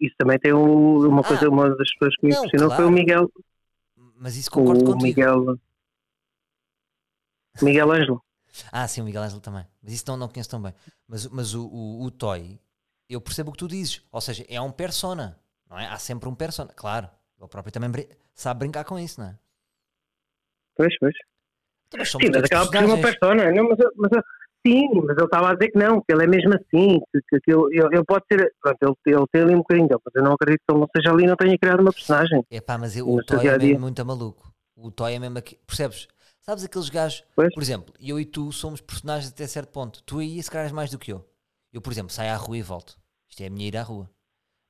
Isso 0.00 0.14
também 0.16 0.38
tem 0.38 0.52
um- 0.52 1.06
uma 1.08 1.22
coisa, 1.22 1.46
Ah. 1.46 1.50
uma 1.50 1.68
das 1.74 1.90
pessoas 1.92 2.14
que 2.16 2.26
me 2.26 2.32
Não, 2.32 2.44
impressionou 2.44 2.68
foi 2.70 2.76
claro. 2.76 2.90
o 2.90 2.92
Miguel. 2.94 3.30
Mas 4.18 4.36
isso 4.36 4.50
concordo 4.50 4.82
o 4.82 4.92
contigo. 4.92 5.02
Miguel. 5.20 5.58
Miguel 7.62 7.90
Ângelo. 7.92 8.24
Ah, 8.72 8.86
sim, 8.88 9.00
o 9.00 9.04
Miguel 9.04 9.22
Ângelo 9.22 9.40
também. 9.40 9.66
Mas 9.82 9.92
isso 9.92 10.04
não, 10.08 10.16
não 10.16 10.28
conheço 10.28 10.50
tão 10.50 10.60
bem. 10.62 10.74
Mas, 11.06 11.26
mas 11.26 11.54
o, 11.54 11.66
o, 11.66 12.04
o 12.04 12.10
Toy, 12.10 12.58
eu 13.08 13.20
percebo 13.20 13.50
o 13.50 13.52
que 13.52 13.58
tu 13.58 13.68
dizes. 13.68 14.02
Ou 14.10 14.20
seja, 14.20 14.44
é 14.48 14.60
um 14.60 14.70
persona. 14.72 15.38
Não 15.68 15.78
é? 15.78 15.86
Há 15.86 15.98
sempre 15.98 16.28
um 16.28 16.34
persona. 16.34 16.72
Claro, 16.74 17.08
ele 17.38 17.48
próprio 17.48 17.72
também 17.72 17.90
brin- 17.90 18.08
sabe 18.34 18.60
brincar 18.60 18.84
com 18.84 18.98
isso, 18.98 19.20
não 19.20 19.28
é? 19.28 19.38
Pois, 20.74 20.96
pois. 20.98 21.14
Então, 21.88 22.04
Sim, 22.04 22.18
mas 22.32 22.44
acaba 22.44 22.66
por 22.70 22.78
ser 22.78 22.84
uma 22.84 23.00
persona. 23.00 23.50
Não, 23.52 23.68
mas, 23.68 23.78
mas 23.96 24.24
sim, 24.66 24.88
mas 25.04 25.16
ele 25.16 25.24
estava 25.24 25.50
a 25.50 25.54
dizer 25.54 25.70
que 25.70 25.78
não, 25.78 26.00
que 26.00 26.12
ele 26.12 26.24
é 26.24 26.26
mesmo 26.26 26.54
assim, 26.54 27.00
que, 27.12 27.20
que, 27.28 27.40
que 27.40 27.52
ele, 27.52 27.78
ele, 27.78 27.96
ele 27.96 28.04
pode 28.04 28.24
ser. 28.30 28.52
Pronto, 28.60 28.78
ele, 28.82 29.16
ele 29.16 29.26
tem 29.32 29.42
ali 29.42 29.54
um 29.54 29.58
bocadinho 29.58 29.88
dele, 29.88 30.00
mas 30.04 30.14
eu 30.14 30.22
não 30.22 30.32
acredito 30.32 30.60
que 30.66 30.72
ele 30.72 30.80
não 30.80 30.88
seja 30.94 31.12
ali 31.12 31.24
e 31.24 31.26
não 31.26 31.36
tenha 31.36 31.58
criado 31.58 31.80
uma 31.80 31.92
personagem. 31.92 32.44
É 32.50 32.60
pá, 32.60 32.78
mas 32.78 32.96
eu, 32.96 33.08
o 33.08 33.22
Toy 33.24 33.46
é 33.46 33.58
mesmo 33.58 33.80
muito 33.80 34.04
maluco. 34.04 34.52
O 34.76 34.90
Toy 34.90 35.14
é 35.14 35.18
mesmo 35.18 35.38
aqui. 35.38 35.58
Percebes? 35.66 36.08
Sabes 36.40 36.64
aqueles 36.64 36.88
gajos, 36.88 37.24
Pois. 37.36 37.52
por 37.52 37.62
exemplo, 37.62 37.92
eu 38.00 38.18
e 38.18 38.24
tu 38.24 38.50
somos 38.52 38.80
personagens 38.80 39.30
até 39.30 39.46
certo 39.46 39.70
ponto. 39.70 40.02
Tu 40.04 40.18
aí, 40.18 40.42
se 40.42 40.50
calhar, 40.50 40.72
mais 40.72 40.90
do 40.90 40.98
que 40.98 41.12
eu. 41.12 41.22
Eu, 41.72 41.82
por 41.82 41.92
exemplo, 41.92 42.10
saio 42.10 42.32
à 42.32 42.36
rua 42.36 42.56
e 42.56 42.62
volto. 42.62 42.96
Isto 43.28 43.42
é 43.42 43.46
a 43.46 43.50
minha 43.50 43.68
ir 43.68 43.76
à 43.76 43.82
rua. 43.82 44.08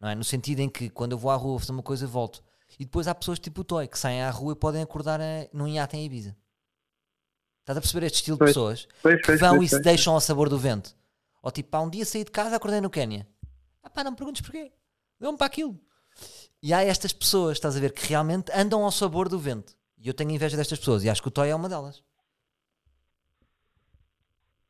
Não 0.00 0.08
é? 0.08 0.14
No 0.14 0.24
sentido 0.24 0.60
em 0.60 0.68
que 0.68 0.90
quando 0.90 1.12
eu 1.12 1.18
vou 1.18 1.30
à 1.30 1.36
rua 1.36 1.58
fazer 1.58 1.72
uma 1.72 1.82
coisa, 1.82 2.06
volto. 2.06 2.42
E 2.78 2.84
depois 2.84 3.06
há 3.06 3.14
pessoas 3.14 3.38
tipo 3.38 3.60
o 3.60 3.64
Toy 3.64 3.86
que 3.86 3.98
saem 3.98 4.22
à 4.22 4.30
rua 4.30 4.52
e 4.52 4.56
podem 4.56 4.82
acordar 4.82 5.20
eh, 5.20 5.48
num 5.52 5.68
iate 5.68 5.96
em 5.96 6.04
Ibiza. 6.04 6.36
Estás 7.68 7.76
a 7.76 7.80
perceber 7.82 8.06
este 8.06 8.14
estilo 8.16 8.36
de 8.36 8.38
Pois. 8.38 8.50
pessoas 8.50 8.88
Pois, 9.02 9.16
que 9.16 9.26
pois, 9.26 9.40
vão 9.40 9.56
pois, 9.56 9.70
e 9.70 9.76
se 9.76 9.82
deixam 9.82 10.14
ao 10.14 10.20
sabor 10.22 10.48
do 10.48 10.56
vento? 10.56 10.96
Ou 11.42 11.50
tipo, 11.50 11.76
há 11.76 11.82
um 11.82 11.90
dia 11.90 12.02
saí 12.06 12.24
de 12.24 12.30
casa 12.30 12.56
acordei 12.56 12.80
no 12.80 12.88
Quénia. 12.88 13.28
Ah 13.82 13.90
pá, 13.90 14.02
não 14.02 14.12
me 14.12 14.16
perguntes 14.16 14.40
porquê. 14.40 14.72
Deu-me 15.20 15.36
para 15.36 15.48
aquilo. 15.48 15.78
E 16.62 16.72
há 16.72 16.82
estas 16.82 17.12
pessoas, 17.12 17.58
estás 17.58 17.76
a 17.76 17.80
ver, 17.80 17.92
que 17.92 18.06
realmente 18.06 18.50
andam 18.54 18.82
ao 18.84 18.90
sabor 18.90 19.28
do 19.28 19.38
vento. 19.38 19.76
E 19.98 20.08
eu 20.08 20.14
tenho 20.14 20.30
inveja 20.30 20.56
destas 20.56 20.78
pessoas 20.78 21.04
e 21.04 21.10
acho 21.10 21.20
que 21.20 21.28
o 21.28 21.30
Toy 21.30 21.50
é 21.50 21.54
uma 21.54 21.68
delas. 21.68 22.02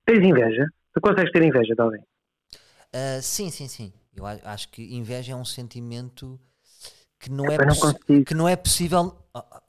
Tens 0.04 0.18
inveja? 0.18 0.66
Tu 0.92 1.00
consegues 1.00 1.30
ter 1.30 1.44
inveja 1.44 1.76
de 1.76 1.80
alguém? 1.80 2.02
Ah, 2.92 3.22
sim, 3.22 3.48
sim, 3.52 3.68
sim. 3.68 3.92
Eu 4.12 4.26
acho 4.26 4.68
que 4.70 4.82
inveja 4.96 5.34
é 5.34 5.36
um 5.36 5.44
sentimento 5.44 6.40
que 7.20 7.30
não 7.30 7.44
é, 7.44 7.58
não 7.58 7.76
consigo. 7.76 8.24
que 8.24 8.34
não 8.34 8.48
é 8.48 8.56
possível. 8.56 9.12
Começa. 9.32 9.67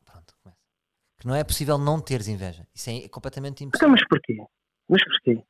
Que 1.20 1.28
não 1.28 1.36
é 1.36 1.44
possível 1.44 1.78
não 1.78 2.00
teres 2.00 2.28
inveja. 2.28 2.66
Isso 2.74 2.90
é 2.90 3.08
completamente 3.10 3.64
Então, 3.64 3.68
impossível. 3.68 3.90
mas 3.92 4.08
porquê? 4.08 4.38
Mas 4.90 5.04
porquê? 5.04 5.44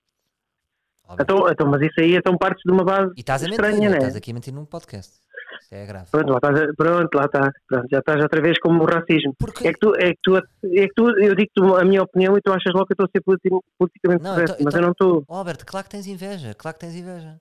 óbvio. 1.07 1.23
Então, 1.23 1.49
então, 1.49 1.67
mas 1.67 1.81
isso 1.81 1.99
aí 2.01 2.15
então 2.15 2.37
parte 2.37 2.61
de 2.65 2.71
uma 2.71 2.83
base 2.83 3.11
e 3.15 3.19
estás 3.21 3.43
a 3.43 3.45
mentir, 3.47 3.63
estranha, 3.65 3.79
né? 3.89 3.89
né? 3.89 3.97
estás 3.97 4.15
aqui 4.15 4.31
a 4.31 4.33
mentir 4.33 4.53
num 4.53 4.65
podcast. 4.65 5.13
Isso 5.61 5.75
é 5.75 5.85
grave. 5.85 6.09
Pronto, 6.09 6.29
lá 6.31 6.37
estás, 6.37 6.75
pronto, 6.75 7.15
lá 7.15 7.25
está. 7.25 7.51
Pronto, 7.67 7.87
já 7.91 7.99
estás 7.99 8.21
outra 8.21 8.41
vez 8.41 8.57
como 8.59 8.81
o 8.83 8.85
racismo. 8.85 9.33
Porque 9.37 9.67
É 9.67 9.73
que 9.73 9.79
tu, 9.79 9.93
é 9.95 10.09
que 10.13 10.19
tu, 10.23 10.37
é 10.37 10.41
que 10.87 10.93
tu 10.95 11.09
eu 11.19 11.35
digo 11.35 11.75
a 11.75 11.83
minha 11.85 12.01
opinião 12.01 12.37
e 12.37 12.41
tu 12.41 12.51
achas 12.51 12.73
logo 12.73 12.85
que 12.87 12.93
eu 12.93 13.05
estou 13.05 13.05
a 13.05 13.09
ser 13.11 13.21
politi- 13.21 13.49
politicamente 13.77 14.23
Não, 14.23 14.33
correto, 14.33 14.51
então- 14.53 14.63
mas 14.65 14.73
então- 14.73 14.81
eu 14.81 14.85
não 14.85 14.91
estou. 14.91 15.23
Alberto, 15.27 15.65
claro 15.65 15.83
que 15.85 15.91
tens 15.91 16.07
inveja, 16.07 16.53
claro 16.55 16.75
que 16.77 16.81
tens 16.85 16.95
inveja. 16.95 17.37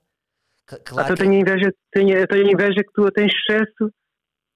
Ah, 0.71 0.77
Claro 0.85 1.09
eu 1.13 1.15
que- 1.15 1.23
tenho 1.23 1.33
inveja, 1.33 1.73
tenho, 1.91 2.15
eu 2.17 2.27
tenho 2.27 2.51
inveja 2.51 2.83
que 2.83 2.93
tu 2.93 3.09
tens 3.11 3.31
sucesso. 3.33 3.91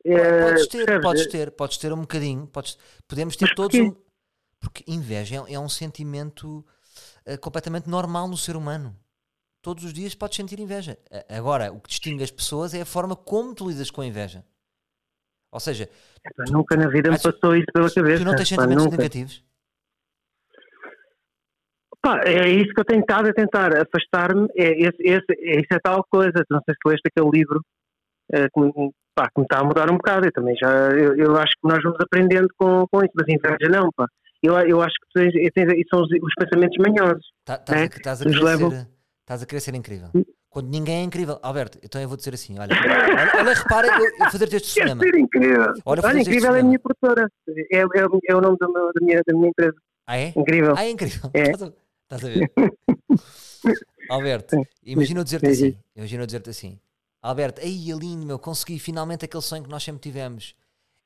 Eh, 0.06 0.42
podes 0.50 0.68
ter, 0.68 0.78
percebes? 0.86 1.02
podes 1.04 1.28
ter, 1.28 1.52
podes 1.52 1.78
ter 1.78 1.94
um 1.94 2.02
bocadinho, 2.02 2.48
podes, 2.48 2.78
podemos 3.08 3.36
ter 3.36 3.54
todos 3.56 3.80
um. 3.80 3.96
Porque 4.60 4.84
inveja 4.88 5.44
é, 5.48 5.54
é 5.54 5.60
um 5.60 5.68
sentimento 5.70 6.66
eh, 7.26 7.38
completamente 7.38 7.90
normal 7.90 8.28
no 8.28 8.38
ser 8.38 8.56
humano. 8.56 8.96
Todos 9.62 9.84
os 9.86 9.94
dias 9.94 10.14
podes 10.16 10.36
sentir 10.38 10.60
inveja. 10.60 10.98
Agora, 11.30 11.72
o 11.72 11.80
que 11.80 11.88
distingue 11.90 12.24
as 12.24 12.32
pessoas 12.32 12.74
é 12.74 12.82
a 12.82 12.86
forma 12.86 13.16
como 13.16 13.56
tu 13.56 13.70
lidas 13.70 13.90
com 13.90 14.02
a 14.02 14.06
inveja. 14.06 14.44
Ou 15.52 15.60
seja, 15.60 15.90
Pá, 16.36 16.44
Nunca 16.50 16.76
na 16.76 16.88
vida 16.90 17.10
me 17.12 17.18
tu- 17.18 17.32
passou 17.32 17.56
isso 17.56 17.68
pela 17.74 17.90
cabeça. 17.94 18.24
tu 18.24 18.26
não 18.26 18.36
tens 18.36 18.48
sentimentos 18.50 18.84
nunca. 18.86 18.98
negativos. 18.98 19.44
Pá, 22.02 22.20
é 22.26 22.50
isso 22.50 22.74
que 22.74 22.80
eu 22.82 22.86
tenho 22.86 23.00
estado 23.02 23.30
a 23.30 23.34
tentar 23.34 23.72
afastar-me. 23.78 24.48
É, 24.58 24.72
esse, 24.82 24.98
esse, 25.02 25.26
é, 25.30 25.56
isso 25.62 25.74
é 25.74 25.80
tal 25.80 26.04
coisa. 26.10 26.44
Não 26.50 26.60
sei 26.66 26.74
se 26.74 26.80
tu 26.82 26.90
leste 26.90 27.08
aquele 27.08 27.30
livro 27.32 27.66
eh, 28.34 28.48
que, 28.50 28.60
pá, 29.16 29.26
que 29.34 29.40
me 29.40 29.44
está 29.46 29.60
a 29.60 29.64
mudar 29.64 29.90
um 29.92 29.98
bocado. 29.98 30.28
Eu 30.28 30.32
também 30.32 30.56
já. 30.56 30.70
Eu, 30.92 31.16
eu 31.18 31.36
acho 31.38 31.54
que 31.54 31.68
nós 31.68 31.82
vamos 31.84 31.98
aprendendo 32.02 32.48
com, 32.58 32.86
com 32.92 33.00
isso, 33.04 33.14
mas 33.16 33.28
inveja 33.28 33.70
não, 33.70 33.90
pá. 33.96 34.06
Eu, 34.42 34.54
eu 34.60 34.82
acho 34.82 34.94
que 34.96 35.20
tens, 35.22 35.54
tens- 35.54 35.84
são 35.90 36.02
os, 36.02 36.10
os 36.12 36.34
pensamentos 36.38 36.78
manhosos. 36.78 37.26
Tá- 37.46 37.56
Estás 37.56 37.80
É, 37.80 37.84
a, 37.84 37.86
estás 37.88 38.22
a 38.22 38.26
levam- 38.26 38.88
a 39.30 39.46
querer 39.46 39.62
ser 39.62 39.74
incrível. 39.76 40.10
Quando 40.50 40.70
ninguém 40.70 40.98
é 40.98 41.04
incrível. 41.04 41.40
Alberto, 41.42 41.80
então 41.82 42.00
eu 42.02 42.08
vou 42.08 42.18
dizer 42.18 42.34
assim: 42.34 42.60
olha, 42.60 42.70
olha, 42.76 43.32
olha, 43.40 43.54
repara, 43.54 43.88
eu, 43.88 44.26
eu 44.26 44.32
fazer-te 44.32 44.58
este 44.58 44.68
cinema. 44.82 45.02
ser 45.02 45.16
incrível. 45.18 45.74
Olha, 45.86 46.02
Olha, 46.04 46.20
incrível 46.20 46.46
é 46.50 46.50
a 46.50 46.52
cinema. 46.52 46.68
minha 46.68 46.80
produtora. 46.80 47.28
É, 47.72 47.78
é, 47.80 47.84
é 48.30 48.36
o 48.36 48.42
nome 48.42 48.58
meu- 48.62 48.92
da, 48.94 49.02
minha, 49.02 49.22
da 49.26 49.34
minha 49.34 49.50
empresa. 49.50 49.76
Ah, 50.06 50.18
é? 50.18 50.34
Incrível. 50.36 50.74
Ah, 50.78 50.86
é 50.86 50.90
incrível. 50.92 51.32
É. 51.34 51.42
Estás, 51.44 51.64
a, 51.64 51.74
estás 52.04 52.26
a 52.26 52.28
ver? 52.28 52.52
Alberto, 54.10 54.58
imagina 54.86 55.22
eu 55.22 55.24
dizer-te 55.24 55.54
Sim, 55.56 55.68
assim. 55.70 55.78
Imagina 55.96 56.24
eu 56.24 56.26
dizer-te 56.28 56.50
assim. 56.50 56.80
Alberto, 57.24 57.62
aí 57.62 57.90
é 57.90 57.96
lindo, 57.96 58.26
meu, 58.26 58.38
consegui 58.38 58.78
finalmente 58.78 59.24
aquele 59.24 59.42
sonho 59.42 59.64
que 59.64 59.70
nós 59.70 59.82
sempre 59.82 60.02
tivemos. 60.02 60.54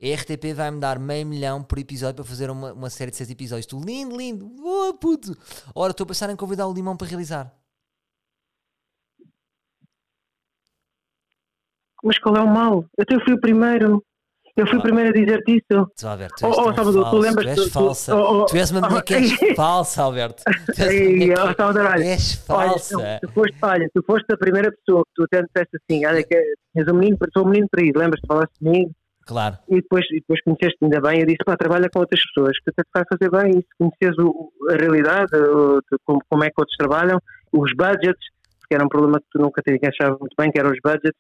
A 0.02 0.16
RTP 0.16 0.54
vai-me 0.56 0.80
dar 0.80 0.98
meio 0.98 1.28
milhão 1.28 1.64
por 1.64 1.78
episódio 1.78 2.16
para 2.16 2.26
fazer 2.26 2.50
uma, 2.50 2.74
uma 2.74 2.90
série 2.90 3.12
de 3.12 3.18
seis 3.18 3.30
episódios. 3.30 3.68
Tu, 3.68 3.80
lindo, 3.80 4.18
lindo. 4.18 4.52
Oh, 4.64 4.94
puto. 4.96 5.38
Ora, 5.76 5.92
estou 5.92 6.06
a 6.06 6.08
pensar 6.08 6.30
em 6.32 6.36
convidar 6.36 6.68
o 6.68 6.74
Limão 6.74 6.98
para 6.98 7.08
realizar. 7.08 7.54
Mas 12.04 12.18
qual 12.20 12.36
é 12.36 12.42
o 12.42 12.48
mal? 12.48 12.86
Eu 12.98 13.04
até 13.04 13.24
fui 13.24 13.34
o 13.34 13.40
primeiro. 13.42 14.04
Eu 14.58 14.66
fui 14.68 14.78
o 14.78 14.80
Ah. 14.80 14.84
primeiro 14.84 15.10
a 15.10 15.14
dizer-te 15.14 15.52
isso. 15.58 15.92
Tu, 15.96 16.08
Alberto, 16.08 16.36
tu 16.40 16.46
Oh, 16.46 16.50
és 16.50 16.58
oh, 16.58 16.64
tão 16.64 16.74
Salvador, 16.76 17.04
tu 17.04 17.10
falso. 17.12 17.20
lembras 17.28 17.46
Tu 17.46 17.50
és 17.50 17.56
tu- 17.56 17.64
tu- 17.66 17.72
falsa. 17.74 18.16
oh, 18.16 18.42
oh, 18.42 18.46
Tu 18.46 18.58
és 18.58 18.72
uma 18.72 18.82
mulher 18.90 19.04
que 19.04 19.14
és 19.14 19.32
oh, 19.32 19.56
falsa, 19.56 20.02
Alberto. 20.04 20.44
Tu 20.76 20.82
és 20.82 20.90
Ei, 20.92 21.32
oh, 21.34 21.36
Salvador, 21.56 21.86
olha, 21.86 22.04
és 22.04 22.46
Olha, 22.50 22.70
falsa. 22.70 22.98
não, 22.98 23.20
tu 23.22 23.34
foste, 23.34 23.58
olha, 23.62 23.90
tu 23.94 24.04
foste 24.04 24.26
a 24.34 24.38
primeira 24.38 24.72
pessoa 24.72 25.04
que 25.06 25.12
tu 25.16 25.24
até 25.24 25.44
disseste 25.44 25.78
assim, 25.78 26.06
olha, 26.06 26.24
que 26.24 26.36
és 26.76 26.88
um 26.88 26.96
menino, 26.96 27.18
sou 27.34 27.46
um 27.46 27.50
menino 27.50 27.68
para 27.70 27.84
ir, 27.86 27.94
lembras-te, 27.96 28.26
falaste 28.28 28.54
comigo 28.60 28.92
Claro. 29.28 29.58
e 29.70 29.76
depois, 29.76 30.06
e 30.12 30.16
depois 30.22 30.42
conheceste 30.42 30.78
ainda 30.82 31.02
bem, 31.02 31.20
eu 31.20 31.26
disse, 31.26 31.44
pá, 31.46 31.56
trabalha 31.56 31.88
com 31.94 32.00
outras 32.00 32.22
pessoas, 32.34 32.58
que 32.64 32.70
até 32.72 32.82
te 32.82 32.90
vai 32.96 33.04
fazer 33.12 33.30
bem 33.30 33.60
isso, 33.60 33.68
conheces 33.78 34.18
o, 34.20 34.52
a 34.72 34.74
realidade, 34.76 35.36
o- 35.36 35.80
como, 36.06 36.20
como 36.30 36.44
é 36.44 36.48
que 36.48 36.56
outros 36.58 36.78
trabalham, 36.78 37.20
os 37.54 37.72
budgets, 37.76 38.26
que 38.68 38.74
era 38.76 38.84
um 38.84 38.90
problema 38.90 39.20
que 39.20 39.26
tu 39.32 39.40
nunca 39.40 39.62
te 39.62 39.80
achava 39.86 40.18
muito 40.20 40.34
bem, 40.38 40.50
que 40.52 40.60
eram 40.60 40.72
os 40.72 40.80
budgets, 40.84 41.14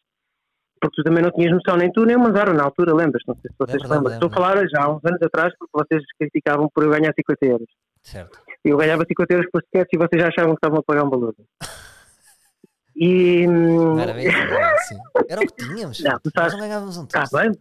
porque 0.79 0.95
tu 1.01 1.03
também 1.03 1.23
não 1.23 1.31
tinhas 1.31 1.51
noção, 1.53 1.75
nem 1.77 1.91
tu 1.91 2.05
nem 2.05 2.15
o 2.15 2.19
Manzaro 2.19 2.53
na 2.53 2.63
altura, 2.63 2.93
lembras? 2.95 3.23
Não 3.27 3.35
sei 3.35 3.51
se 3.51 3.57
vocês 3.57 3.81
lembram. 3.83 3.97
lembro, 3.99 4.13
Estou 4.13 4.29
a 4.29 4.33
falar 4.33 4.67
já 4.69 4.83
há 4.83 4.89
uns 4.95 5.03
anos 5.05 5.21
atrás, 5.21 5.53
porque 5.57 5.71
vocês 5.73 6.03
criticavam 6.19 6.69
por 6.73 6.83
eu 6.83 6.89
ganhar 6.91 7.13
50 7.13 7.45
euros. 7.45 7.67
Certo. 8.03 8.39
Eu 8.63 8.77
ganhava 8.77 9.03
50 9.07 9.33
euros 9.33 9.49
por 9.51 9.61
sketch 9.63 9.89
e 9.93 9.97
vocês 9.97 10.21
já 10.21 10.27
achavam 10.29 10.51
que 10.53 10.57
estavam 10.57 10.79
a 10.79 10.83
pagar 10.83 11.03
um 11.03 11.09
valor. 11.09 11.33
E. 12.99 13.47
hum, 13.47 13.99
era 13.99 15.39
o 15.41 15.45
que 15.45 15.55
tínhamos. 15.55 15.99
Não, 16.03 16.19
tu 16.19 16.31
Nós 16.33 16.33
sabes- 16.35 16.53
não 16.53 16.59
ganhávamos 16.61 16.97
um 16.97 17.03
Está 17.03 17.25
bem. 17.31 17.51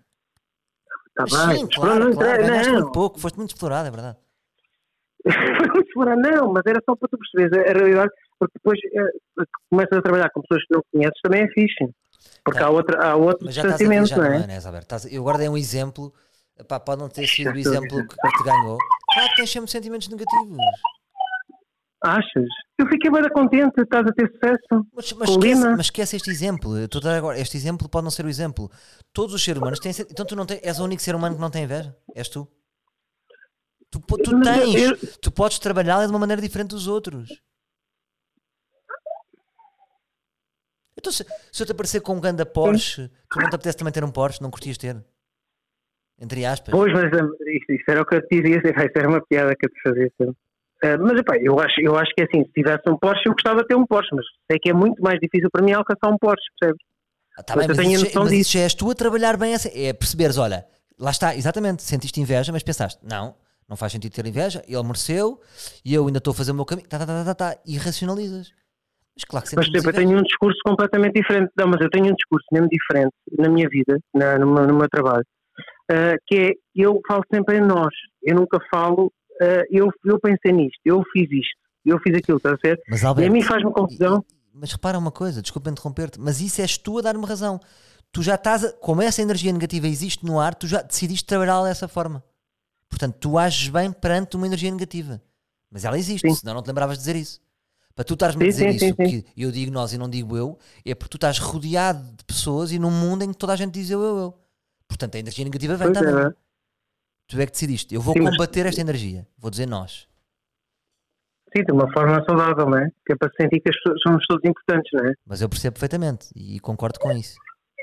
Está 1.09 1.47
bem. 1.47 1.59
Sim, 1.59 1.69
claro, 1.75 2.01
pronto, 2.01 2.17
claro. 2.17 2.41
não, 2.43 2.49
Ganhaste 2.49 2.73
não. 2.73 2.81
muito 2.81 2.93
pouco, 2.93 3.21
foste 3.21 3.37
muito 3.37 3.51
explorado, 3.51 3.89
é 3.89 3.91
verdade. 3.91 4.17
Vamos 5.75 5.87
explorar, 5.89 6.17
não, 6.17 6.53
mas 6.53 6.63
era 6.67 6.81
só 6.89 6.97
para 6.97 7.09
tu 7.09 7.19
perceberes 7.19 7.53
a, 7.67 7.71
a 7.71 7.75
realidade, 7.75 8.11
porque 8.39 8.53
depois 8.55 8.79
eh, 8.95 9.45
começas 9.69 9.99
a 9.99 10.03
trabalhar 10.03 10.31
com 10.31 10.41
pessoas 10.43 10.65
que 10.67 10.75
não 10.75 10.83
conheces, 10.93 11.21
também 11.23 11.43
é 11.43 11.49
fixe. 11.49 11.85
Porque 12.45 12.61
Tá. 12.61 12.67
há, 12.67 12.71
outra, 12.71 13.05
há 13.11 13.17
outro 13.17 13.45
Mas 13.47 13.55
já 13.55 13.63
estás 13.63 13.75
a 13.75 13.79
distanciamento, 13.79 14.17
não 14.47 14.55
é? 14.55 14.57
Alberto? 14.59 14.83
Estás- 14.85 15.13
Eu 15.13 15.23
agora 15.23 15.39
dei 15.39 15.49
um 15.49 15.57
exemplo, 15.57 16.13
pá, 16.69 16.79
pode 16.81 17.01
não 17.03 17.09
ter 17.09 17.27
sido 17.27 17.51
o 17.53 17.59
exemplo 17.59 18.07
que, 18.07 18.15
te 18.15 18.45
ganhou. 18.45 18.79
Claro 19.13 19.29
que 19.31 19.37
tens 19.37 19.51
sempre 19.51 19.71
sentimentos 19.71 20.09
negativos. 20.09 20.57
Achas? 22.03 22.45
Eu 22.79 22.87
fiquei 22.89 23.11
bem 23.11 23.29
contente, 23.31 23.81
estás 23.81 24.07
a 24.07 24.13
ter 24.13 24.31
sucesso. 24.31 24.87
Mas, 24.95 25.13
mas, 25.15 25.31
esquece, 25.31 25.69
mas 25.71 25.81
esquece 25.87 26.17
este 26.17 26.31
exemplo. 26.31 26.79
Estou 26.79 27.01
a 27.01 27.05
dar 27.05 27.17
agora. 27.17 27.39
Este 27.41 27.57
exemplo 27.57 27.89
pode 27.89 28.05
não 28.05 28.11
ser 28.11 28.25
o 28.25 28.29
exemplo. 28.29 28.71
Todos 29.13 29.35
os 29.35 29.43
seres 29.43 29.61
humanos 29.61 29.81
têm. 29.81 29.93
Então 30.11 30.25
tu 30.27 30.37
não 30.37 30.45
tens, 30.47 30.61
és 30.63 30.79
o 30.79 30.85
único 30.85 31.03
ser 31.03 31.15
humano 31.15 31.35
que 31.35 31.41
não 31.41 31.51
tem 31.51 31.65
inveja? 31.65 31.97
És 32.15 32.29
tu? 32.29 32.47
Tu, 33.91 33.99
tu 34.01 34.33
eu- 34.35 34.43
tens. 34.43 34.75
eu- 34.75 34.97
Tu 35.23 35.31
podes 35.33 35.59
trabalhar 35.59 36.05
de 36.05 36.11
uma 36.13 36.19
maneira 36.19 36.41
diferente 36.43 36.69
dos 36.71 36.87
outros. 36.87 37.31
Então, 40.99 41.13
se, 41.13 41.25
se 41.53 41.63
eu 41.63 41.67
te 41.67 41.73
aparecer 41.73 42.01
com 42.01 42.15
um 42.15 42.21
ganda 42.21 42.47
Porsche, 42.47 43.09
tu 43.31 43.41
não 43.41 43.49
te 43.49 43.55
apetece 43.55 43.77
também 43.77 43.93
ter 43.93 44.03
um 44.05 44.11
Porsche? 44.11 44.43
Não 44.43 44.51
curtias 44.51 44.79
ter? 44.79 44.97
Entre 46.19 46.45
aspas. 46.47 46.73
Pois, 46.73 46.93
mas 46.93 47.05
eh, 47.13 47.57
isso, 47.57 47.73
isso 47.73 47.85
era 47.89 48.01
o 48.01 48.07
que 48.07 48.17
eu 48.17 48.27
te 48.27 48.41
dizia, 48.41 48.57
isso 48.65 48.99
era 48.99 49.09
uma 49.09 49.21
piada 49.21 49.55
que 49.55 49.67
eu 49.67 49.71
te 49.71 49.83
fazia. 49.83 50.11
Eh, 50.83 50.97
mas 50.97 51.19
epá, 51.19 51.37
eu 51.37 51.59
acho, 51.61 51.81
eu 51.81 51.97
acho 51.97 52.11
que 52.15 52.23
é 52.23 52.25
assim, 52.25 52.45
se 52.45 52.53
tivesse 52.53 52.83
um 52.89 52.97
Porsche, 52.97 53.23
eu 53.27 53.33
gostava 53.33 53.61
de 53.61 53.67
ter 53.67 53.75
um 53.77 53.87
Porsche, 53.87 54.15
mas 54.15 54.25
sei 54.51 54.59
que 54.59 54.71
é 54.71 54.73
muito 54.73 55.03
mais 55.03 55.19
difícil 55.21 55.51
para 55.51 55.63
mim 55.63 55.73
alcançar 55.73 56.09
um 56.11 56.19
Porsche, 56.19 56.45
percebes? 56.59 56.83
Ah, 57.39 57.43
tá 57.43 57.55
mas 57.57 57.67
bem, 57.67 57.77
mas, 57.77 57.89
isso, 57.89 58.05
noção 58.07 58.25
mas 58.25 58.33
isso 58.33 58.53
já 58.53 58.61
és 58.61 58.75
tu 58.75 58.91
a 58.91 58.95
trabalhar 58.95 59.37
bem 59.37 59.53
essa, 59.53 59.69
é 59.69 59.93
perceberes, 59.93 60.39
olha, 60.39 60.67
lá 60.99 61.11
está, 61.11 61.37
exatamente, 61.37 61.83
sentiste 61.83 62.19
inveja, 62.19 62.51
mas 62.51 62.63
pensaste, 62.63 62.99
não, 63.03 63.35
Não 63.69 63.77
faz 63.77 63.93
sentido 63.93 64.13
ter 64.13 64.25
inveja, 64.27 64.63
ele 64.67 64.83
mereceu 64.85 65.39
e 65.85 65.93
eu 65.93 66.07
ainda 66.07 66.19
estou 66.19 66.31
a 66.31 66.35
fazer 66.35 66.53
o 66.53 66.55
meu 66.55 66.65
caminho, 66.65 66.89
tá, 66.89 66.99
tá, 66.99 67.07
tá, 67.07 67.25
tá, 67.25 67.35
tá, 67.35 67.61
e 67.67 67.77
racionalizas. 67.77 68.53
Mas 69.17 69.25
claro 69.25 69.47
que 69.47 69.57
Mas 69.57 69.65
sentimos 69.67 69.85
tipo, 69.85 69.89
eu 69.97 70.05
tenho 70.07 70.19
um 70.19 70.23
discurso 70.23 70.59
completamente 70.65 71.15
diferente. 71.15 71.51
Não, 71.57 71.67
mas 71.69 71.81
eu 71.81 71.89
tenho 71.91 72.07
um 72.07 72.15
discurso 72.15 72.47
mesmo 72.53 72.69
diferente 72.69 73.15
na 73.39 73.49
minha 73.49 73.69
vida, 73.69 73.99
na- 74.15 74.39
no, 74.39 74.47
meu, 74.53 74.67
no 74.67 74.75
meu 74.77 74.89
trabalho, 74.91 75.25
ah, 75.91 76.17
que 76.27 76.37
é, 76.37 76.53
eu 76.75 77.01
falo 77.09 77.23
sempre 77.33 77.57
em 77.57 77.61
nós. 77.63 77.95
Eu 78.23 78.37
nunca 78.37 78.59
falo, 78.71 79.11
ah, 79.41 79.65
eu, 79.71 79.91
eu 80.05 80.21
pensei 80.21 80.53
nisto, 80.53 80.79
eu 80.85 81.03
fiz 81.13 81.31
isto, 81.31 81.57
eu 81.85 81.99
fiz 82.01 82.15
aquilo, 82.17 82.37
está 82.37 82.51
a 82.51 82.57
ver? 82.63 82.79
Mas 82.89 83.03
E 83.03 83.07
a 83.07 83.31
mim 83.31 83.43
faz-me 83.43 83.73
confusão. 83.73 84.25
Mas 84.53 84.73
repara 84.73 84.99
uma 84.99 85.11
coisa, 85.11 85.43
desculpa 85.43 85.71
interromper-te, 85.71 86.19
mas 86.21 86.41
isso 86.41 86.61
és 86.63 86.79
tu 86.79 86.99
a 86.99 87.03
dar-me 87.03 87.27
razão. 87.27 87.61
Tu 88.11 88.23
já 88.23 88.37
estás, 88.37 88.65
a, 88.65 88.73
como 88.73 89.03
essa 89.03 89.21
energia 89.21 89.53
negativa 89.53 89.87
existe 89.87 90.25
no 90.25 90.41
ar, 90.41 90.55
tu 90.55 90.67
já 90.67 90.81
decidiste 90.81 91.27
trabalhá-la 91.27 91.69
dessa 91.69 91.87
forma. 91.89 92.23
Portanto, 92.89 93.17
tu 93.21 93.39
ages 93.39 93.69
bem 93.69 93.93
perante 93.93 94.37
uma 94.37 94.47
energia 94.47 94.71
negativa. 94.71 95.21
Mas 95.71 95.85
ela 95.85 95.99
existe, 95.99 96.27
Sim. 96.27 96.35
senão 96.35 96.55
não 96.55 96.63
te 96.63 96.69
lembravas 96.69 96.97
de 96.97 97.01
dizer 97.05 97.17
isso. 97.17 97.41
Para 97.97 98.05
tu 98.05 98.13
estares-me 98.13 98.45
a 98.45 98.47
dizer 98.47 98.71
sim, 98.73 98.77
isso, 98.77 98.95
sim, 98.95 98.95
sim. 99.09 99.23
que 99.23 99.43
eu 99.43 99.51
digo 99.51 99.73
nós 99.73 99.93
e 99.95 99.99
não 99.99 100.09
digo 100.09 100.37
eu, 100.37 100.59
é 100.85 100.95
porque 100.95 101.09
tu 101.11 101.17
estás 101.17 101.39
rodeado 101.39 102.03
de 102.15 102.25
pessoas 102.27 102.71
e 102.71 102.79
num 102.79 102.91
mundo 102.91 103.23
em 103.25 103.33
que 103.33 103.39
toda 103.39 103.55
a 103.55 103.57
gente 103.57 103.73
diz 103.73 103.89
eu, 103.91 104.01
eu, 104.03 104.17
eu. 104.19 104.35
Portanto, 104.87 105.15
a 105.15 105.19
energia 105.19 105.43
negativa 105.45 105.77
vem 105.77 105.91
Pois 105.93 105.99
também. 105.99 106.27
é, 106.27 106.31
Tu 107.27 107.41
é 107.41 107.47
que 107.47 107.53
decidiste. 107.53 107.95
Eu 107.95 108.01
vou 108.03 108.13
Sim, 108.13 108.21
mas- 108.21 108.37
combater 108.37 108.67
esta 108.67 108.81
energia. 108.83 109.27
Vou 109.39 109.51
dizer 109.51 109.67
nós. 109.67 110.07
sim, 111.57 111.65
de 111.65 111.73
uma 111.73 111.91
forma 111.93 112.23
saudável, 112.29 112.67
não 112.69 112.79
é? 112.79 112.91
Que 113.07 113.15
é 113.15 113.17
para 113.17 113.31
sentir 113.41 113.61
que 113.61 113.71
somos 114.03 114.23
todos 114.29 114.45
importantes, 114.45 114.91
não 114.93 115.07
é? 115.09 115.15
Mas 115.25 115.41
eu 115.41 115.49
percebo 115.49 115.73
perfeitamente 115.75 116.29
e 116.37 116.61
concordo 116.61 117.01
com 117.01 117.11
isso. 117.13 117.37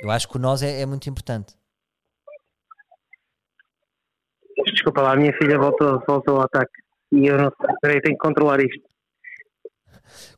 Eu 0.03 0.11
acho 0.11 0.29
que 0.29 0.37
o 0.37 0.39
nós 0.39 0.61
é, 0.61 0.81
é 0.81 0.85
muito 0.85 1.09
importante. 1.09 1.55
Desculpa 4.73 5.01
lá, 5.01 5.13
a 5.13 5.15
minha 5.15 5.33
filha 5.37 5.57
voltou, 5.57 6.01
voltou 6.07 6.35
ao 6.37 6.43
ataque. 6.43 6.71
E 7.11 7.25
eu 7.27 7.35
não 7.37 7.51
sei, 7.59 7.75
peraí, 7.81 8.01
tenho 8.01 8.15
que 8.17 8.23
controlar 8.23 8.59
isto. 8.61 8.92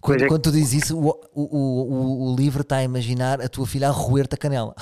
Quando, 0.02 0.24
é. 0.24 0.28
quando 0.28 0.42
tu 0.42 0.52
dizes 0.52 0.86
isso, 0.86 0.98
o, 0.98 1.10
o, 1.34 1.44
o, 1.44 2.34
o 2.34 2.36
livro 2.36 2.62
está 2.62 2.78
a 2.78 2.84
imaginar 2.84 3.42
a 3.42 3.48
tua 3.48 3.66
filha 3.66 3.88
a 3.88 3.92
roer-te 3.92 4.36
a 4.36 4.38
canela. 4.38 4.76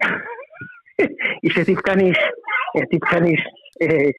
Isto 1.42 1.60
é 1.60 1.64
tipo 1.64 1.82
caniche. 1.82 2.20
É 2.76 2.86
tipo 2.86 3.06
caniche. 3.06 3.44
É... 3.80 4.12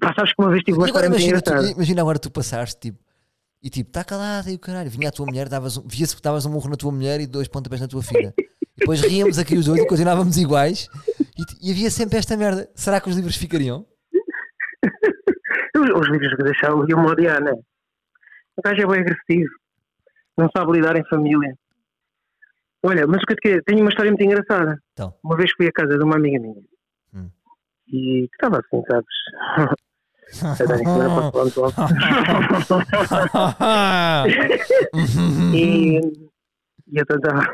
Pá, 0.00 0.14
sabes 0.14 0.32
que 0.32 0.42
uma 0.42 0.50
vez 0.50 0.62
tive 0.62 0.78
uma 0.78 0.86
história 0.86 1.10
muito 1.10 1.22
engraçada. 1.22 1.70
imagina 1.70 2.00
agora 2.00 2.18
tu 2.18 2.30
passaste 2.30 2.78
tipo, 2.80 2.98
e 3.62 3.68
tipo, 3.68 3.90
está 3.90 4.04
calada 4.04 4.50
e 4.50 4.54
o 4.54 4.58
caralho. 4.58 4.90
Vinha 4.90 5.08
a 5.08 5.12
tua 5.12 5.26
mulher, 5.26 5.48
davas 5.48 5.76
um, 5.76 5.82
via-se 5.86 6.14
que 6.14 6.22
davas 6.22 6.46
um 6.46 6.50
murro 6.50 6.70
na 6.70 6.76
tua 6.76 6.92
mulher 6.92 7.20
e 7.20 7.26
dois 7.26 7.48
pontapés 7.48 7.80
na 7.80 7.88
tua 7.88 8.02
filha. 8.02 8.32
Depois 8.76 9.00
ríamos 9.00 9.38
aqui 9.38 9.56
os 9.56 9.66
dois 9.66 9.80
e 9.80 9.86
continuávamos 9.86 10.36
iguais 10.36 10.88
e, 11.18 11.68
e 11.68 11.72
havia 11.72 11.90
sempre 11.90 12.18
esta 12.18 12.36
merda. 12.36 12.70
Será 12.74 13.00
que 13.00 13.08
os 13.08 13.16
livros 13.16 13.36
ficariam? 13.36 13.84
Os, 15.76 15.90
os 15.90 16.08
livros 16.10 16.34
que 16.34 16.42
deixaram 16.42 16.84
iam 16.88 17.00
me 17.00 17.08
odiar, 17.08 17.40
não 17.40 17.52
é? 17.52 17.54
O 18.58 18.62
gajo 18.62 18.82
é 18.82 18.86
bem 18.86 19.00
agressivo. 19.00 19.50
Não 20.36 20.50
sabe 20.50 20.72
lidar 20.72 20.96
em 20.96 21.04
família. 21.04 21.56
Olha, 22.82 23.06
mas 23.06 23.22
o 23.22 23.26
que 23.26 23.32
eu 23.32 23.36
te 23.36 23.40
queria, 23.40 23.62
tenho 23.62 23.80
uma 23.80 23.90
história 23.90 24.10
muito 24.10 24.24
engraçada. 24.24 24.82
Então. 24.92 25.14
Uma 25.22 25.36
vez 25.36 25.52
fui 25.56 25.68
à 25.68 25.72
casa 25.72 25.96
de 25.96 26.02
uma 26.02 26.16
amiga 26.16 26.40
minha. 26.40 26.60
Hum. 27.14 27.30
E 27.86 28.24
estava 28.24 28.58
assim, 28.58 28.82
sabes? 28.88 29.06
E, 35.54 36.00
e 36.88 36.98
eu 36.98 37.02
estava. 37.02 37.42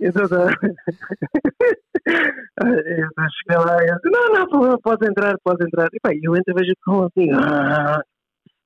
Eu 0.00 0.10
estava. 0.10 0.50
Eu 2.58 3.30
cheguei 3.30 3.64
lá 3.64 3.84
e 3.84 3.88
eu 3.88 3.96
disse, 3.96 4.10
não, 4.10 4.60
não, 4.60 4.78
pode 4.78 5.06
entrar, 5.06 5.36
pode 5.44 5.64
entrar. 5.64 5.88
E 5.92 6.00
pá, 6.00 6.10
eu 6.14 6.34
entro 6.34 6.52
e 6.52 6.54
vejo 6.54 6.72
como 6.84 7.04
assim. 7.04 7.30
Ah. 7.32 8.00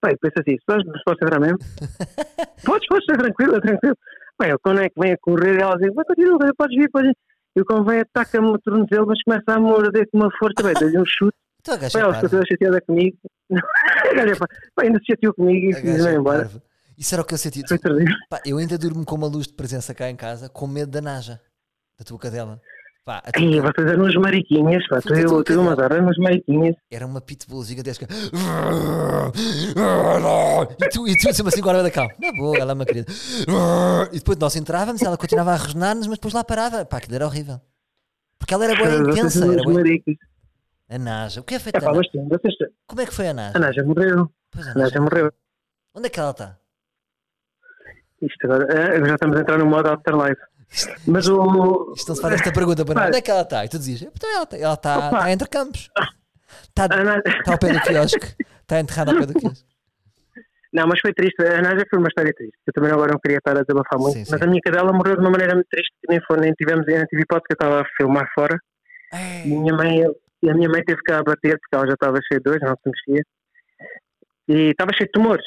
Pá, 0.00 0.11
eu 0.11 0.18
penso 0.20 0.35
assim, 0.40 0.57
podes, 0.66 1.03
posso 1.05 1.18
entrar 1.22 1.40
mesmo? 1.40 1.59
podes, 2.64 2.87
podes, 2.87 3.05
está 3.09 3.16
tranquilo, 3.18 3.57
é 3.57 3.61
tranquilo. 3.61 3.96
Pá, 4.38 4.48
eu 4.48 4.59
quando 4.62 4.81
é 4.81 4.88
que 4.88 5.00
vem 5.00 5.12
a 5.12 5.18
correr, 5.20 5.61
ela 5.61 5.76
diz, 5.76 5.92
vai, 5.92 6.05
continua, 6.05 6.38
podes 6.57 6.76
vir, 6.76 6.90
podes 6.90 7.09
vir. 7.09 7.16
E 7.57 7.64
quando 7.64 7.85
vem, 7.85 8.00
ataca-me 8.00 8.48
o 8.48 8.59
tornozelo, 8.59 9.09
mas 9.09 9.22
começa 9.24 9.44
a 9.48 9.59
morder 9.59 10.09
com 10.11 10.18
uma 10.18 10.31
força, 10.38 10.62
bem, 10.62 10.72
dei-lhe 10.74 10.98
um 10.98 11.05
chute. 11.05 11.37
A 11.68 11.72
é 11.72 12.00
ela 12.00 12.14
ficou 12.14 12.40
chateada 12.46 12.81
comigo. 12.81 13.18
Pá, 14.74 14.83
ainda 14.85 14.98
se 15.00 15.07
chateou 15.07 15.35
comigo 15.35 15.70
e 15.70 15.74
fiz-me 15.74 16.11
é 16.11 16.14
embora. 16.14 16.48
Isso 16.96 17.14
era 17.14 17.22
o 17.22 17.24
que 17.24 17.35
eu 17.35 17.38
senti. 17.38 17.62
Pá, 18.29 18.40
eu 18.46 18.59
ainda 18.59 18.79
durmo 18.79 19.05
com 19.05 19.16
uma 19.16 19.26
luz 19.26 19.48
de 19.48 19.55
presença 19.55 19.92
cá 19.92 20.09
em 20.09 20.16
casa, 20.16 20.48
com 20.48 20.66
medo 20.66 20.92
da 20.92 21.00
Naja, 21.00 21.40
da 21.98 22.05
tua 22.05 22.18
cadela. 22.18 22.61
Pá, 23.04 23.22
a 23.24 23.32
tua 23.32 23.42
Ai, 23.42 23.60
vocês 23.60 23.86
eram 23.88 24.04
uns 24.04 24.14
mariquinhas, 24.16 24.86
pá, 24.88 25.00
tu 25.00 25.14
eu, 25.14 25.28
tu 25.42 25.44
tu 25.44 25.60
umas 25.60 25.78
horas, 25.78 26.02
uns 26.04 26.18
mariquinhas. 26.18 26.76
era 26.90 27.06
uma 27.06 27.20
pitbull 27.20 27.64
gigantesca. 27.64 28.06
E 30.78 30.88
tu, 30.90 31.08
e 31.08 31.16
tu 31.16 31.32
sempre 31.34 31.48
assim 31.48 31.62
guarda 31.62 31.82
da 31.82 31.90
calma. 31.90 32.12
Na 32.20 32.30
boa, 32.32 32.58
ela 32.58 32.72
é 32.72 32.74
uma 32.74 32.84
querida. 32.84 33.10
E 34.12 34.18
depois 34.18 34.36
nós 34.38 34.54
entrávamos, 34.56 35.00
ela 35.02 35.16
continuava 35.16 35.52
a 35.52 35.56
resnar-nos, 35.56 36.06
mas 36.06 36.18
depois 36.18 36.34
lá 36.34 36.44
parava. 36.44 36.84
Pá, 36.84 36.98
aquilo 36.98 37.14
era 37.14 37.26
horrível. 37.26 37.60
Porque 38.38 38.54
ela 38.54 38.64
era 38.66 38.76
boa 38.76 39.10
intensa. 39.10 39.44
eram 39.44 39.52
Era 39.54 39.72
maricas. 39.72 40.14
A 40.88 40.98
Naja. 40.98 41.40
O 41.40 41.44
que 41.44 41.54
é 41.54 41.58
feito 41.58 41.76
É 41.76 41.80
pá, 41.80 41.92
Naja? 41.92 42.10
mas 42.14 42.28
vocês. 42.28 42.54
Como 42.86 43.00
é 43.00 43.06
que 43.06 43.14
foi 43.14 43.28
a 43.28 43.30
A 43.30 43.34
Naja? 43.34 43.58
Naja 43.58 43.82
morreu. 43.84 44.30
Pois 44.50 44.66
a 44.66 44.70
A 44.72 44.74
Naja 44.74 44.84
Naja. 44.84 45.00
morreu. 45.00 45.32
Onde 45.94 46.06
é 46.06 46.10
que 46.10 46.20
ela 46.20 46.30
está? 46.30 46.56
Isto 48.22 48.44
agora, 48.44 48.66
eh, 48.70 49.04
já 49.06 49.14
estamos 49.14 49.36
a 49.38 49.40
entrar 49.40 49.58
no 49.58 49.66
modo 49.66 49.88
afterlife. 49.88 50.40
Mas 51.06 51.28
o. 51.28 51.92
Isto 51.96 52.09
não 52.09 52.16
se 52.16 52.22
faz 52.22 52.35
esta 52.35 52.52
pergunta 52.52 52.85
para. 52.85 53.06
Onde 53.06 53.18
é 53.18 53.20
que 53.20 53.30
ela 53.30 53.42
está? 53.42 53.64
E 53.64 53.68
tu 53.68 53.78
dizias, 53.78 54.02
então 54.02 54.30
ela 54.30 54.44
está 54.44 54.56
ela 54.56 54.74
está 54.74 55.06
está 55.06 55.33
entre 55.33 55.48
campos. 55.48 55.90
Está, 56.68 56.87
está 56.87 57.52
ao 57.52 57.59
pé 57.59 57.72
do 57.72 57.80
quiosque. 57.80 58.35
Está 58.61 58.80
enterrada 58.80 59.12
ao 59.12 59.18
pé 59.18 59.26
do 59.26 59.35
quiosque. 59.35 59.64
Não, 60.72 60.87
mas 60.87 61.00
foi 61.00 61.12
triste. 61.12 61.42
A 61.42 61.61
Naja 61.61 61.85
foi 61.90 61.98
uma 61.98 62.09
história 62.09 62.33
triste. 62.33 62.56
Eu 62.66 62.72
também 62.72 62.92
agora 62.92 63.12
não 63.12 63.18
queria 63.18 63.38
estar 63.38 63.56
a 63.56 63.62
desabafar 63.62 63.98
muito. 63.98 64.14
Sim, 64.14 64.24
sim. 64.24 64.30
Mas 64.30 64.42
a 64.42 64.46
minha 64.46 64.61
cadela 64.64 64.92
morreu 64.92 65.16
de 65.16 65.20
uma 65.20 65.30
maneira 65.30 65.54
muito 65.54 65.66
triste. 65.68 65.92
que 66.00 66.09
Nem, 66.09 66.20
foi, 66.22 66.38
nem 66.38 66.52
tivemos, 66.52 66.87
nem 66.87 67.04
tive 67.06 67.22
hipótese 67.22 67.46
que 67.48 67.52
eu 67.52 67.66
estava 67.66 67.83
a 67.83 67.85
filmar 67.96 68.30
fora. 68.33 68.56
E 69.44 69.52
a 69.52 69.59
minha 69.59 69.74
mãe, 69.74 70.04
a 70.04 70.54
minha 70.54 70.68
mãe 70.68 70.85
teve 70.85 71.00
que 71.04 71.12
a 71.12 71.22
bater 71.22 71.59
porque 71.59 71.74
ela 71.74 71.87
já 71.88 71.94
estava 71.94 72.18
cheia 72.28 72.38
de 72.38 72.44
dores, 72.44 72.62
não 72.62 72.76
se 72.76 72.88
mexia. 72.88 73.24
E 74.48 74.70
estava 74.70 74.92
cheia 74.92 75.06
de 75.06 75.12
tumores. 75.12 75.44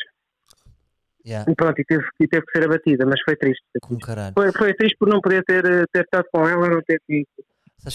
Yeah, 1.25 1.49
E 1.49 1.55
pronto, 1.55 1.79
e 1.79 1.85
teve, 1.85 2.03
e 2.19 2.27
teve 2.27 2.45
que 2.45 2.51
ser 2.51 2.65
abatida, 2.65 3.05
mas 3.05 3.21
foi 3.23 3.37
triste. 3.37 3.63
com 3.81 3.97
caralho. 3.97 4.33
Foi, 4.33 4.51
foi 4.51 4.73
triste 4.73 4.97
por 4.97 5.07
não 5.07 5.21
poder 5.21 5.41
ter, 5.45 5.65
eh, 5.65 5.85
ter 5.91 6.03
estado 6.03 6.25
com 6.31 6.45
ela, 6.45 6.67
não 6.67 6.81
ter 6.81 6.99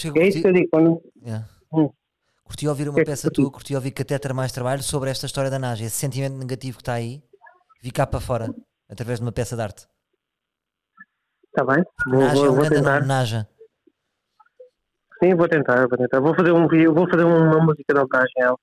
eu 0.07 0.15
É 0.15 0.27
isso 0.27 0.41
que 0.41 0.47
eu 0.47 0.53
digo. 0.53 0.69
Quando, 0.71 1.01
yeah. 1.23 1.47
Hum. 1.71 1.89
curti 2.43 2.67
ouvir 2.67 2.89
uma 2.89 3.01
é 3.01 3.05
peça 3.05 3.29
tua, 3.29 3.51
curti 3.51 3.75
ouvir 3.75 3.91
que 3.91 4.01
até 4.01 4.17
ter 4.17 4.33
mais 4.33 4.51
trabalho 4.51 4.81
sobre 4.81 5.11
esta 5.11 5.25
história 5.25 5.49
da 5.49 5.59
Naja. 5.59 5.85
Esse 5.85 5.95
sentimento 5.95 6.37
negativo 6.37 6.77
que 6.77 6.81
está 6.81 6.93
aí, 6.93 7.21
vi 7.81 7.91
cá 7.91 8.07
para 8.07 8.19
fora, 8.19 8.53
através 8.89 9.19
de 9.19 9.25
uma 9.25 9.31
peça 9.31 9.55
de 9.55 9.61
arte. 9.61 9.87
Está 11.47 11.63
bem? 11.65 11.83
Vou, 12.07 12.19
Naja 12.19 12.31
é 12.31 12.35
vou, 12.35 12.43
um 12.43 12.47
vou 12.47 12.55
grande 12.55 12.75
tentar. 12.75 13.05
Naja. 13.05 13.47
Sim, 15.23 15.35
vou 15.35 15.47
tentar, 15.47 15.87
vou 15.87 15.97
tentar. 15.97 16.19
Vou 16.19 16.35
fazer 16.35 16.51
um 16.51 16.67
vou 16.67 17.09
fazer 17.09 17.23
uma 17.23 17.63
música 17.63 17.93
de 17.93 17.99
homenagem 17.99 18.33
a 18.41 18.45
ela. 18.45 18.57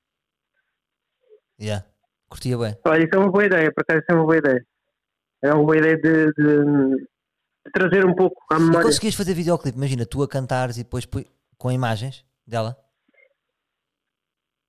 Yeah. 1.61 1.87
Curtia 2.28 2.58
bem. 2.58 2.76
Olha, 2.84 3.04
isso 3.04 3.14
é 3.14 3.18
uma 3.18 3.30
boa 3.30 3.44
ideia, 3.46 3.72
por 3.72 3.82
acaso 3.82 4.01
isso 4.01 4.11
é 4.11 4.14
uma 4.14 4.24
boa 4.24 4.36
ideia. 4.36 4.66
É 5.42 5.53
uma 5.55 5.64
boa 5.64 5.76
ideia 5.76 5.96
de, 5.96 6.32
de- 6.32 7.07
de 7.64 7.72
trazer 7.72 8.05
um 8.05 8.14
pouco 8.14 8.36
à 8.53 8.57
E 8.57 8.61
memória. 8.61 8.82
conseguias 8.86 9.14
fazer 9.14 9.34
videoclipe, 9.34 9.76
imagina, 9.76 10.05
tu 10.07 10.22
a 10.22 10.28
cantares 10.28 10.76
e 10.78 10.82
depois 10.84 11.07
com 11.59 11.70
imagens 11.70 12.24
dela. 12.46 12.76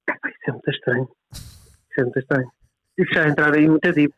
Epá, 0.10 0.30
Isso 0.30 0.40
é 0.48 0.52
muito 0.52 0.70
estranho. 0.72 1.10
Isso 1.34 2.00
é 2.00 2.04
muito 2.04 2.20
estranho. 2.20 2.52
Isso 2.98 3.14
já 3.14 3.28
entrar 3.28 3.54
aí 3.54 3.68
muito 3.68 3.92
deep. 3.92 4.14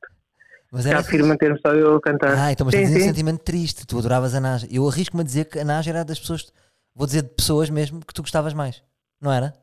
Mas 0.72 0.84
Já 0.84 0.92
era 0.92 1.02
prefiro 1.02 1.26
manter-me 1.28 1.60
só 1.66 1.74
eu 1.74 1.96
a 1.96 2.02
cantar. 2.02 2.38
Ah, 2.38 2.52
então 2.52 2.66
mas 2.66 2.76
sim, 2.76 2.82
tens 2.82 2.92
um 2.92 3.00
sim. 3.00 3.04
sentimento 3.08 3.44
triste. 3.44 3.88
Tu 3.88 3.98
adoravas 3.98 4.36
a 4.36 4.40
Naja. 4.40 4.68
Eu 4.70 4.88
arrisco-me 4.88 5.22
a 5.22 5.26
dizer 5.26 5.46
que 5.46 5.60
a 5.60 5.64
Naja 5.66 5.90
era 5.90 6.06
das 6.06 6.20
pessoas, 6.20 6.52
vou 6.94 7.08
dizer 7.08 7.24
de 7.24 7.30
pessoas 7.30 7.70
mesmo, 7.70 8.00
que 8.06 8.14
tu 8.14 8.22
gostavas 8.22 8.54
mais. 8.54 8.84
Não 9.20 9.32
era? 9.32 9.54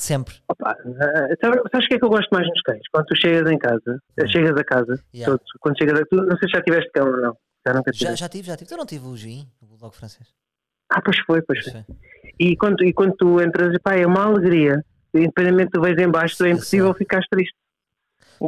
Sempre. 0.00 0.34
Opa, 0.48 0.74
sabe- 1.42 1.60
sabes 1.70 1.84
o 1.84 1.88
que 1.88 1.94
é 1.94 1.98
que 1.98 2.04
eu 2.04 2.08
gosto 2.08 2.30
mais 2.30 2.46
nos 2.48 2.62
cães? 2.62 2.80
Quando 2.90 3.04
tu 3.06 3.16
chegas 3.20 3.50
em 3.52 3.58
casa, 3.58 4.02
eh, 4.16 4.26
chegas 4.28 4.56
a 4.56 4.64
casa. 4.64 4.98
Yeah. 5.14 5.30
todos, 5.36 5.52
quando 5.60 5.76
chegas 5.78 6.00
a, 6.00 6.04
tu, 6.06 6.16
não 6.16 6.38
sei 6.38 6.48
se 6.48 6.54
já 6.56 6.62
tiveste 6.62 6.90
cão 6.92 7.06
ou 7.06 7.16
não. 7.20 7.36
Já 7.66 7.74
nunca 7.74 7.92
Já, 7.92 7.98
tiveste. 7.98 8.20
já 8.20 8.28
tive, 8.30 8.46
já 8.46 8.56
tive. 8.56 8.72
Eu 8.72 8.78
não 8.78 8.86
tive 8.86 9.06
o 9.06 9.14
Gin, 9.14 9.46
o 9.60 9.66
Bulldog 9.66 9.94
francês. 9.94 10.26
Ah, 10.90 11.02
pois 11.02 11.18
foi, 11.26 11.42
pois 11.42 11.62
Pois 11.62 11.72
foi. 11.72 11.82
foi. 11.84 11.96
E 12.40 12.56
quando, 12.56 12.82
e 12.82 12.94
quando 12.94 13.14
tu 13.16 13.40
entras, 13.42 13.76
pá, 13.82 13.94
é 13.94 14.06
uma 14.06 14.24
alegria. 14.24 14.82
Independentemente 15.12 15.72
do 15.72 15.82
vez 15.82 15.98
em 15.98 16.08
baixo, 16.10 16.42
é 16.46 16.50
impossível 16.50 16.94
ficar 16.94 17.20
triste. 17.30 17.54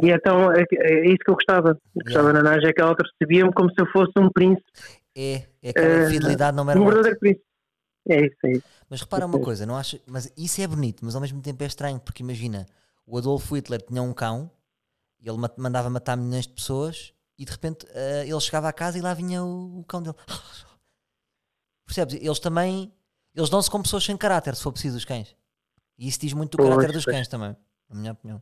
E 0.01 0.09
então 0.09 0.51
é, 0.51 0.65
que- 0.65 0.75
é 0.77 1.05
isso 1.05 1.17
que 1.23 1.29
eu 1.29 1.35
gostava. 1.35 1.77
Eu 1.95 2.03
Gostava 2.03 2.33
na 2.33 2.41
Naja, 2.41 2.67
é 2.69 2.73
que 2.73 2.81
ela 2.81 2.95
recebia-me 2.99 3.53
como 3.53 3.69
se 3.69 3.79
eu 3.79 3.85
fosse 3.91 4.11
um 4.17 4.27
príncipe, 4.29 4.65
É, 5.15 5.43
é 5.61 5.69
aquela 5.69 5.87
Eh, 6.05 6.09
fidelidade 6.09 6.57
não 6.57 6.65
um 6.65 6.69
era 6.71 6.79
verdadeiro 6.79 7.19
príncipe. 7.19 7.45
É 8.09 8.25
isso, 8.25 8.35
é 8.45 8.51
isso. 8.51 8.63
Mas 8.89 9.01
repara 9.01 9.25
uma 9.25 9.39
coisa, 9.39 9.65
não 9.65 9.77
acha, 9.77 9.99
mas 10.05 10.31
isso 10.37 10.61
é 10.61 10.67
bonito, 10.67 11.03
mas 11.05 11.15
ao 11.15 11.21
mesmo 11.21 11.41
tempo 11.41 11.63
é 11.63 11.65
estranho, 11.67 11.99
porque 11.99 12.21
imagina, 12.21 12.65
o 13.07 13.17
Adolfo 13.17 13.55
Hitler 13.55 13.81
tinha 13.81 14.01
um 14.01 14.13
cão, 14.13 14.51
e 15.19 15.27
ele 15.29 15.37
ma- 15.37 15.51
mandava 15.57 15.89
matar 15.89 16.17
milhões 16.17 16.45
de 16.45 16.53
pessoas, 16.53 17.13
e 17.39 17.45
de 17.45 17.51
repente 17.51 17.87
eh, 17.91 18.25
ele 18.27 18.39
chegava 18.41 18.67
à 18.67 18.73
casa 18.73 18.97
e 18.97 19.01
lá 19.01 19.13
vinha 19.13 19.41
o, 19.43 19.79
o 19.79 19.83
cão 19.85 20.01
dele. 20.03 20.15
Percebes? 21.85 22.15
Eles 22.15 22.39
também. 22.39 22.93
Eles 23.35 23.49
dão-se 23.49 23.69
com 23.71 23.81
pessoas 23.81 24.03
sem 24.03 24.15
caráter, 24.15 24.55
se 24.55 24.61
for 24.63 24.71
preciso, 24.71 24.97
os 24.97 25.05
cães. 25.05 25.35
E 25.97 26.07
isso 26.07 26.19
diz 26.19 26.33
muito 26.33 26.51
do 26.51 26.57
Pois, 26.57 26.69
caráter 26.69 26.91
dos 26.91 27.05
cães 27.05 27.27
também, 27.27 27.55
na 27.89 27.95
minha 27.95 28.11
opinião. 28.11 28.41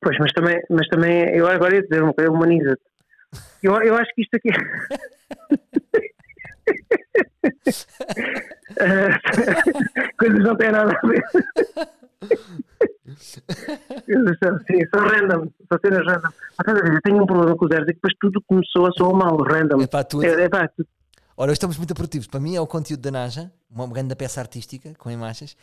Pois, 0.00 0.18
mas 0.18 0.32
também, 0.32 0.60
mas 0.70 0.88
também 0.88 1.28
eu 1.36 1.46
agora 1.46 1.76
ia 1.76 1.82
dizer 1.82 2.02
uma 2.02 2.12
coisa, 2.12 2.30
humaniza-te. 2.30 2.82
Eu, 3.62 3.74
eu 3.82 3.94
acho 3.96 4.12
que 4.14 4.22
isto 4.22 4.34
aqui. 4.34 4.48
Coisas 10.18 10.38
não 10.40 10.56
têm 10.56 10.70
nada 10.72 10.98
a 11.02 11.06
ver. 11.06 11.22
Coisas 14.04 14.36
são, 14.42 14.58
sim, 14.66 14.80
são 14.94 15.06
random, 15.06 15.48
são 15.68 15.78
cenas 15.84 16.06
random. 16.06 16.28
Mas, 16.58 16.66
eu 16.94 17.00
tenho 17.02 17.22
um 17.22 17.26
problema 17.26 17.56
com 17.56 17.64
os 17.66 17.70
erros 17.70 17.88
e 17.88 17.92
depois 17.92 18.14
tudo 18.20 18.42
começou 18.46 18.86
a 18.86 18.92
soar 18.92 19.14
mal, 19.14 19.36
random. 19.42 19.80
É 19.82 19.86
tudo. 20.04 20.24
É, 20.24 20.44
é 20.44 20.48
pá, 20.48 20.66
tu- 20.68 20.86
Ora, 21.36 21.50
hoje 21.50 21.56
estamos 21.56 21.76
muito 21.76 21.94
produtivos. 21.94 22.26
Para 22.26 22.40
mim 22.40 22.56
é 22.56 22.60
o 22.60 22.66
conteúdo 22.66 23.02
da 23.02 23.10
Naja, 23.10 23.52
uma 23.70 23.86
grande 23.86 24.14
peça 24.16 24.40
artística 24.40 24.94
com 24.98 25.10
imagens 25.10 25.54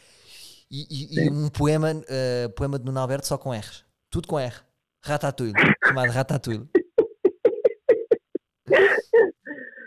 e, 0.70 0.86
e- 0.89 1.26
e 1.26 1.30
um 1.32 1.49
poema, 1.49 1.89
eh, 2.08 2.47
poema 2.56 2.78
de 2.78 2.86
Nuno 2.86 2.99
Alberto 2.99 3.26
só 3.26 3.38
com 3.39 3.51
R's. 3.51 3.84
Tudo 4.10 4.28
com 4.28 4.39
R. 4.39 4.54
Ratatouille, 5.04 5.54
chamado 5.84 6.12
Ratatouille. 6.12 6.70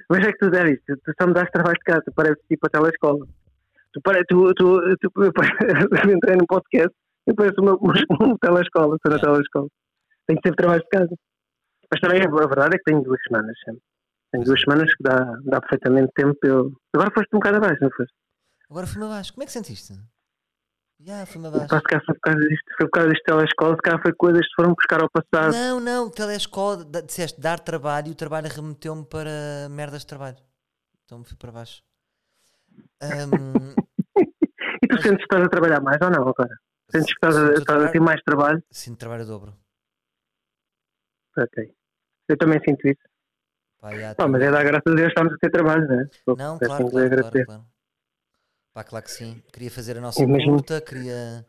Mas 0.08 0.26
é 0.26 0.32
que 0.32 0.38
tu 0.38 0.50
dás 0.50 0.70
isto, 0.70 0.96
tu 1.04 1.12
só 1.20 1.26
me 1.26 1.34
das 1.34 1.50
trabalho 1.50 1.76
de 1.76 1.84
casa, 1.84 2.02
tu 2.04 2.12
pareces 2.12 2.42
tipo 2.48 2.66
a 2.66 2.70
telescola. 2.70 3.26
Tu, 3.92 4.00
tu, 4.28 4.54
tu, 4.54 4.96
tu, 5.00 5.12
eu 5.16 5.32
entrei 6.14 6.36
num 6.36 6.46
podcast 6.46 6.94
e 7.26 7.34
parece 7.34 7.60
uma, 7.60 7.72
uma 7.74 8.38
telescola, 8.40 8.96
estou 8.96 9.12
na 9.12 9.18
telescola. 9.18 9.68
Tenho 10.26 10.40
sempre 10.44 10.56
trabalho 10.56 10.82
de 10.82 10.88
casa. 10.88 11.14
Mas 11.90 12.00
também 12.00 12.22
a 12.22 12.46
verdade 12.46 12.76
é 12.76 12.78
que 12.78 12.84
tenho 12.84 13.02
duas 13.02 13.20
semanas 13.26 13.56
sempre. 13.64 13.82
Tenho 14.32 14.44
duas 14.44 14.60
semanas 14.60 14.94
que 14.94 15.02
dá, 15.02 15.38
dá 15.44 15.60
perfeitamente 15.60 16.12
tempo. 16.14 16.36
Eu... 16.42 16.72
Agora 16.94 17.10
foste 17.14 17.28
um 17.34 17.38
bocado 17.38 17.56
abaixo, 17.56 17.78
não 17.80 17.90
foste? 17.90 18.14
Agora 18.68 18.86
fui-me 18.86 19.06
abaixo. 19.06 19.32
Como 19.32 19.42
é 19.44 19.46
que 19.46 19.52
sentiste? 19.52 19.94
Abaixo. 21.00 21.68
Pá, 21.68 21.78
se 21.78 21.84
calhar 21.84 22.04
foi 22.06 22.14
por 22.14 22.20
causa 22.20 22.40
disto, 22.48 22.64
foi 22.78 22.86
por 22.86 22.90
causa 22.90 23.08
disto 23.10 23.24
telescola, 23.24 23.74
se 23.76 23.82
calhar 23.82 24.02
foi 24.02 24.12
coisas 24.14 24.40
que 24.40 24.54
foram 24.56 24.74
buscar 24.74 25.02
ao 25.02 25.10
passado. 25.10 25.52
Não, 25.52 25.78
não, 25.80 26.10
telescola, 26.10 26.84
da- 26.84 27.00
disseste 27.02 27.38
dar 27.40 27.60
trabalho 27.60 28.08
e 28.08 28.10
o 28.12 28.14
trabalho 28.14 28.48
remeteu-me 28.48 29.04
para 29.04 29.68
merdas 29.70 30.00
de 30.00 30.06
trabalho. 30.06 30.36
Então 31.04 31.22
fui 31.22 31.36
para 31.36 31.52
baixo. 31.52 31.82
Ahm, 33.02 33.74
E 34.82 34.88
tu 34.88 34.96
sentes 35.02 35.18
que 35.18 35.22
estás 35.24 35.42
a 35.44 35.48
trabalhar 35.48 35.80
mais 35.80 35.98
ou 36.00 36.10
não 36.10 36.22
agora? 36.28 36.56
Sentes 36.90 37.06
que 37.06 37.12
estás 37.26 37.36
a, 37.36 37.40
Sinto 37.46 37.58
estás 37.60 37.62
a 37.62 37.64
ter 37.64 37.64
trabalho- 37.92 38.02
mais 38.02 38.22
trabalho? 38.22 38.62
Sinto 38.70 38.98
trabalho 38.98 39.22
a 39.22 39.26
dobro. 39.26 39.56
Ok. 41.36 41.74
Eu 42.28 42.36
também 42.38 42.60
sinto 42.66 42.86
isso. 42.88 43.00
Pá, 43.80 43.90
Pá, 44.16 44.26
mas 44.28 44.42
é 44.42 44.50
dar 44.50 44.64
graças 44.64 44.92
a 44.92 44.94
Deus 44.94 45.06
que 45.06 45.08
estamos 45.08 45.32
a 45.34 45.36
ter 45.38 45.50
trabalho, 45.50 45.86
não 45.86 46.00
é? 46.00 46.08
Não, 46.36 46.56
É 46.56 46.66
claro, 46.66 46.72
assim 46.74 46.84
que 46.84 46.90
claro, 46.90 47.06
agradecer. 47.06 47.44
claro, 47.46 47.46
claro. 47.46 47.75
Pá, 48.76 48.84
claro 48.84 49.06
que 49.06 49.10
sim. 49.10 49.42
Queria 49.50 49.70
fazer 49.70 49.96
a 49.96 50.02
nossa 50.02 50.22
Imagino. 50.22 50.52
curta, 50.52 50.82
queria, 50.82 51.46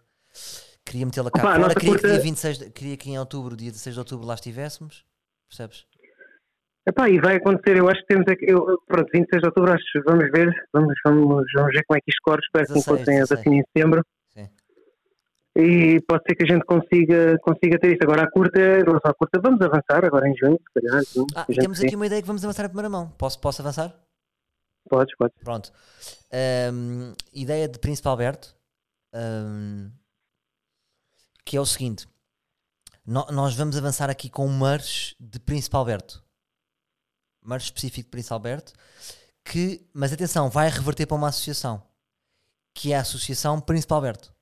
queria 0.86 1.06
metê-la 1.06 1.30
cá 1.30 1.42
Opa, 1.42 1.52
a 1.52 1.60
fora. 1.60 1.74
Queria, 1.76 1.80
que 1.82 1.88
curta- 2.00 2.08
dia 2.08 2.20
26, 2.22 2.58
de- 2.58 2.70
queria 2.70 2.96
que 2.96 3.10
em 3.10 3.20
outubro, 3.20 3.54
dia 3.58 3.70
16 3.70 3.96
de 3.96 4.00
outubro, 4.00 4.26
lá 4.26 4.34
estivéssemos. 4.36 5.04
Percebes? 5.50 5.84
Epá, 6.88 7.10
e 7.10 7.20
vai 7.20 7.36
acontecer, 7.36 7.76
eu 7.76 7.90
acho 7.90 8.00
que 8.00 8.08
temos 8.08 8.26
aqui, 8.30 8.46
eu, 8.50 8.64
pronto, 8.88 9.10
26 9.14 9.42
de 9.42 9.46
outubro, 9.46 9.74
acho, 9.74 9.84
vamos 10.06 10.32
ver, 10.32 10.54
vamos, 10.72 10.94
vamos, 11.04 11.46
vamos 11.54 11.74
ver 11.74 11.84
como 11.86 11.98
é 11.98 12.00
que 12.00 12.12
isto 12.12 12.22
corre, 12.24 12.40
espero 12.46 12.66
que 12.66 12.74
16, 12.76 12.88
encontrem 12.96 13.18
a 13.18 13.24
16. 13.26 13.40
assim 13.42 13.56
em 13.60 13.64
setembro. 13.74 14.06
Sim. 14.34 14.50
E 15.58 16.00
pode 16.08 16.24
ser 16.30 16.36
que 16.36 16.44
a 16.46 16.48
gente 16.48 16.64
consiga, 16.66 17.38
consiga 17.42 17.78
ter 17.78 17.92
isto. 17.92 18.04
Agora 18.04 18.24
a 18.24 18.32
curta, 18.32 18.58
em 18.58 18.84
relação 18.86 19.12
à 19.12 19.14
curta, 19.14 19.38
vamos 19.44 19.60
avançar 19.60 20.06
agora 20.06 20.30
em 20.30 20.38
junho, 20.38 20.58
se 20.66 20.80
calhar. 20.82 21.04
junho, 21.14 21.28
Ah, 21.36 21.42
a 21.42 21.46
temos 21.54 21.82
aqui 21.82 21.94
uma 21.94 22.06
ideia 22.06 22.22
que 22.22 22.28
vamos 22.28 22.42
avançar 22.46 22.64
em 22.64 22.70
primeira 22.70 22.90
mão. 22.90 23.10
Posso, 23.18 23.38
posso 23.42 23.62
avançar? 23.62 23.94
Podes, 24.90 25.16
podes. 25.18 25.38
Pronto. 25.44 25.72
Ahm, 26.32 27.14
ideia 27.34 27.68
de 27.68 27.80
Príncipe 27.80 28.08
Alberto, 28.08 28.56
ahm, 29.14 29.90
que 31.46 31.58
é 31.58 31.62
o 31.62 31.66
seguinte: 31.66 32.08
No- 33.06 33.28
nós 33.32 33.56
vamos 33.56 33.78
avançar 33.78 34.10
aqui 34.10 34.30
com 34.30 34.46
um 34.48 34.60
merch 34.60 35.16
de 35.20 35.40
Príncipe 35.40 35.76
Alberto, 35.76 36.24
merch 37.44 37.66
específico 37.66 38.04
de 38.08 38.12
Príncipe 38.12 38.34
Alberto, 38.34 38.74
que, 39.44 39.88
mas 39.94 40.12
atenção, 40.12 40.50
vai 40.50 40.70
reverter 40.70 41.06
para 41.06 41.16
uma 41.16 41.30
associação, 41.30 41.82
que 42.74 42.92
é 42.94 42.98
a 42.98 43.02
Associação 43.02 43.60
Príncipe 43.62 43.94
Alberto, 43.94 44.34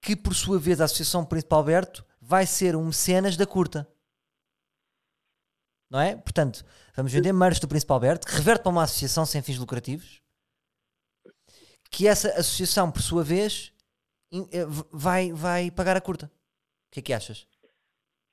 que 0.00 0.14
por 0.14 0.34
sua 0.34 0.58
vez 0.58 0.80
a 0.80 0.84
Associação 0.84 1.24
Príncipe 1.24 1.54
Alberto 1.54 2.04
vai 2.20 2.46
ser 2.46 2.76
um 2.76 2.86
mecenas 2.86 3.36
da 3.36 3.46
curta. 3.46 3.88
Não 5.90 6.00
é? 6.00 6.16
Portanto, 6.16 6.64
vamos 6.96 7.12
vender 7.12 7.32
merch 7.32 7.60
do 7.60 7.68
Príncipe 7.68 7.92
Alberto, 7.92 8.26
que 8.26 8.34
reverte 8.34 8.62
para 8.62 8.70
uma 8.72 8.82
associação 8.82 9.24
sem 9.24 9.40
fins 9.42 9.58
lucrativos, 9.58 10.20
que 11.90 12.06
essa 12.08 12.28
associação, 12.30 12.90
por 12.90 13.02
sua 13.02 13.22
vez, 13.22 13.72
eh, 14.32 14.66
vai, 14.92 15.32
vai 15.32 15.70
pagar 15.70 15.96
a 15.96 16.00
curta. 16.00 16.26
O 16.26 16.30
que 16.92 17.00
é 17.00 17.02
que 17.02 17.12
achas? 17.12 17.46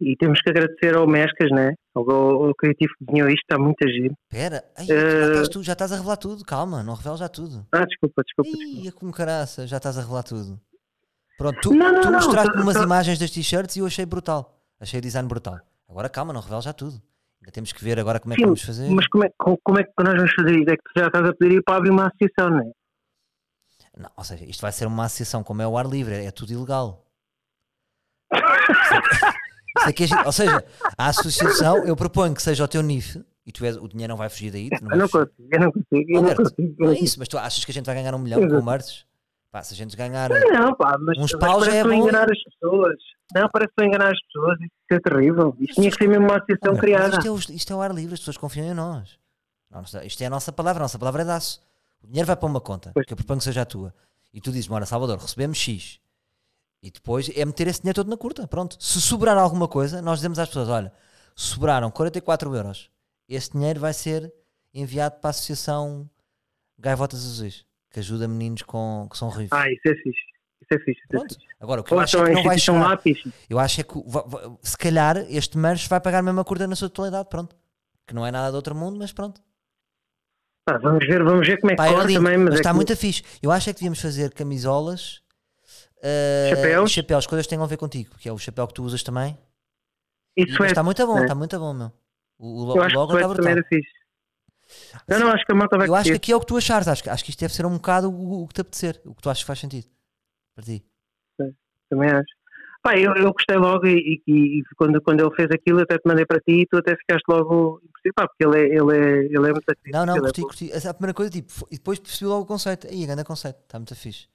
E 0.02 0.16
temos 0.18 0.42
que 0.42 0.50
agradecer 0.50 0.96
ao 0.96 1.08
Mescas, 1.08 1.50
né? 1.52 1.76
Ao, 1.96 2.10
ao, 2.10 2.46
ao 2.48 2.56
criativo 2.56 2.92
que 2.98 3.06
desenhou 3.06 3.30
isto, 3.30 3.42
está 3.44 3.58
muito 3.62 3.78
a 3.86 3.88
giro. 3.88 4.16
Espera, 4.32 4.64
ai, 4.76 4.86
Eh, 4.86 4.88
já, 4.88 5.28
estás 5.28 5.50
tu- 5.50 5.64
já 5.64 5.74
estás 5.74 5.92
a 5.92 5.96
revelar 5.98 6.18
tudo, 6.18 6.44
calma, 6.44 6.82
não 6.84 6.96
reveles 6.96 7.20
já 7.20 7.30
tudo. 7.30 7.66
Ah, 7.72 7.86
desculpa, 7.86 8.24
desculpa. 8.24 8.50
desculpa. 8.50 8.82
Ia 8.86 8.92
com 8.92 9.12
caraça, 9.12 9.68
já 9.68 9.78
estás 9.78 9.98
a 9.98 10.02
revelar 10.02 10.24
tudo. 10.24 10.60
Pronto, 11.38 11.60
tu, 11.62 11.74
Não, 11.74 11.92
não, 11.92 12.02
tu 12.02 12.06
não, 12.10 12.14
mostraste-me 12.20 12.58
só- 12.58 12.64
umas 12.64 12.76
imagens 12.78 13.20
das 13.20 13.30
t-shirts 13.32 13.76
e 13.76 13.80
eu 13.80 13.86
achei 13.86 14.06
brutal. 14.06 14.60
Achei 14.80 14.98
o 15.00 15.02
design 15.02 15.28
brutal. 15.28 15.60
Agora 15.88 16.10
calma, 16.10 16.34
não 16.34 16.42
reveles 16.42 16.66
já 16.66 16.74
tudo. 16.74 17.02
Ainda 17.44 17.52
temos 17.52 17.74
que 17.74 17.84
ver 17.84 18.00
agora 18.00 18.22
como 18.22 18.34
é 18.34 18.36
que 18.38 18.42
Sim, 18.42 18.46
vamos 18.46 18.62
fazer. 18.62 18.90
Mas 18.90 19.06
como 19.08 19.26
é, 19.26 19.30
como, 19.38 19.78
é 19.78 19.84
que 19.84 19.92
nós 20.00 20.16
vamos 20.16 20.34
fazer 20.34 20.52
isso? 20.62 20.70
É 20.70 20.78
que 20.78 20.84
tu 20.84 20.92
já 20.98 21.08
estás 21.08 21.28
a 21.28 21.34
pedir 21.34 21.58
ir 21.58 21.62
para 21.64 21.76
abrir 21.76 21.90
uma 21.90 22.08
associação, 22.08 22.50
não 22.50 22.60
é? 22.62 22.72
Não, 23.98 24.10
ou 24.16 24.24
seja, 24.24 24.46
isto 24.46 24.62
vai 24.62 24.72
ser 24.72 24.88
uma 24.88 25.04
associação 25.06 25.44
como 25.44 25.62
é 25.62 25.68
o 25.68 25.78
ar 25.78 25.86
livre, 25.86 26.16
é 26.26 26.32
tudo 26.32 26.54
ilegal. 26.54 27.06
Isto 29.76 29.90
é 29.90 29.94
que- 29.94 30.04
é 30.04 30.08
que 30.08 30.08
giro. 30.08 30.26
ou 30.26 30.32
seja, 30.32 30.64
a 30.98 31.08
associação, 31.08 31.84
eu 31.86 31.96
proponho 31.96 32.34
que 32.34 32.42
seja 32.42 32.64
o 32.64 32.68
teu 32.68 32.82
NIF 32.84 33.22
e 33.46 33.52
tu 33.52 33.66
és, 33.66 33.76
o 33.76 33.88
dinheiro 33.88 34.12
não 34.12 34.18
vai 34.18 34.30
fugir 34.30 34.52
daí. 34.52 34.70
Não 34.82 34.92
Eu 34.92 34.98
não 35.00 35.10
consigo, 35.10 35.36
eu 35.52 35.60
não 35.60 35.72
consigo, 35.72 36.12
eu 36.12 36.22
não 36.22 36.36
consigo. 36.36 36.76
eu 36.80 36.86
não 36.88 36.94
é 36.94 37.00
isso, 37.00 37.20
mas 37.20 37.28
tu 37.28 37.38
achas 37.38 37.66
que 37.66 37.72
a 37.72 37.74
gente 37.74 37.86
vai 37.86 37.96
ganhar 37.96 38.14
um 38.16 38.20
milhão 38.20 38.40
Exato. 38.42 38.60
com 38.64 38.70
merces? 38.70 39.06
Pá, 39.54 39.62
se 39.62 39.76
a 39.76 39.78
gente 39.78 39.96
ganhar. 39.96 40.32
Não, 40.32 40.74
pá, 40.76 40.98
mas, 41.00 41.16
Uns 41.16 41.32
paus 41.38 41.68
é 41.68 41.84
bom. 41.84 41.94
enganar 41.94 42.24
as 42.28 42.44
pessoas. 42.44 42.96
Não, 43.36 43.48
parece 43.50 43.72
que 43.78 43.86
enganar 43.86 44.12
as 44.12 44.20
pessoas. 44.26 44.60
Isso 44.60 44.72
é 44.90 45.00
terrível. 45.00 45.56
Isto 45.60 45.76
tinha 45.76 45.92
que 45.92 45.98
ser 45.98 46.08
mesmo 46.10 46.26
uma 46.26 46.38
associação 46.38 46.76
criada. 46.76 47.18
Isto 47.18 47.28
é, 47.28 47.32
o, 47.32 47.38
isto 47.56 47.72
é 47.72 47.76
o 47.76 47.82
ar 47.82 47.94
livre, 47.94 48.16
as 48.16 48.20
pessoas 48.20 48.38
confiam 48.38 48.66
em 48.66 48.74
nós. 48.74 49.20
Não, 49.70 49.84
isto 50.04 50.22
é- 50.24 50.26
a 50.26 50.30
nossa 50.32 50.52
palavra, 50.52 50.82
a 50.82 50.86
nossa 50.86 50.98
palavra 50.98 51.22
é 51.22 51.26
daço. 51.26 51.62
O 52.02 52.08
dinheiro 52.08 52.26
vai 52.26 52.36
para 52.36 52.48
uma 52.50 52.60
conta, 52.60 52.90
Pois. 52.96 53.06
que 53.06 53.14
eu 53.14 53.16
proponho 53.18 53.38
que 53.38 53.44
seja 53.44 53.62
a 53.62 53.66
tua. 53.66 53.94
E 54.34 54.42
tu 54.42 54.52
dizes, 54.52 54.70
ora, 54.72 54.88
Salvador, 54.88 55.20
recebemos 55.20 55.56
X. 55.60 56.00
E 56.82 56.90
depois 56.90 57.30
é 57.36 57.46
meter 57.46 57.68
esse 57.68 57.80
dinheiro 57.82 57.96
todo 57.98 58.10
na 58.10 58.18
curta. 58.18 58.48
Pronto. 58.48 58.76
Se 58.80 59.00
sobrar 59.00 59.38
alguma 59.38 59.68
coisa, 59.68 60.02
nós 60.02 60.18
dizemos 60.18 60.40
às 60.40 60.48
pessoas: 60.48 60.68
olha, 60.68 60.92
sobraram 61.36 61.92
44 61.92 62.56
euros. 62.56 62.90
Esse 63.30 63.52
dinheiro 63.52 63.80
vai 63.80 63.94
ser 63.94 64.34
enviado 64.74 65.18
para 65.22 65.30
a 65.30 65.32
Associação 65.32 66.10
Gaivotas 66.78 67.20
Azuis, 67.24 67.64
que 67.94 68.00
ajuda 68.00 68.28
meninos 68.28 68.64
com, 68.64 69.08
que 69.10 69.18
são 69.18 69.30
ruivos. 69.30 69.54
Ah, 69.54 69.70
isso 69.72 69.82
é 69.88 69.94
fixe. 69.96 70.20
Isso 70.62 70.74
é 70.74 70.80
fixe. 70.80 71.02
Isso 71.02 71.16
é 71.16 71.20
fixe. 71.30 71.48
Agora, 71.62 71.80
o 71.82 71.84
que 71.84 71.94
eu 71.94 72.00
acho 72.00 72.18
é 72.18 72.20
então 72.20 72.26
que 72.26 72.32
a 72.32 72.36
não 72.42 72.44
vai 72.50 72.58
chegar. 72.60 72.80
lápis. 72.90 73.24
Eu 73.50 73.60
acho 73.60 73.80
é 73.82 73.84
que 73.84 73.94
se 74.64 74.78
calhar 74.78 75.18
este 75.30 75.58
merch 75.58 75.88
vai 75.88 76.02
pagar 76.02 76.22
mesmo 76.24 76.40
a 76.42 76.44
curta 76.44 76.68
na 76.68 76.76
sua 76.76 76.90
totalidade, 76.90 77.30
pronto. 77.30 77.56
Que 78.08 78.14
não 78.14 78.26
é 78.26 78.32
nada 78.32 78.50
de 78.50 78.56
outro 78.58 78.76
mundo, 78.76 78.98
mas 78.98 79.14
pronto. 79.14 79.40
Pá, 80.66 80.78
vamos 80.78 81.06
ver, 81.06 81.24
vamos 81.24 81.46
ver 81.48 81.60
como 81.60 81.72
é 81.72 81.76
que 81.76 81.78
Pá, 81.78 81.88
é 81.88 81.92
corre 81.94 82.14
também. 82.14 82.38
mas, 82.38 82.46
Mas, 82.46 82.54
é 82.56 82.58
está 82.58 82.70
que- 82.72 82.76
muito 82.76 82.98
fixe. 82.98 83.24
Eu 83.42 83.52
acho 83.52 83.70
é 83.70 83.74
que 83.74 83.80
devíamos 83.80 84.02
fazer 84.02 84.34
camisolas, 84.34 85.22
eh, 86.02 86.48
Chapéus? 86.56 86.92
chapéus, 86.92 87.28
coisas 87.28 87.46
que 87.46 87.50
tenham 87.50 87.64
a 87.64 87.68
ver 87.68 87.78
contigo, 87.78 88.16
que 88.18 88.28
é 88.28 88.32
o 88.34 88.38
chapéu 88.38 88.66
que 88.68 88.74
tu 88.74 88.84
usas 88.84 89.04
também. 89.04 89.38
E- 90.36 90.44
Isso 90.44 90.56
mas 90.60 90.70
é. 90.70 90.72
está 90.72 90.82
muito 90.84 91.06
bom, 91.06 91.18
é. 91.20 91.22
está 91.24 91.36
muito 91.36 91.60
bom, 91.60 91.74
meu. 91.74 91.92
O, 92.40 92.48
o, 92.74 92.78
Eu 92.78 92.84
o 92.84 92.88
logo 92.90 92.90
está 92.90 93.00
o 93.00 93.08
também 93.08 93.28
brutal. 93.28 93.52
era 93.52 93.64
fixe. 93.68 93.92
Não, 95.08 95.20
não, 95.20 95.28
acho 95.32 95.46
que 95.46 95.52
a 95.52 95.56
malta 95.56 95.78
vai 95.78 95.88
Eu 95.88 95.96
acho 95.96 96.10
que 96.12 96.16
aqui 96.18 96.32
é 96.32 96.36
o 96.36 96.40
que 96.40 96.46
tu 96.48 96.58
achares, 96.58 96.88
acho, 96.88 97.04
que- 97.04 97.10
acho 97.10 97.24
que 97.24 97.30
isto 97.32 97.40
deve 97.40 97.54
ser 97.54 97.66
um 97.66 97.74
bocado 97.74 98.10
o, 98.12 98.44
o 98.44 98.48
que 98.48 98.54
te 98.54 98.62
apetecer, 98.62 99.02
o 99.06 99.14
que 99.14 99.22
tu 99.22 99.30
achas 99.30 99.44
que 99.44 99.48
faz 99.48 99.60
sentido. 99.60 99.88
Para 100.56 100.64
ti. 100.66 100.84
Também 101.90 102.10
acho. 102.10 102.34
Pá, 102.82 102.98
eu, 102.98 103.14
eu 103.16 103.32
gostei 103.32 103.56
logo 103.58 103.86
e, 103.88 104.22
e- 104.28 104.60
e 104.60 104.64
quando, 104.76 105.02
quando 105.02 105.22
ele 105.22 105.34
fez 105.36 105.50
aquilo 105.52 105.80
eu 105.80 105.84
até 105.84 105.98
te 105.98 106.02
mandei 106.06 106.26
para 106.26 106.40
ti 106.40 106.62
e 106.62 106.66
tu 106.66 106.78
até 106.78 106.96
ficaste 106.98 107.24
logo 107.30 107.82
pá, 108.16 108.28
porque 108.28 108.44
ele 108.46 108.58
é, 108.60 108.76
ele 108.76 108.98
é, 108.98 109.26
ele 109.26 109.36
é 109.50 109.52
muito 109.52 109.70
acrítico, 109.70 109.92
Não, 109.92 110.06
não, 110.06 110.16
ele 110.18 110.26
é 110.26 110.34
curti, 110.34 110.42
curti. 110.42 110.72
É 110.72 110.90
a 110.90 110.94
primeira 110.94 111.14
coisa, 111.14 111.32
tipo, 111.32 111.52
e 111.72 111.76
depois 111.78 112.00
percebi 112.00 112.26
logo 112.28 112.44
o 112.44 112.46
conceito. 112.46 112.88
Aí, 112.88 113.06
grande 113.06 113.24
conceito, 113.24 113.58
está 113.62 113.80
muito 113.80 113.96
fixe. 113.96 114.28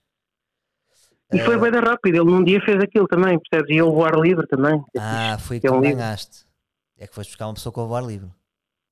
E 1.30 1.38
foi 1.40 1.56
Eh, 1.56 1.58
bem 1.70 1.80
rápido, 1.80 2.14
ele 2.14 2.24
num 2.24 2.42
dia 2.42 2.58
fez 2.64 2.82
aquilo 2.82 3.06
também, 3.06 3.38
percebes? 3.38 3.70
E 3.70 3.74
ele 3.74 3.82
o 3.82 4.02
ar 4.02 4.14
livre 4.18 4.46
também. 4.46 4.82
É 4.94 4.98
Ah, 4.98 5.36
foi 5.38 5.58
É 5.58 5.60
que 5.60 5.68
um 5.68 5.74
tu 5.76 5.80
livro. 5.82 5.96
ganhaste. 5.98 6.46
É 6.96 7.06
que 7.06 7.14
foste 7.14 7.28
buscar 7.30 7.46
uma 7.48 7.54
pessoa 7.54 7.70
com 7.72 7.86
o 7.86 7.94
ar 7.94 8.02
livre. 8.02 8.30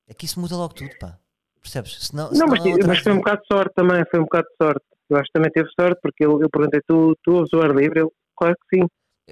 É 0.07 0.13
que 0.13 0.27
isso 0.27 0.39
muda 0.39 0.55
logo 0.55 0.75
tudo, 0.75 0.91
pá. 0.99 1.19
Percebes? 1.67 1.99
Senão, 2.07 2.31
Não, 2.31 2.47
mas, 2.47 2.65
outra 2.65 2.87
mas 2.87 2.99
foi 3.01 3.13
um 3.13 3.17
bocado 3.17 3.41
de 3.41 3.47
sorte 3.53 3.75
também, 3.75 4.05
foi 4.09 4.21
um 4.21 4.23
bocado 4.23 4.47
de 4.49 4.65
sorte. 4.65 4.85
Eu 5.11 5.17
acho 5.17 5.27
que 5.27 5.33
também 5.33 5.51
teve 5.51 5.69
sorte, 5.79 5.99
porque 6.01 6.25
eu, 6.25 6.41
eu 6.41 6.49
perguntei, 6.49 6.81
tu, 6.87 7.17
tu 7.25 7.33
ouves 7.35 7.53
o 7.53 7.61
ar 7.61 7.75
livre? 7.75 8.01
Ele, 8.01 8.11
claro 8.37 8.55
que 8.71 8.77
sim. 8.79 8.87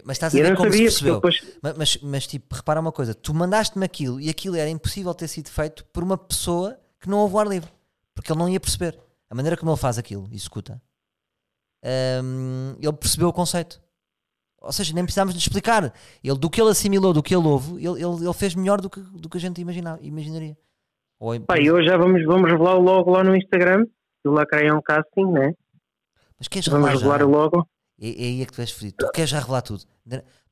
Mas 0.04 0.16
estás 0.16 0.34
a 0.34 0.36
E 0.36 0.40
eu 0.40 0.46
ver 0.48 0.56
como 0.56 0.70
sabia, 0.72 0.90
se 0.90 1.04
percebeu. 1.04 1.14
depois. 1.14 1.58
Mas, 1.62 1.76
mas, 1.76 1.98
mas, 2.02 2.26
tipo, 2.26 2.52
repara 2.52 2.80
uma 2.80 2.90
coisa: 2.90 3.14
tu 3.14 3.32
mandaste-me 3.32 3.84
aquilo 3.84 4.20
e 4.20 4.28
aquilo 4.28 4.56
era 4.56 4.68
impossível 4.68 5.14
ter 5.14 5.28
sido 5.28 5.48
feito 5.48 5.84
por 5.92 6.02
uma 6.02 6.18
pessoa 6.18 6.76
que 7.00 7.08
não 7.08 7.18
ouve 7.18 7.34
o 7.36 7.38
ar 7.38 7.46
livre. 7.46 7.70
Porque 8.12 8.32
ele 8.32 8.38
não 8.40 8.48
ia 8.48 8.58
perceber. 8.58 8.98
a 9.30 9.34
maneira 9.34 9.56
como 9.56 9.70
ele 9.70 9.78
faz 9.78 9.96
aquilo, 9.96 10.28
executa, 10.32 10.80
hum, 12.22 12.76
ele 12.80 12.92
percebeu 12.94 13.28
o 13.28 13.32
conceito. 13.32 13.80
Ou 14.60 14.72
seja, 14.72 14.94
nem 14.94 15.04
precisávamos 15.04 15.34
de 15.34 15.40
explicar. 15.40 15.92
Ele, 16.22 16.38
do 16.38 16.48
que 16.48 16.60
ele 16.60 16.70
assimilou, 16.70 17.12
do 17.12 17.22
que 17.22 17.34
ele 17.34 17.46
ouve, 17.46 17.74
ele, 17.84 18.02
ele, 18.02 18.24
ele 18.24 18.32
fez 18.32 18.54
melhor 18.54 18.80
do 18.80 18.88
que, 18.88 18.98
do 19.00 19.28
que 19.28 19.36
a 19.36 19.40
gente 19.40 19.60
imagina, 19.60 19.98
imaginaria. 20.00 20.56
Ou, 21.24 21.40
Pá, 21.40 21.58
e 21.58 21.70
hoje 21.70 21.88
já 21.88 21.96
vamos, 21.96 22.22
vamos 22.26 22.50
revelar 22.50 22.74
o 22.76 22.80
logo 22.82 23.10
lá 23.10 23.24
no 23.24 23.34
Instagram, 23.34 23.86
do 24.22 24.30
Lacrayon 24.30 24.80
Casting, 24.82 25.24
né? 25.32 25.54
mas 26.38 26.48
queres 26.48 26.68
Vamos 26.68 26.90
revelar 26.90 27.18
revelar 27.20 27.26
o 27.26 27.30
logo. 27.42 27.68
É, 27.98 28.08
é 28.08 28.10
aí 28.26 28.42
é 28.42 28.44
que 28.46 28.52
tu 28.52 28.60
és 28.60 28.70
fodido. 28.70 28.96
Tu 28.98 29.10
queres 29.12 29.30
já 29.30 29.38
revelar 29.38 29.62
tudo. 29.62 29.84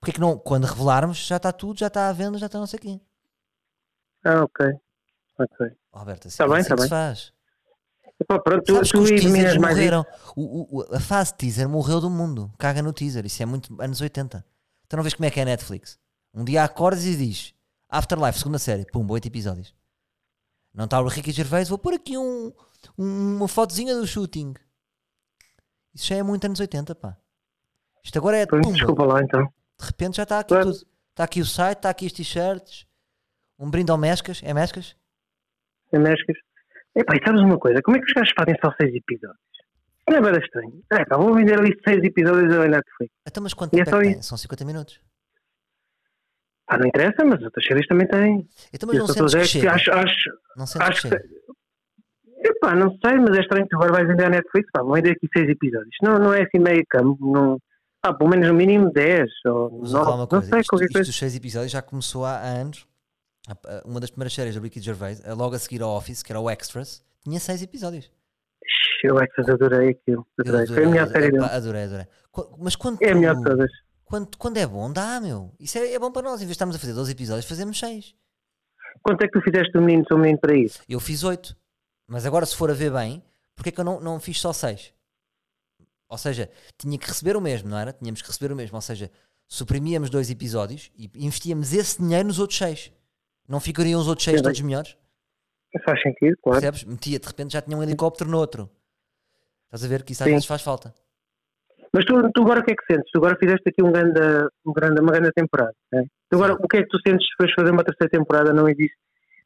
Porque 0.00 0.10
é 0.10 0.14
que 0.14 0.20
não, 0.20 0.38
quando 0.38 0.64
revelarmos, 0.64 1.18
já 1.26 1.36
está 1.36 1.52
tudo, 1.52 1.78
já 1.78 1.88
está 1.88 2.08
à 2.08 2.12
venda, 2.12 2.38
já 2.38 2.46
está 2.46 2.58
não 2.58 2.66
sei 2.66 2.78
quem. 2.78 3.00
Ah, 4.24 4.42
ok. 4.44 4.66
Ok. 5.38 5.66
Roberto, 5.92 6.28
assim, 6.28 6.36
Tá 6.38 6.46
bem, 6.48 6.58
assim 6.60 6.68
tá 6.68 6.74
que 6.76 6.82
se 6.82 6.88
bem. 6.88 6.98
faz. 6.98 7.32
Epá, 8.20 8.38
pronto, 8.38 8.62
tu, 8.64 8.80
tu 8.90 9.00
os 9.00 9.10
eliminas 9.10 9.56
mais 9.58 9.76
morreram. 9.76 10.06
O- 10.36 10.78
o- 10.78 10.94
a 10.94 11.00
fase 11.00 11.34
teaser 11.34 11.68
morreu 11.68 12.00
do 12.00 12.08
mundo. 12.08 12.50
Caga 12.58 12.80
no 12.80 12.92
teaser. 12.92 13.26
Isso 13.26 13.42
é 13.42 13.46
muito 13.46 13.76
anos 13.82 14.00
80. 14.00 14.44
Então 14.86 14.96
não 14.96 15.02
vês 15.02 15.12
como 15.14 15.26
é 15.26 15.30
que 15.30 15.40
é 15.40 15.42
a 15.42 15.46
Netflix? 15.46 15.98
Um 16.32 16.44
dia 16.44 16.62
acordas 16.64 17.04
e 17.04 17.16
diz 17.16 17.52
Afterlife, 17.88 18.38
segunda 18.38 18.58
série, 18.58 18.86
pum, 18.86 19.06
oito 19.10 19.26
episódios. 19.26 19.74
Não 20.74 20.84
está 20.86 21.00
o 21.00 21.08
Ricky 21.08 21.32
Gervais, 21.32 21.68
vou 21.68 21.78
pôr 21.78 21.94
aqui 21.94 22.16
um, 22.16 22.52
um- 22.98 23.36
uma 23.36 23.48
fotozinha 23.48 23.94
do 23.94 24.06
shooting. 24.06 24.54
Isso 25.94 26.06
já 26.06 26.16
é 26.16 26.22
muito 26.22 26.44
anos 26.46 26.58
80, 26.60 26.94
pá. 26.94 27.16
Isto 28.02 28.18
agora 28.18 28.38
é 28.38 28.46
Pois, 28.46 28.66
desculpa 28.66 29.04
lá 29.04 29.20
então. 29.22 29.42
De 29.78 29.86
repente 29.86 30.16
já 30.16 30.22
está 30.22 30.38
aqui 30.40 30.48
Claro. 30.48 30.72
tudo. 30.72 30.86
Está 31.10 31.24
aqui 31.24 31.40
o 31.40 31.44
site, 31.46 31.76
está 31.78 31.90
aqui 31.90 32.06
as 32.06 32.12
t-shirts, 32.12 32.86
um 33.58 33.70
brinde 33.70 33.90
ao 33.90 33.98
Mescas. 33.98 34.40
É 34.42 34.54
Mescas? 34.54 34.96
É 35.92 35.98
Mescas. 35.98 36.36
Epá, 36.94 37.14
e 37.16 37.24
sabes 37.24 37.42
uma 37.42 37.58
coisa? 37.58 37.80
Como 37.82 37.96
é 37.96 38.00
que 38.00 38.06
os 38.06 38.12
gajos 38.14 38.32
fazem 38.36 38.54
só 38.64 38.72
seis 38.80 38.94
episódios? 38.94 39.38
Não 40.08 40.16
é 40.16 40.20
bem 40.32 40.40
estranho. 40.42 40.82
É, 40.90 41.04
pá, 41.04 41.16
vou 41.18 41.34
vender 41.34 41.58
ali 41.58 41.78
seis 41.86 42.02
episódios 42.02 42.48
da 42.50 42.66
Netflix. 42.66 43.12
Então, 43.26 43.42
mas 43.42 43.54
quanto 43.54 43.74
é 43.74 43.84
tempo 43.84 43.96
é 43.96 44.00
que 44.00 44.12
tem? 44.14 44.22
São 44.22 44.36
50 44.38 44.64
minutos. 44.64 45.00
Ah, 46.74 46.78
não 46.78 46.86
interessa, 46.86 47.24
mas 47.24 47.42
outras 47.42 47.64
séries 47.66 47.86
também 47.86 48.06
têm. 48.06 48.48
Então, 48.72 48.86
mas 48.88 48.96
Eu 48.96 49.04
não 49.04 49.10
a 49.10 49.12
sentes 49.14 49.32
que 49.34 49.38
que 49.40 49.46
chega. 49.46 49.72
acho, 49.72 49.90
acho, 49.92 50.30
Não 50.56 50.66
sentes 50.66 50.86
que 50.86 50.92
acho 50.92 51.00
chega. 51.02 51.20
que. 51.20 51.42
Epá, 52.48 52.74
não 52.74 52.90
sei, 53.04 53.18
mas 53.18 53.36
é 53.36 53.40
estranho 53.40 53.68
que 53.68 53.74
agora 53.76 53.92
vais 53.92 54.08
vender 54.08 54.24
a 54.24 54.30
Netflix. 54.30 54.68
Pá, 54.72 54.82
vou 54.82 54.94
vender 54.94 55.10
aqui 55.12 55.28
seis 55.32 55.48
episódios. 55.48 55.94
Não, 56.02 56.18
não 56.18 56.32
é 56.34 56.42
assim 56.42 56.58
meio 56.58 56.82
campo. 56.88 57.16
Não... 57.32 57.58
Ah, 58.02 58.12
pelo 58.12 58.30
menos 58.30 58.48
no 58.48 58.54
mínimo 58.54 58.90
10 58.92 59.30
ou 59.46 59.78
Mas 59.80 59.92
vou 59.92 60.04
falar 60.04 60.04
9. 60.04 60.10
uma 60.16 60.18
Não 60.18 60.26
coisa. 60.26 60.46
sei, 60.48 60.60
isto, 60.60 60.68
qualquer 60.70 60.84
isto 60.86 60.92
coisa. 60.94 61.08
dos 61.10 61.16
seis 61.18 61.36
episódios 61.36 61.70
já 61.70 61.80
começou 61.82 62.24
há, 62.24 62.36
anos. 62.40 62.84
A- 63.48 63.52
a- 63.52 63.82
Uma 63.86 64.00
das 64.00 64.10
primeiras 64.10 64.32
séries 64.32 64.54
do 64.56 64.60
Ricky 64.60 64.80
Gervais, 64.80 65.22
a- 65.24 65.34
logo 65.34 65.54
a 65.54 65.58
seguir 65.58 65.82
ao 65.82 65.90
Office, 65.96 66.22
que 66.22 66.32
era 66.32 66.40
o 66.40 66.50
Extras, 66.50 67.00
tinha 67.22 67.38
seis 67.38 67.62
episódios. 67.62 68.10
Eu 69.04 69.18
é 69.20 69.26
que 69.26 69.40
adorei 69.40 69.90
aquilo. 69.90 70.26
Eu 70.38 70.44
Adorei. 70.54 70.66
Foi 70.66 70.84
a 70.84 70.88
melhor 70.88 71.08
série 71.08 71.26
epá, 71.26 71.46
dele. 71.46 71.56
adorei, 71.56 71.84
adorei. 71.84 72.06
Mas 72.58 72.74
quando, 72.76 73.00
É 73.02 73.10
a 73.10 73.12
tu- 73.12 73.18
melhor 73.18 73.34
de 73.36 73.42
todas. 73.44 73.70
Quando, 74.12 74.36
quando 74.36 74.58
é 74.58 74.66
bom, 74.66 74.92
dá, 74.92 75.18
meu. 75.18 75.50
Isso 75.58 75.78
é, 75.78 75.94
é 75.94 75.98
bom 75.98 76.12
para 76.12 76.20
nós. 76.20 76.34
Em 76.34 76.44
vez 76.44 76.48
de 76.48 76.52
estarmos 76.52 76.76
a 76.76 76.78
fazer 76.78 76.92
12 76.92 77.12
episódios, 77.12 77.46
fazemos 77.46 77.78
6. 77.78 78.14
Quanto 79.02 79.22
é 79.22 79.26
que 79.26 79.32
tu 79.32 79.40
fizeste 79.40 79.74
o 79.78 79.80
menino, 79.80 80.04
seu 80.06 80.18
menino 80.18 80.38
para 80.38 80.54
isso? 80.54 80.82
Eu 80.86 81.00
fiz 81.00 81.24
8. 81.24 81.56
Mas 82.06 82.26
agora, 82.26 82.44
se 82.44 82.54
for 82.54 82.70
a 82.70 82.74
ver 82.74 82.92
bem, 82.92 83.22
porque 83.56 83.70
é 83.70 83.72
que 83.72 83.80
eu 83.80 83.84
não, 83.84 83.98
não 84.00 84.20
fiz 84.20 84.38
só 84.38 84.52
6? 84.52 84.92
Ou 86.10 86.18
seja, 86.18 86.50
tinha 86.76 86.98
que 86.98 87.06
receber 87.06 87.38
o 87.38 87.40
mesmo, 87.40 87.70
não 87.70 87.78
era? 87.78 87.90
Tínhamos 87.90 88.20
que 88.20 88.28
receber 88.28 88.52
o 88.52 88.56
mesmo. 88.56 88.76
Ou 88.76 88.82
seja, 88.82 89.10
suprimíamos 89.48 90.10
dois 90.10 90.30
episódios 90.30 90.90
e 90.94 91.10
investíamos 91.14 91.72
esse 91.72 91.98
dinheiro 91.98 92.28
nos 92.28 92.38
outros 92.38 92.58
6. 92.58 92.92
Não 93.48 93.60
ficariam 93.60 93.98
os 93.98 94.08
outros 94.08 94.26
6 94.26 94.36
Sim, 94.36 94.42
bem. 94.42 94.52
todos 94.52 94.60
melhores? 94.60 94.96
Faz 95.86 96.02
sentido, 96.02 96.36
claro. 96.42 96.60
Percebes? 96.60 96.84
Metia, 96.84 97.18
de 97.18 97.26
repente 97.26 97.54
já 97.54 97.62
tinha 97.62 97.78
um 97.78 97.82
helicóptero 97.82 98.28
no 98.28 98.36
outro. 98.36 98.70
Estás 99.64 99.82
a 99.82 99.88
ver 99.88 100.02
que 100.02 100.12
isso 100.12 100.22
às 100.22 100.26
Sim. 100.26 100.34
vezes 100.34 100.46
faz 100.46 100.60
falta. 100.60 100.94
Mas 101.92 102.04
tu, 102.06 102.14
tu 102.32 102.42
agora 102.42 102.60
o 102.60 102.64
que 102.64 102.72
é 102.72 102.74
que 102.74 102.84
sentes? 102.90 103.10
Tu 103.12 103.18
agora 103.18 103.36
fizeste 103.38 103.68
aqui 103.68 103.82
um 103.82 103.92
grande, 103.92 104.20
um 104.64 104.72
grande, 104.72 105.00
uma 105.00 105.12
grande 105.12 105.30
temporada. 105.32 105.74
né? 105.92 106.04
Tu 106.30 106.36
agora, 106.36 106.54
o 106.54 106.66
que 106.68 106.78
é 106.78 106.82
que 106.82 106.88
tu 106.88 106.98
sentes 107.06 107.26
depois 107.32 107.50
de 107.50 107.54
fazer 107.54 107.70
uma 107.70 107.84
terceira 107.84 108.10
temporada? 108.10 108.52
Não 108.52 108.68
existe. 108.68 108.96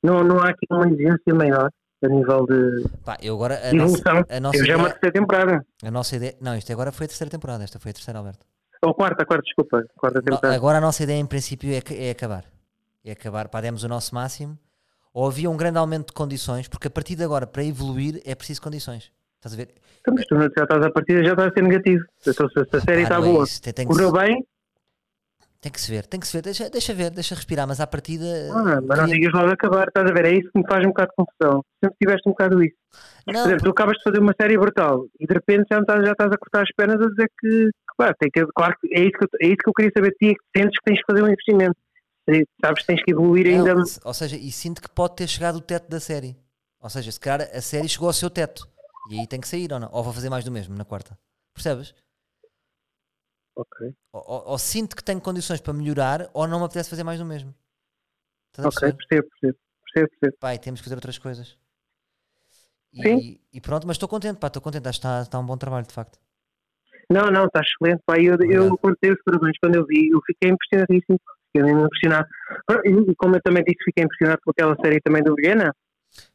Não, 0.03 0.23
não 0.23 0.39
há 0.41 0.51
aqui 0.51 0.67
uma 0.71 0.87
exigência 0.87 1.35
maior 1.35 1.71
a 2.05 2.09
nível 2.09 2.47
de, 2.47 2.89
Pá, 3.05 3.17
eu 3.21 3.35
agora. 3.35 3.55
A 3.57 3.71
de 3.71 3.77
nossa, 3.77 3.95
evolução. 3.99 4.25
a 4.29 4.41
nossa 4.41 4.59
Eu 4.59 4.65
já 4.67 4.73
é 4.75 4.77
uma 4.77 4.91
terceira 4.91 5.13
temporada. 5.13 5.67
a 5.83 5.91
nossa 5.91 6.17
ideia. 6.17 6.37
Não, 6.41 6.55
isto 6.57 6.73
agora 6.73 6.93
foi 6.93 7.07
a 7.07 7.09
terceira 7.09 7.31
temporada. 7.31 7.65
Esta 7.65 7.81
foi 7.81 7.91
a 7.91 7.95
terceira, 7.95 8.19
Alberto. 8.19 8.47
Ou 8.83 8.95
quarta, 8.95 9.25
quarta, 9.25 9.43
desculpa. 9.43 9.85
Quarta 9.97 10.23
temporada. 10.23 10.55
agora 10.55 10.79
a 10.79 10.81
nossa 10.81 11.03
ideia 11.03 11.19
em 11.19 11.27
princípio 11.27 11.71
é, 11.73 11.81
é 12.07 12.11
acabar. 12.11 12.45
É 13.05 13.13
acabar, 13.13 13.49
pá, 13.49 13.61
demos 13.61 13.83
o 13.83 13.89
nosso 13.89 14.15
máximo. 14.15 14.57
Ou 15.13 15.27
havia 15.27 15.49
um 15.51 15.57
grande 15.57 15.79
aumento 15.79 16.09
de 16.09 16.13
condições, 16.13 16.69
porque 16.69 16.89
a 16.89 16.91
partir 16.91 17.17
de 17.17 17.25
agora, 17.25 17.47
para 17.47 17.65
evoluir, 17.65 18.21
é 18.25 18.35
preciso 18.35 18.61
condições. 18.61 19.11
Estás 19.47 19.55
a 19.55 19.57
ver? 19.57 19.69
Então, 20.01 20.15
mas 20.15 20.27
tu 20.27 20.37
já 20.37 20.47
estás 20.65 20.85
a 20.85 20.91
partir, 20.91 21.25
já 21.25 21.31
está 21.33 21.47
a 21.47 21.53
ser 21.53 21.63
negativo. 21.63 22.05
Então, 22.27 22.49
se 22.49 22.77
a 22.77 22.81
série 22.81 23.03
está 23.03 23.17
é 23.17 23.21
boa, 23.21 23.45
isso, 23.45 23.63
tem, 23.63 23.87
correu 23.87 24.11
se, 24.11 24.15
bem, 24.15 24.47
tem 25.61 25.73
que 25.73 25.81
se 25.81 25.91
ver, 25.91 26.07
tem 26.07 26.21
que 26.21 26.27
se 26.27 26.37
ver. 26.37 26.43
Deixa, 26.43 26.69
deixa 26.71 26.95
ver, 26.95 27.11
deixa 27.11 27.35
respirar, 27.35 27.67
mas 27.67 27.81
à 27.81 27.87
partida. 27.87 28.25
ah, 28.53 28.81
mas 28.83 28.99
não 28.99 29.07
digas 29.07 29.33
logo 29.33 29.53
acabar. 29.53 29.89
Estás 29.89 30.11
a 30.11 30.15
ver? 30.15 30.27
É 30.27 30.33
isso 30.33 30.51
que 30.53 30.59
me 30.59 30.67
faz 30.69 30.85
um 30.85 30.89
bocado 30.89 31.11
de 31.11 31.17
confusão. 31.17 31.65
Sempre 31.83 31.97
tiveste 32.03 32.29
um 32.29 32.33
bocado 32.33 32.63
isso. 32.63 32.77
Por 33.25 33.35
Não, 33.35 33.41
exemplo, 33.47 33.65
tu 33.65 33.71
acabas 33.71 33.97
de 33.97 34.03
fazer 34.03 34.19
uma 34.19 34.35
série 34.41 34.59
brutal 34.59 35.07
e 35.21 35.27
de 35.27 35.35
repente 35.35 35.67
já 35.71 35.79
estás, 35.79 36.05
já 36.05 36.13
estás 36.13 36.33
a 36.33 36.39
cortar 36.39 36.63
as 36.63 36.73
pernas 36.77 37.01
a 37.01 37.09
dizer 37.09 37.31
que, 37.41 37.49
que, 37.67 37.97
pá, 37.97 38.15
tem 38.19 38.31
que, 38.31 38.47
claro 38.55 38.75
é 38.93 39.01
isso 39.01 39.13
que, 39.13 39.25
eu, 39.25 39.29
é 39.43 39.47
isso 39.47 39.57
que 39.57 39.69
eu 39.69 39.75
queria 39.75 39.93
saber 39.97 40.11
de 40.11 40.17
ti, 40.17 40.27
é 40.31 40.35
que 40.35 40.61
sentes 40.61 40.79
que 40.79 40.85
tens 40.85 41.01
que 41.01 41.07
fazer 41.11 41.23
um 41.23 41.29
investimento. 41.29 41.77
Sabes 42.65 42.81
que 42.81 42.87
tens 42.87 43.03
que 43.05 43.13
evoluir 43.13 43.47
ainda. 43.47 43.75
ou 44.05 44.15
seja, 44.15 44.37
e 44.37 44.51
sinto 44.51 44.83
que 44.83 44.89
pode 44.89 45.17
ter 45.17 45.29
chegado 45.29 45.57
o 45.57 45.61
teto 45.61 45.89
da 45.89 46.01
série. 46.01 46.37
Ou 46.81 46.91
seja, 46.91 47.11
se 47.11 47.19
calhar 47.21 47.49
a 47.53 47.61
série 47.61 47.89
chegou 47.89 48.09
ao 48.09 48.13
seu 48.13 48.31
teto. 48.31 48.69
E 49.09 49.21
aí 49.21 49.27
tem 49.27 49.41
que 49.41 49.49
sair 49.49 49.73
ou 49.73 49.79
não? 49.81 49.89
Ou 49.93 50.03
vou 50.03 50.13
fazer 50.13 50.29
mais 50.31 50.45
do 50.45 50.51
mesmo 50.51 50.75
na 50.77 50.85
quarta. 50.85 51.19
Percebes? 51.55 51.95
Ok, 53.55 53.95
Ou, 54.13 54.23
ou- 54.27 54.43
ou 54.51 54.59
sinto 54.59 54.95
que 54.95 55.03
tenho 55.03 55.21
condições 55.21 55.61
para 55.61 55.73
melhorar 55.73 56.29
ou 56.35 56.47
não 56.47 56.59
me 56.59 56.67
apetece 56.67 56.91
fazer 56.91 57.05
mais 57.05 57.19
do 57.19 57.25
mesmo. 57.25 57.55
Estás 58.51 58.67
ok, 58.67 58.93
percebo, 58.93 59.29
percebo, 59.31 59.59
percebo, 59.85 60.11
percebo. 60.21 60.37
Pai, 60.39 60.59
temos 60.59 60.81
que 60.81 60.85
fazer 60.85 60.97
outras 60.97 61.19
coisas. 61.19 61.59
E, 62.93 63.03
Sim. 63.03 63.41
e 63.53 63.61
pronto, 63.61 63.87
mas 63.87 63.95
estou 63.97 64.09
contente, 64.09 64.39
pá, 64.39 64.49
estou 64.49 64.61
contente. 64.63 64.89
Acho 64.89 65.01
que 65.01 65.07
está, 65.07 65.23
está 65.23 65.39
um 65.39 65.47
bom 65.47 65.57
trabalho, 65.57 65.87
de 65.87 65.93
facto. 65.93 66.19
Não, 67.11 67.31
não, 67.31 67.47
está 67.47 67.61
excelente. 67.61 68.03
Pá, 68.05 68.17
eu, 68.19 68.33
eu 68.33 68.35
Obrigado. 68.35 68.79
contei 68.79 69.13
os 69.13 69.23
parabéns 69.25 69.57
quando 69.63 69.77
eu 69.77 69.87
vi, 69.87 70.09
eu 70.11 70.21
fiquei 70.27 70.51
impressionadíssimo. 70.51 71.21
Fiquei 71.47 71.63
mesmo 71.63 71.87
impressionado. 71.87 72.29
E 72.85 73.15
como 73.17 73.37
eu 73.37 73.43
também 73.43 73.65
disse, 73.65 73.83
fiquei 73.85 74.05
impressionado 74.05 74.41
com 74.45 74.51
aquela 74.51 74.77
série 74.83 75.01
também 75.01 75.23
do 75.23 75.35
Viena. 75.35 75.75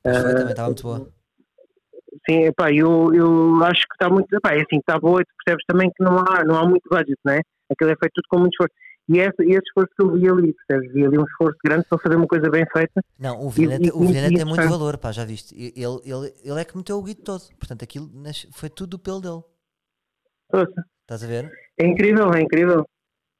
Foi, 0.01 0.11
Ah, 0.11 0.33
também 0.33 0.49
estava 0.51 0.69
muito 0.69 0.83
boa. 0.83 1.11
Sim, 2.29 2.43
epá, 2.45 2.71
eu, 2.71 3.13
eu 3.13 3.63
acho 3.63 3.81
que 3.87 3.93
está 3.93 4.09
muito. 4.09 4.33
Epá, 4.35 4.51
é 4.53 4.57
assim, 4.57 4.77
está 4.79 4.99
boa, 4.99 5.21
e 5.21 5.25
tu 5.25 5.33
percebes 5.43 5.65
também 5.67 5.89
que 5.95 6.03
não 6.03 6.17
há, 6.19 6.43
não 6.43 6.55
há 6.55 6.67
muito 6.67 6.83
budget, 6.89 7.17
não 7.23 7.33
é? 7.33 7.39
Aquilo 7.71 7.91
é 7.91 7.95
feito 7.95 8.11
tudo 8.15 8.25
com 8.29 8.39
muito 8.39 8.53
esforço. 8.53 8.73
E 9.09 9.17
esse, 9.17 9.33
esse 9.41 9.61
esforço 9.67 9.89
que 9.97 10.03
eu 10.05 10.11
vi 10.13 10.29
ali, 10.29 10.53
percebes? 10.53 10.93
Vi 10.93 11.05
ali 11.05 11.17
um 11.17 11.23
esforço 11.25 11.57
grande 11.65 11.85
para 11.89 11.97
fazer 11.99 12.15
uma 12.15 12.27
coisa 12.27 12.49
bem 12.49 12.63
feita. 12.71 13.01
Não, 13.19 13.41
o 13.45 13.49
Vilhena, 13.49 13.83
e- 13.83 13.91
o 13.91 13.99
Vilhena 14.05 14.27
tem 14.35 14.45
muito 14.45 14.61
e- 14.63 14.67
valor, 14.69 14.97
pá, 14.97 15.11
já 15.11 15.25
viste. 15.25 15.55
Ele, 15.55 15.99
ele, 16.05 16.33
ele 16.43 16.59
é 16.61 16.63
que 16.65 16.77
meteu 16.77 16.97
o 16.97 17.03
guito 17.03 17.23
todo. 17.23 17.41
Portanto, 17.57 17.83
aquilo 17.83 18.09
foi 18.53 18.69
tudo 18.69 18.91
do 18.91 18.99
pelo 18.99 19.19
dele. 19.21 19.41
Ouça, 20.53 20.85
Estás 21.01 21.23
a 21.23 21.27
ver? 21.27 21.51
É 21.79 21.85
incrível, 21.87 22.31
é 22.33 22.41
incrível. 22.41 22.85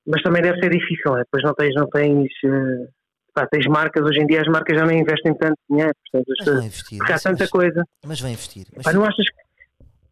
Mas 0.08 0.22
também 0.24 0.42
deve 0.42 0.60
ser 0.60 0.70
difícil, 0.72 1.16
é? 1.16 1.20
Depois 1.20 1.44
não 1.44 1.54
tens, 1.54 1.76
não 1.76 1.88
tens. 1.90 2.28
eh, 2.44 2.88
pá, 3.34 3.48
tens 3.48 3.66
marcas, 3.68 4.04
hoje 4.04 4.20
em 4.22 4.28
dia 4.28 4.42
as 4.42 4.48
marcas 4.48 4.78
já 4.78 4.86
não 4.86 4.92
investem 4.94 5.34
tanto 5.38 5.58
dinheiro? 5.70 5.94
As 6.14 6.22
Mas 6.40 6.48
vão 6.48 6.64
investir. 6.64 6.98
Porque 6.98 7.14
há 7.14 7.20
tanta 7.20 7.44
mas, 7.44 7.50
coisa. 7.50 7.84
mas 8.06 8.20
vão 8.22 8.30
investir. 8.32 8.68
Mas 8.76 8.86
Pá, 8.86 8.94
não 8.94 9.04
achas 9.04 9.26
que, 9.30 9.38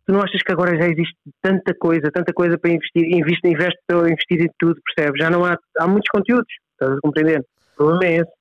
tu 0.05 0.13
não 0.13 0.21
achas 0.21 0.41
que 0.41 0.51
agora 0.51 0.75
já 0.77 0.87
existe 0.87 1.15
tanta 1.41 1.73
coisa, 1.75 2.11
tanta 2.11 2.33
coisa 2.33 2.57
para 2.57 2.71
investir, 2.71 3.03
investe, 3.05 3.47
investe 3.47 3.79
para 3.87 4.09
investir 4.09 4.41
em 4.41 4.49
tudo, 4.57 4.79
percebes? 4.83 5.19
Já 5.21 5.29
não 5.29 5.45
há, 5.45 5.57
há 5.79 5.87
muitos 5.87 6.09
conteúdos, 6.09 6.51
estás 6.73 6.97
a 6.97 7.01
compreender? 7.01 7.39
O 7.41 7.75
problema 7.75 8.05
é 8.05 8.15
esse. 8.21 8.31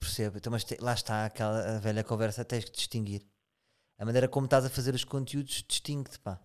percebo. 0.00 0.36
Então, 0.38 0.50
mas 0.52 0.64
te- 0.64 0.78
lá 0.80 0.92
está 0.94 1.26
aquela 1.26 1.78
velha 1.80 2.02
conversa, 2.04 2.44
tens 2.44 2.64
que 2.64 2.72
distinguir. 2.72 3.22
A 3.98 4.04
maneira 4.04 4.26
como 4.28 4.46
estás 4.46 4.64
a 4.64 4.70
fazer 4.70 4.94
os 4.94 5.04
conteúdos 5.04 5.62
distingue-te, 5.68 6.18
pá. 6.18 6.40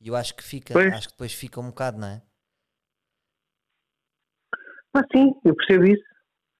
E 0.00 0.08
eu 0.08 0.14
acho 0.16 0.34
que 0.36 0.42
fica, 0.42 0.72
Pois. 0.74 0.92
acho 0.94 1.08
que 1.08 1.14
depois 1.14 1.32
fica 1.32 1.60
um 1.60 1.66
bocado, 1.68 1.98
não 1.98 2.08
é? 2.08 2.22
Ah, 4.94 5.02
sim, 5.12 5.32
eu 5.44 5.54
percebo 5.54 5.84
isso. 5.86 6.02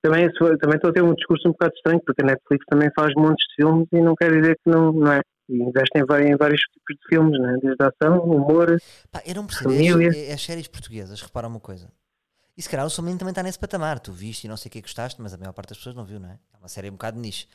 Também, 0.02 0.28
também 0.32 0.76
estou 0.76 0.90
a 0.90 0.92
ter 0.92 1.02
um 1.02 1.14
discurso 1.14 1.48
um 1.48 1.52
bocado 1.52 1.74
estranho, 1.76 2.00
porque 2.04 2.22
a 2.22 2.26
Netflix 2.26 2.64
também 2.68 2.90
faz 2.94 3.14
montes 3.14 3.46
de 3.48 3.54
filmes 3.54 3.86
e 3.92 4.00
não 4.00 4.14
quer 4.16 4.32
dizer 4.32 4.56
que 4.56 4.70
não, 4.70 4.92
não 4.92 5.12
é. 5.12 5.20
E 5.48 5.62
investe 5.62 5.96
em, 5.96 6.32
em 6.32 6.36
vários 6.36 6.60
tipos 6.60 6.96
de 6.96 7.08
filmes, 7.08 7.40
né? 7.40 7.56
desde 7.62 7.84
ação, 7.84 8.18
humor. 8.24 8.76
Pá, 9.10 9.22
eu 9.24 9.34
não 9.34 9.46
percebo. 9.46 9.70
Família. 9.70 10.08
As, 10.08 10.34
as 10.34 10.42
séries 10.42 10.66
portuguesas, 10.66 11.20
repara 11.20 11.46
uma 11.46 11.60
coisa. 11.60 11.88
E 12.56 12.62
se 12.62 12.68
calhar 12.68 12.84
o 12.84 12.90
seu 12.90 13.02
menino 13.02 13.18
também 13.18 13.32
está 13.32 13.42
nesse 13.42 13.58
patamar. 13.58 13.98
Tu 14.00 14.12
viste 14.12 14.44
e 14.44 14.48
não 14.48 14.56
sei 14.56 14.68
o 14.68 14.72
que 14.72 14.82
gostaste, 14.82 15.22
mas 15.22 15.32
a 15.32 15.38
maior 15.38 15.52
parte 15.52 15.70
das 15.70 15.78
pessoas 15.78 15.94
não 15.94 16.04
viu, 16.04 16.20
não 16.20 16.28
é? 16.28 16.38
É 16.52 16.58
uma 16.58 16.68
série 16.68 16.90
um 16.90 16.92
bocado 16.92 17.18
nicho. 17.18 17.46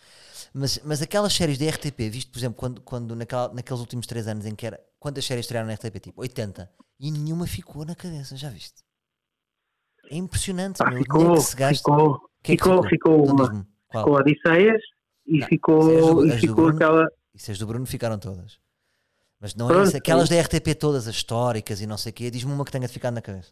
Mas, 0.54 0.80
mas 0.84 1.02
aquelas 1.02 1.34
séries 1.34 1.58
da 1.58 1.70
RTP, 1.70 2.10
visto, 2.10 2.32
por 2.32 2.40
exemplo, 2.40 2.58
quando, 2.58 2.82
quando 2.82 3.16
naquela, 3.16 3.54
naqueles 3.54 3.80
últimos 3.80 4.08
3 4.08 4.28
anos 4.28 4.46
em 4.46 4.56
que 4.56 4.66
era. 4.66 4.80
Quantas 5.00 5.26
séries 5.26 5.46
estrearam 5.46 5.68
na 5.68 5.76
RTP? 5.76 6.00
Tipo 6.00 6.22
80. 6.22 6.70
E 7.00 7.12
nenhuma 7.12 7.46
ficou 7.46 7.86
na 7.86 7.94
cabeça, 7.94 8.36
já 8.36 8.50
viste? 8.50 8.87
É 10.10 10.16
impressionante, 10.18 10.78
Ah, 10.82 10.90
meu. 10.90 11.00
ficou, 11.00 11.34
que 11.36 11.42
se 11.42 11.56
gasta. 11.56 11.78
ficou, 11.92 12.20
que 12.44 12.52
é 12.54 12.58
que 12.58 12.64
ficou, 12.64 12.84
ficou 12.88 13.26
uma. 13.26 13.66
Ficou 13.92 14.14
Odisseias 14.16 14.82
e 15.26 15.40
Não, 15.40 15.48
ficou, 15.48 15.82
é 15.92 16.02
do- 16.02 16.26
e 16.28 16.32
ficou 16.40 16.56
Bruno. 16.56 16.76
aquela. 16.76 17.08
E 17.34 17.40
se 17.40 17.52
as 17.52 17.58
do 17.60 17.68
Bruno 17.68 17.86
ficaram 17.86 18.18
todas. 18.20 18.58
Mas 19.40 19.54
não 19.56 19.68
é 19.70 19.74
Pronto, 19.74 19.88
isso. 19.90 19.98
Aquelas 19.98 20.30
da 20.30 20.36
RTP 20.42 20.74
todas, 20.76 21.08
as 21.08 21.16
históricas 21.16 21.82
e 21.82 21.86
não 21.88 21.98
sei 21.98 22.12
o 22.12 22.16
quê, 22.16 22.32
diz-me 22.32 22.52
uma 22.52 22.66
que 22.66 22.72
tenha 22.72 22.88
ficado 22.90 23.14
na 23.14 23.22
cabeça. 23.22 23.52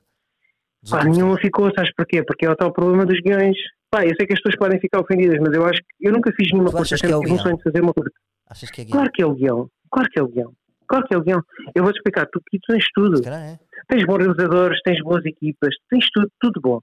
Pá, 0.89 1.03
nenhuma 1.03 1.37
ficou, 1.37 1.71
sabes 1.75 1.91
porquê? 1.95 2.23
Porque 2.23 2.45
é 2.45 2.49
o 2.49 2.55
tal 2.55 2.71
problema 2.71 3.05
dos 3.05 3.19
guiões. 3.21 3.55
Pá, 3.89 4.03
eu 4.05 4.13
sei 4.17 4.25
que 4.27 4.33
as 4.33 4.39
pessoas 4.39 4.57
podem 4.57 4.79
ficar 4.79 4.99
ofendidas, 5.01 5.39
mas 5.39 5.53
eu 5.53 5.65
acho 5.65 5.79
que 5.81 6.07
eu 6.07 6.11
nunca 6.11 6.31
fiz 6.35 6.51
nenhuma 6.51 6.71
curta, 6.71 6.83
achas 6.83 7.01
que 7.01 7.07
é 7.07 7.15
o 7.15 7.21
guião? 7.21 7.37
fazer 7.63 7.81
uma 7.81 7.93
tempos. 7.93 8.11
Achas 8.47 8.71
que 8.71 8.81
é 8.81 8.83
guião? 8.83 8.97
Claro 8.97 9.11
que 9.11 9.21
é 9.21 9.25
o 9.25 9.33
guião, 9.33 9.69
claro 9.91 10.09
que 10.09 10.19
é 10.19 10.23
o 10.23 10.27
guião, 10.27 10.53
claro 10.88 11.05
que 11.07 11.13
é 11.13 11.17
o 11.17 11.21
guião. 11.21 11.41
Eu 11.73 11.83
vou-te 11.83 11.97
explicar, 11.97 12.25
tu, 12.31 12.41
tens 12.67 12.86
tudo. 12.93 13.27
É. 13.27 13.59
Tens 13.88 14.05
bons 14.05 14.17
realizadores, 14.17 14.79
tens 14.83 15.01
boas 15.01 15.25
equipas, 15.25 15.73
tens 15.89 16.07
tudo, 16.13 16.29
tudo 16.39 16.61
bom. 16.61 16.79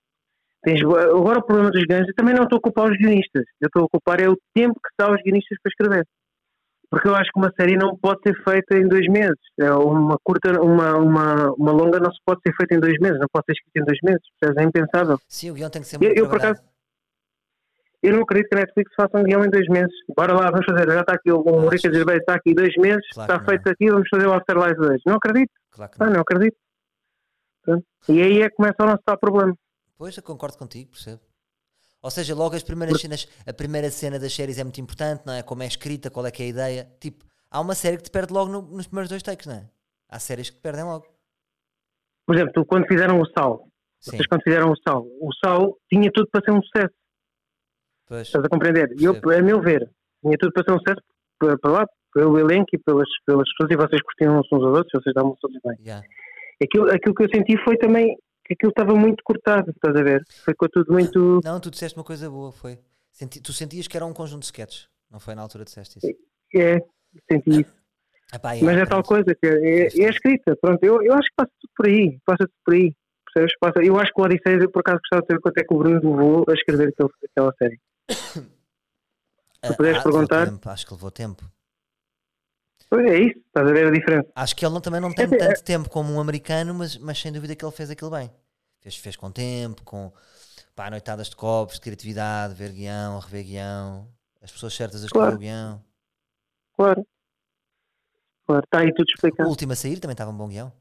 Tens, 0.65 0.81
agora 0.83 1.41
o 1.41 1.43
problema 1.43 1.71
dos 1.71 1.85
guiões, 1.85 2.07
eu 2.07 2.15
também 2.15 2.35
não 2.35 2.45
estou 2.45 2.59
a 2.59 2.63
culpar 2.63 2.91
os 2.91 2.97
guionistas, 2.97 3.45
eu 3.61 3.67
estou 3.67 3.85
a 3.85 3.89
culpar 3.89 4.21
é 4.21 4.29
o 4.29 4.39
tempo 4.55 4.75
que 4.75 4.95
dá 4.97 5.07
aos 5.07 5.21
guionistas 5.23 5.59
para 5.63 5.71
escrever. 5.71 6.07
Porque 6.89 7.09
eu 7.09 7.15
acho 7.15 7.31
que 7.33 7.39
uma 7.41 7.51
série 7.59 7.75
não 7.75 7.97
pode 7.97 8.21
ser 8.23 8.35
feita 8.45 8.77
em 8.77 8.87
dois 8.87 9.09
meses. 9.09 9.39
É 9.59 9.73
Uma 9.73 10.17
curta, 10.23 10.61
uma, 10.61 10.95
uma, 10.99 11.51
uma 11.55 11.73
longa 11.73 11.99
não 11.99 12.13
se 12.13 12.19
pode 12.25 12.41
ser 12.47 12.55
feita 12.55 12.75
em 12.75 12.81
dois 12.81 12.99
meses, 13.01 13.19
não 13.19 13.29
pode 13.33 13.47
ser 13.47 13.53
escrita 13.53 13.81
em 13.81 13.85
dois 13.87 13.99
meses. 14.05 14.59
É 14.59 14.63
impensável. 14.63 15.19
Sim, 15.27 15.51
o 15.51 15.55
guião 15.55 15.71
tem 15.71 15.81
que 15.81 15.89
ser 15.89 15.97
Eu- 15.97 16.01
muito 16.01 16.19
eu, 16.19 16.29
por 16.29 16.39
trabalhado. 16.39 16.61
Eu 18.03 18.15
não 18.15 18.23
acredito 18.23 18.49
que 18.49 18.55
a 18.57 18.59
Netflix 18.61 18.93
faça 18.97 19.17
um 19.19 19.23
guião 19.23 19.45
em 19.45 19.51
dois 19.51 19.67
meses. 19.69 19.95
Bora 20.17 20.33
lá, 20.35 20.51
vamos 20.51 20.67
fazer. 20.67 20.91
Já 20.91 21.01
está 21.01 21.15
aqui 21.15 21.31
o 21.31 21.41
o 21.41 21.69
Achas? 21.69 21.83
Rica 21.85 21.95
Gervais, 21.95 22.19
está 22.19 22.35
aqui 22.35 22.53
dois 22.55 22.75
meses, 22.77 23.07
Claro 23.15 23.33
está 23.33 23.39
não. 23.43 23.49
feito 23.49 23.69
aqui, 23.69 23.91
vamos 23.91 24.09
fazer 24.09 24.27
o 24.27 24.33
Afterlife 24.33 24.75
2. 24.77 25.01
Não 25.07 25.15
acredito, 25.15 25.53
Claro 25.71 25.91
que 25.93 26.03
ah, 26.03 26.07
não. 26.07 26.13
não 26.15 26.21
acredito. 26.23 26.57
Pronto. 27.63 27.85
E 28.09 28.21
aí 28.23 28.43
é 28.43 28.49
que 28.51 28.57
começa 28.57 28.75
o 28.81 28.87
nosso 28.87 29.03
tal 29.05 29.19
problema. 29.19 29.55
Pois, 29.97 30.17
eu 30.17 30.23
concordo 30.23 30.59
contigo, 30.59 30.91
percebo. 30.91 31.21
Ou 32.03 32.11
seja, 32.11 32.35
logo 32.35 32.57
as 32.57 32.65
primeiras 32.65 33.01
cenas, 33.01 33.29
a 33.47 33.53
primeira 33.53 33.89
cena 33.89 34.19
das 34.19 34.35
séries 34.35 34.59
é 34.59 34.65
muito 34.65 34.81
importante, 34.81 35.23
não 35.25 35.35
é? 35.35 35.43
Como 35.45 35.63
é 35.63 35.67
escrita, 35.67 36.11
qual 36.11 36.27
é 36.27 36.33
que 36.33 36.43
é 36.43 36.47
a 36.47 36.49
ideia. 36.49 36.93
Tipo, 36.99 37.25
há 37.49 37.61
uma 37.61 37.77
série 37.77 37.97
que 37.97 38.03
te 38.03 38.11
perde 38.11 38.33
logo 38.33 38.51
no- 38.51 38.63
nos 38.63 38.89
primeiros 38.89 39.09
dois 39.09 39.23
takes, 39.23 39.47
não 39.47 39.55
é? 39.55 39.69
Há 40.09 40.19
séries 40.19 40.51
que 40.51 40.57
te 40.57 40.61
perdem 40.63 40.83
logo. 40.85 41.07
Por 42.27 42.35
exemplo, 42.35 42.53
tu, 42.55 42.65
quando 42.67 42.87
fizeram 42.89 43.21
o 43.21 43.27
Sal, 43.31 43.69
Sim, 44.01 44.11
vocês 44.17 44.27
quando 44.27 44.43
fizeram 44.43 44.73
o 44.73 44.77
Sal, 44.83 45.05
o 45.21 45.31
Sal 45.45 45.79
tinha 45.89 46.11
tudo 46.13 46.29
para 46.33 46.45
ser 46.45 46.51
um 46.51 46.61
sucesso, 46.63 46.93
pois. 48.13 48.27
estás 48.27 48.45
a 48.45 48.49
compreender? 48.49 48.95
E 48.99 49.05
eu, 49.05 49.15
a 49.15 49.43
meu 49.43 49.61
ver, 49.61 49.89
tinha 50.23 50.37
tudo 50.39 50.53
para 50.53 50.65
ser 50.65 50.73
um 50.73 50.79
sucesso 50.79 51.01
por 51.39 51.71
lá, 51.71 51.87
pelo 52.15 52.39
elenco 52.39 52.69
e 52.73 52.79
pelas, 52.79 53.09
pelas 53.27 53.49
pessoas, 53.51 53.71
e 53.73 53.77
vocês 53.77 54.03
curtiam 54.03 54.39
uns 54.39 54.53
aos 54.53 54.63
outros, 54.63 55.03
vocês 55.03 55.15
davam 55.15 55.37
todos 55.41 55.59
bem. 55.65 55.77
Yeah. 55.81 56.07
Aquilo, 56.63 56.91
aquilo 56.91 57.15
que 57.15 57.25
eu 57.25 57.29
senti 57.35 57.57
foi 57.65 57.77
também 57.77 58.17
que 58.45 58.55
aquilo 58.55 58.71
estava 58.71 58.95
muito 58.95 59.23
cortado, 59.25 59.71
estás 59.71 59.97
a 59.97 60.03
ver? 60.03 60.23
Foi 60.45 60.55
tudo 60.71 60.93
muito. 60.93 61.41
Não, 61.43 61.59
tu 61.59 61.71
disseste 61.71 61.99
uma 61.99 62.05
coisa 62.05 62.29
boa, 62.31 62.53
foi. 62.53 62.79
Senti- 63.11 63.41
tu 63.41 63.53
sentias 63.53 63.89
que 63.89 63.97
era 63.97 64.07
um 64.07 64.13
conjunto 64.13 64.41
de 64.41 64.47
sketches, 64.47 64.89
não 65.11 65.19
foi 65.19 65.35
na 65.35 65.43
altura 65.43 65.65
que 65.65 65.71
disseste 65.71 65.99
isso? 65.99 66.19
É, 66.55 66.79
senti 67.31 67.61
isso. 67.63 67.75
Epá, 68.35 68.53
yeah, 68.53 68.73
Mas 68.73 68.83
é 68.83 68.87
tal 68.87 69.03
pronto. 69.03 69.09
coisa, 69.09 69.35
que 69.35 69.47
é, 69.47 69.81
é, 69.81 70.07
é 70.07 70.09
escrita, 70.09 70.57
pronto, 70.61 70.83
eu, 70.83 71.03
eu 71.03 71.13
acho 71.15 71.29
que 71.29 71.35
passa 71.37 71.51
tudo 71.61 71.71
por 71.77 71.87
aí, 71.87 72.19
passa 72.25 72.39
tudo 72.39 72.53
por 72.65 72.75
aí. 72.75 72.95
Percebes? 73.35 73.59
Passa, 73.61 73.85
eu 73.85 73.99
acho 73.99 74.13
que 74.13 74.21
o 74.21 74.25
Odisseia, 74.25 74.69
por 74.71 74.81
acaso 74.81 74.99
gostava 75.01 75.23
de 75.23 75.29
saber 75.29 75.41
quanto 75.41 75.59
é 75.59 75.65
que 75.65 75.75
o 75.75 75.79
Bruno 75.79 76.17
levou 76.17 76.45
a 76.49 76.53
escrever 76.53 76.93
aquela 76.99 77.53
série. 77.59 77.79
Ah, 79.63 79.75
puderes 79.75 79.99
ah, 80.01 80.03
perguntar- 80.03 80.47
tempo, 80.47 80.69
acho 80.69 80.87
que 80.87 80.93
levou 80.93 81.11
tempo. 81.11 81.45
Pois 82.91 83.07
é 83.07 83.19
isso, 83.19 83.39
estás 83.39 83.67
a 83.69 83.73
ver 83.73 83.87
a 83.87 83.91
diferença. 83.91 84.29
Acho 84.35 84.55
que 84.57 84.67
ele 84.67 84.75
não, 84.75 84.81
também 84.81 85.01
não 85.01 85.15
tem 85.15 85.25
É, 85.25 85.35
é- 85.35 85.39
tanto 85.39 85.63
tempo 85.65 85.89
como 85.89 86.13
um 86.13 86.21
americano, 86.21 86.75
mas, 86.75 86.97
mas 86.99 87.19
sem 87.19 87.33
dúvida 87.33 87.55
que 87.57 87.65
ele 87.65 87.73
fez 87.73 87.91
aquilo 87.91 88.11
bem. 88.11 88.31
Fez, 88.81 88.97
fez 88.97 89.17
com 89.17 89.31
tempo, 89.31 89.83
com 89.85 90.13
pá, 90.75 90.91
noitadas 90.91 91.31
de 91.31 91.37
copos, 91.37 91.77
de 91.77 91.81
criatividade, 91.81 92.55
ver 92.55 92.73
guião, 92.73 93.19
rever 93.21 93.45
guião, 93.45 94.09
as 94.43 94.51
pessoas 94.51 94.75
certas 94.75 95.03
a 95.03 95.07
escrever 95.07 95.23
Claro. 95.25 95.37
o 95.37 95.39
guião. 95.39 95.85
Claro. 96.77 97.07
Claro, 98.47 98.65
está 98.65 98.79
aí 98.81 98.93
tudo 98.93 99.07
O 99.09 99.13
explicado. 99.15 99.49
último 99.49 99.73
a 99.73 99.77
sair 99.77 100.01
também 100.01 100.13
estava 100.13 100.31
um 100.33 100.37
bom 100.37 100.49
guião. 100.49 100.73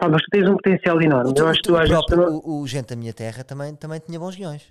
Ah, 0.00 0.08
mas 0.08 0.22
tu 0.22 0.28
tens 0.30 0.48
um 0.48 0.54
potencial 0.56 1.00
enorme. 1.02 1.30
O, 1.30 1.34
tu- 1.34 1.42
eu 1.42 1.48
acho 1.48 1.60
o 1.60 1.62
tu- 1.62 1.72
tu 1.74 1.74
o 1.82 1.86
próprio, 1.86 2.16
não- 2.16 2.36
o, 2.38 2.60
o 2.62 2.66
Gente 2.66 2.86
da 2.88 2.96
Minha 2.96 3.12
Terra 3.12 3.44
também, 3.44 3.76
também 3.76 4.00
tinha 4.00 4.18
bons 4.18 4.34
guiões. 4.34 4.62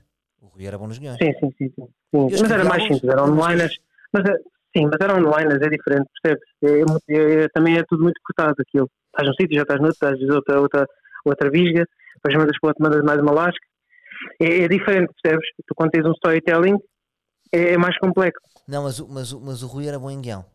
O 0.42 0.48
Rui 0.48 0.66
era 0.66 0.78
bom 0.78 0.88
nos 0.88 0.98
guiões. 1.00 1.18
Sim, 1.18 1.32
sim, 1.40 1.52
sim. 1.58 1.70
sim. 1.76 1.88
Mas 2.42 2.52
era 2.52 2.64
mais 2.64 2.84
simples, 2.84 3.04
eram 3.12 3.24
alguns 3.26 3.46
onliners. 3.46 3.80
Mas, 4.14 4.24
é- 4.30 4.38
sim, 4.78 4.86
mas 4.86 4.98
eram 5.02 5.16
onliners, 5.18 5.62
é 5.62 5.70
diferente, 5.70 6.08
percebes? 6.22 6.48
É, 6.64 6.86
muito- 6.86 7.10
é- 7.10 7.44
é- 7.44 7.48
também 7.50 7.78
é 7.78 7.84
tudo 7.88 8.04
muito 8.04 8.20
cortado 8.26 8.56
aquilo. 8.60 8.90
Estás 9.08 9.28
num 9.28 9.34
sítio, 9.34 9.56
já 9.56 9.62
estás 9.64 9.80
noutro, 9.82 9.94
estás 9.96 10.30
outra, 10.30 10.62
outra, 10.62 10.88
outra 11.26 11.50
visga, 11.50 11.86
depois 12.16 12.38
mandas 12.38 12.58
para 12.60 12.70
outro, 12.70 12.84
mandas 12.84 13.04
mais 13.04 13.20
uma 13.20 13.32
lasca. 13.34 13.66
É, 14.42 14.64
é 14.64 14.68
diferente, 14.68 15.12
percebes? 15.22 15.48
Tu 15.68 15.76
quando 15.76 15.92
tens 15.92 16.06
um 16.06 16.12
storytelling 16.12 16.78
é, 17.52 17.74
é 17.74 17.78
mais 17.78 17.98
complexo. 18.00 18.42
Não, 18.68 18.84
mas, 18.84 19.00
o- 19.00 19.08
mas, 19.08 19.32
o- 19.34 19.40
mas 19.42 19.64
o 19.64 19.68
Rui 19.68 19.88
era 19.88 19.98
bom 20.00 20.10
em 20.12 20.22
guião. 20.22 20.46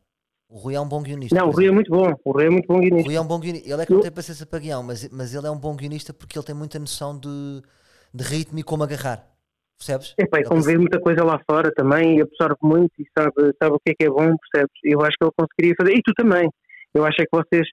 O 0.48 0.58
Rui 0.58 0.74
é 0.74 0.80
um 0.80 0.86
bom 0.88 1.02
guionista. 1.02 1.34
Não, 1.34 1.48
o 1.48 1.50
Rui 1.50 1.66
é 1.66 1.70
muito 1.70 1.90
bom, 1.90 2.12
o 2.24 2.30
Rui 2.32 2.44
é 2.46 2.50
muito 2.50 2.66
bom 2.66 2.76
O 2.76 2.80
guionista. 2.80 3.06
Rui 3.08 3.14
é 3.16 3.20
um 3.20 3.26
bom 3.26 3.40
guionista. 3.40 3.68
Ele 3.72 3.82
é 3.82 3.86
que 3.86 3.92
não 3.92 4.00
tem 4.00 4.12
paciência 4.12 4.44
para 4.46 4.58
guião, 4.58 4.82
mas, 4.82 5.08
mas 5.10 5.34
ele 5.34 5.46
é 5.46 5.50
um 5.50 5.58
bom 5.58 5.74
guionista 5.74 6.12
porque 6.12 6.36
ele 6.38 6.44
tem 6.44 6.54
muita 6.54 6.78
noção 6.78 7.18
de, 7.18 7.62
de 8.12 8.22
ritmo 8.24 8.58
e 8.58 8.62
como 8.62 8.82
agarrar. 8.84 9.26
Percebes? 9.84 10.14
E 10.18 10.22
Ele 10.36 10.44
como 10.44 10.62
vê 10.62 10.78
muita 10.78 11.00
coisa 11.00 11.24
lá 11.24 11.40
fora 11.48 11.72
também, 11.74 12.18
e 12.18 12.22
absorve 12.22 12.56
muito 12.62 12.92
e 12.98 13.04
sabe, 13.16 13.32
sabe 13.60 13.74
o 13.74 13.80
que 13.84 13.92
é 13.92 13.94
que 13.94 14.04
é 14.04 14.08
bom, 14.08 14.36
percebes? 14.36 14.72
Eu 14.84 15.00
acho 15.02 15.16
que 15.18 15.24
ele 15.24 15.32
conseguiria 15.36 15.74
fazer, 15.78 15.92
e 15.98 16.02
tu 16.02 16.12
também. 16.14 16.48
Eu 16.94 17.04
acho 17.04 17.20
é 17.20 17.24
que 17.24 17.30
vocês, 17.32 17.66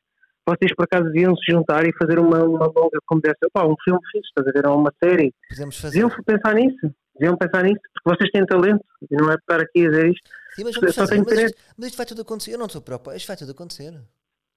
vocês 0.47 0.73
por 0.75 0.85
acaso 0.85 1.03
deviam 1.11 1.35
se 1.35 1.51
juntar 1.51 1.85
e 1.85 1.91
fazer 1.97 2.17
uma, 2.19 2.43
uma 2.43 2.65
longa 2.65 2.99
como 3.05 3.21
dessa. 3.21 3.37
Um 3.57 3.75
filme 3.83 3.99
fixe, 4.11 4.27
estás 4.29 4.47
a 4.47 4.51
ver? 4.51 4.65
Ou 4.67 4.79
uma 4.79 4.93
série. 5.03 5.33
Podemos 5.49 5.77
fazer. 5.77 6.01
Deviam 6.01 6.23
pensar 6.23 6.55
nisso. 6.55 6.93
Deviam 7.19 7.37
pensar 7.37 7.63
nisso, 7.63 7.81
porque 7.93 8.17
vocês 8.17 8.31
têm 8.31 8.45
talento. 8.45 8.83
E 9.11 9.15
não 9.15 9.29
é 9.31 9.35
estar 9.35 9.59
aqui 9.59 9.85
a 9.85 9.89
dizer 9.89 10.09
isto. 10.11 10.29
Sim, 10.55 10.63
mas 10.63 10.75
vamos 10.75 10.95
fazer. 10.95 11.21
Mas 11.23 11.39
isto, 11.39 11.57
mas 11.77 11.87
isto 11.87 11.97
vai 11.97 12.05
tudo 12.05 12.21
acontecer. 12.21 12.53
Eu 12.53 12.57
não 12.59 12.65
estou 12.67 12.81
preocupado. 12.81 13.17
Isto 13.17 13.27
vai 13.27 13.35
tudo 13.37 13.51
acontecer. 13.51 13.93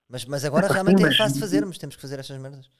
Mas, 0.08 0.24
mas 0.26 0.44
agora 0.44 0.68
realmente 0.68 0.98
sim, 0.98 1.04
é 1.04 1.08
mas- 1.08 1.16
fácil 1.16 1.34
de 1.34 1.40
fazermos. 1.40 1.78
Temos 1.78 1.96
que 1.96 2.02
fazer 2.02 2.18
estas 2.20 2.38
merdas. 2.38 2.70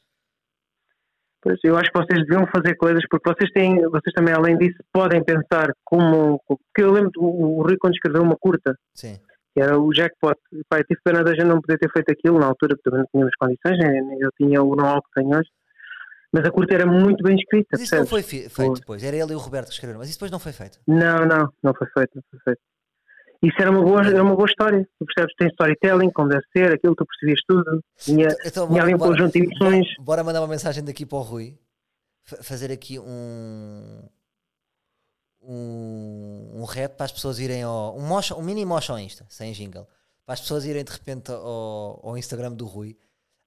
Pois, 1.43 1.59
eu 1.65 1.77
acho 1.77 1.91
que 1.91 1.99
vocês 1.99 2.21
deviam 2.25 2.47
fazer 2.55 2.77
coisas, 2.77 3.03
porque 3.11 3.29
vocês 3.35 3.51
têm, 3.53 3.81
vocês 3.83 4.15
também, 4.15 4.33
além 4.33 4.57
disso, 4.57 4.79
podem 4.93 5.23
pensar 5.25 5.73
como. 5.85 6.41
Porque 6.47 6.83
eu 6.83 6.93
lembro, 6.93 7.11
o, 7.19 7.59
o 7.59 7.63
Rui, 7.63 7.77
quando 7.81 7.95
escreveu 7.95 8.23
uma 8.23 8.37
curta, 8.37 8.77
Sim. 8.95 9.19
que 9.53 9.61
era 9.61 9.77
o 9.77 9.93
jackpot. 9.93 10.37
Eu 10.53 10.85
tive 10.85 11.01
pena 11.05 11.25
da 11.25 11.33
gente 11.35 11.45
não 11.47 11.61
poder 11.61 11.79
ter 11.79 11.91
feito 11.91 12.13
aquilo 12.13 12.39
na 12.39 12.47
altura, 12.47 12.77
porque 12.77 12.89
também 12.89 13.01
não 13.01 13.09
tínhamos 13.13 13.35
condições, 13.37 13.79
nem- 13.79 14.21
eu 14.21 14.31
tinha 14.41 14.63
o 14.63 14.77
know-how 14.77 15.03
que 15.03 15.21
tenho 15.21 15.37
hoje. 15.37 15.49
Mas 16.33 16.47
a 16.47 16.51
curta 16.51 16.75
era 16.77 16.87
muito 16.87 17.23
bem 17.25 17.35
escrita, 17.37 17.69
Mas 17.73 17.83
isso 17.83 17.95
não 17.95 18.07
percebes? 18.07 18.11
foi 18.11 18.23
fi- 18.23 18.49
feito 18.49 18.81
depois. 18.81 19.03
Era 19.03 19.17
ele 19.17 19.33
e 19.33 19.35
o 19.35 19.39
Roberto 19.39 19.67
que 19.67 19.75
escreveram. 19.75 19.99
Mas 19.99 20.09
isso 20.09 20.19
depois 20.19 20.31
não 20.31 20.39
foi 20.39 20.53
feito. 20.53 20.79
Não, 20.87 21.27
não, 21.27 21.53
não 21.63 21.75
foi 21.75 21.87
feito, 21.93 22.11
não 22.15 22.23
foi 22.31 22.41
feito. 22.45 22.61
Isso 23.43 23.57
era 23.61 23.71
uma 23.71 23.83
boa, 23.83 24.07
era 24.07 24.23
uma 24.23 24.37
boa 24.37 24.47
história. 24.47 24.89
Tu 24.99 25.05
percebes, 25.07 25.35
tem 25.37 25.49
storytelling, 25.49 26.11
como 26.11 26.29
deve 26.29 26.45
ser, 26.57 26.73
aquilo 26.73 26.95
tu 26.95 27.05
percebias 27.05 27.41
tudo. 27.47 27.83
Tinha, 27.99 28.29
Então, 28.45 28.69
tinha 28.69 28.83
ali 28.83 28.95
um 28.95 28.99
conjunto 28.99 29.33
de 29.33 29.41
emoções. 29.41 29.87
Bora, 29.99 30.23
mandar 30.23 30.41
uma 30.41 30.47
mensagem 30.49 30.85
daqui 30.85 31.05
para 31.05 31.19
o 31.19 31.23
Rui. 31.23 31.59
fa- 32.25 32.43
fazer 32.43 32.71
aqui 32.71 32.99
um. 33.01 34.03
Um, 35.45 36.51
um 36.61 36.65
rap 36.65 36.97
para 36.97 37.07
as 37.07 37.13
pessoas 37.13 37.39
irem 37.41 37.63
ao. 37.65 37.97
Um, 37.99 38.03
motion, 38.07 38.37
um 38.39 38.43
mini 38.43 38.65
motion 38.65 38.97
Insta, 38.99 39.27
sem 39.29 39.53
jingle. 39.53 39.89
Para 40.25 40.35
as 40.35 40.41
pessoas 40.41 40.65
irem 40.65 40.85
de 40.85 40.93
repente 40.93 41.33
ao, 41.33 42.01
ao 42.05 42.17
Instagram 42.17 42.53
do 42.53 42.65
Rui. 42.65 42.97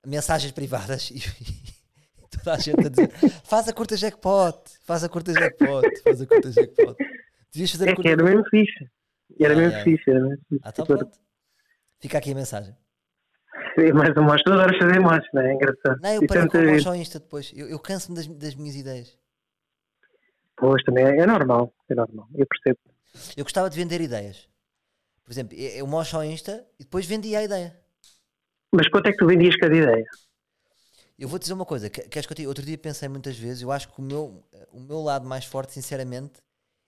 Mensagens 0.05 0.51
privadas 0.51 1.09
e, 1.15 1.15
e 1.19 2.37
toda 2.37 2.53
a 2.53 2.59
gente 2.59 2.85
a 2.85 2.89
dizer: 2.89 3.09
faz 3.45 3.67
a 3.69 3.73
curta 3.73 3.95
jackpot, 3.95 4.57
faz 4.83 5.03
a 5.05 5.09
curta 5.09 5.31
jackpot, 5.33 6.01
faz 6.03 6.21
a 6.21 6.25
curta 6.27 6.51
jackpot. 6.51 6.95
Devias 7.53 7.71
fazer 7.71 7.85
a 7.85 7.87
É 7.87 7.89
que 7.91 7.95
curta 7.95 8.09
era 8.11 8.23
mesmo 8.23 8.43
fixe. 8.49 8.89
Era 9.39 9.53
Ah, 9.53 9.57
mesmo 9.57 9.79
é. 9.79 9.83
fixe, 9.83 10.09
era 10.09 10.19
mesmo 10.19 10.43
fixe. 10.49 10.61
Ah, 10.63 10.69
então 10.69 10.85
pronto. 10.85 11.19
Fica 11.99 12.17
aqui 12.17 12.31
a 12.31 12.35
mensagem. 12.35 12.75
sim, 13.77 13.91
mais 13.93 14.15
um 14.17 14.23
monstro. 14.23 14.43
Tu 14.45 14.53
adoras 14.53 14.77
fazer 14.77 14.99
monstros, 14.99 15.29
não 15.33 15.41
é? 15.41 15.49
É 15.49 15.53
engraçado. 15.53 16.01
Não, 16.01 16.09
eu 16.13 16.23
E 16.23 16.27
parei 16.27 16.47
com 16.47 16.57
o 16.57 16.65
motion 16.71 16.95
Insta 16.95 17.19
depois. 17.19 17.51
Eu, 17.55 17.67
eu 17.67 17.79
canso-me 17.79 18.15
das, 18.15 18.27
das 18.27 18.55
minhas 18.55 18.75
ideias. 18.75 19.17
Pois, 20.57 20.81
também 20.83 21.03
é, 21.05 21.17
é 21.19 21.25
normal, 21.25 21.73
é 21.89 21.95
normal. 21.95 22.27
Eu 22.35 22.45
percebo. 22.47 22.79
Eu 23.37 23.43
gostava 23.43 23.69
de 23.69 23.75
vender 23.75 24.01
ideias. 24.01 24.47
Por 25.23 25.31
exemplo, 25.31 25.57
eu 25.57 25.87
mostro 25.87 26.17
ao 26.17 26.23
Insta 26.23 26.65
e 26.79 26.83
depois 26.83 27.05
vendia 27.05 27.39
a 27.39 27.43
ideia. 27.43 27.75
Mas 28.71 28.87
quanto 28.89 29.07
é 29.07 29.11
que 29.11 29.17
tu 29.17 29.27
vendias 29.27 29.55
cada 29.55 29.75
ideia? 29.75 30.05
Eu 31.17 31.27
vou 31.27 31.39
dizer 31.39 31.53
uma 31.53 31.65
coisa, 31.65 31.89
que- 31.89 32.07
queres 32.09 32.25
que 32.25 32.33
eu 32.33 32.37
te... 32.37 32.47
outro 32.47 32.65
dia 32.65 32.77
pensei 32.77 33.07
muitas 33.07 33.37
vezes, 33.37 33.61
eu 33.61 33.71
acho 33.71 33.87
que 33.91 33.99
o 33.99 34.03
meu, 34.03 34.43
o 34.71 34.79
meu 34.79 35.01
lado 35.01 35.25
mais 35.25 35.45
forte, 35.45 35.71
sinceramente, 35.73 36.41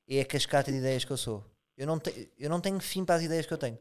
é 0.08 0.22
a 0.22 0.26
cascata 0.26 0.72
de 0.72 0.78
ideias 0.78 1.06
que 1.06 1.12
eu 1.12 1.18
sou. 1.18 1.44
Eu 1.78 1.86
não, 1.86 2.00
te... 2.00 2.32
eu 2.38 2.50
não 2.50 2.60
tenho 2.60 2.80
fim 2.80 3.06
para 3.06 3.16
as 3.16 3.24
ideias 3.24 3.46
que 3.46 3.54
eu 3.54 3.58
tenho. 3.58 3.78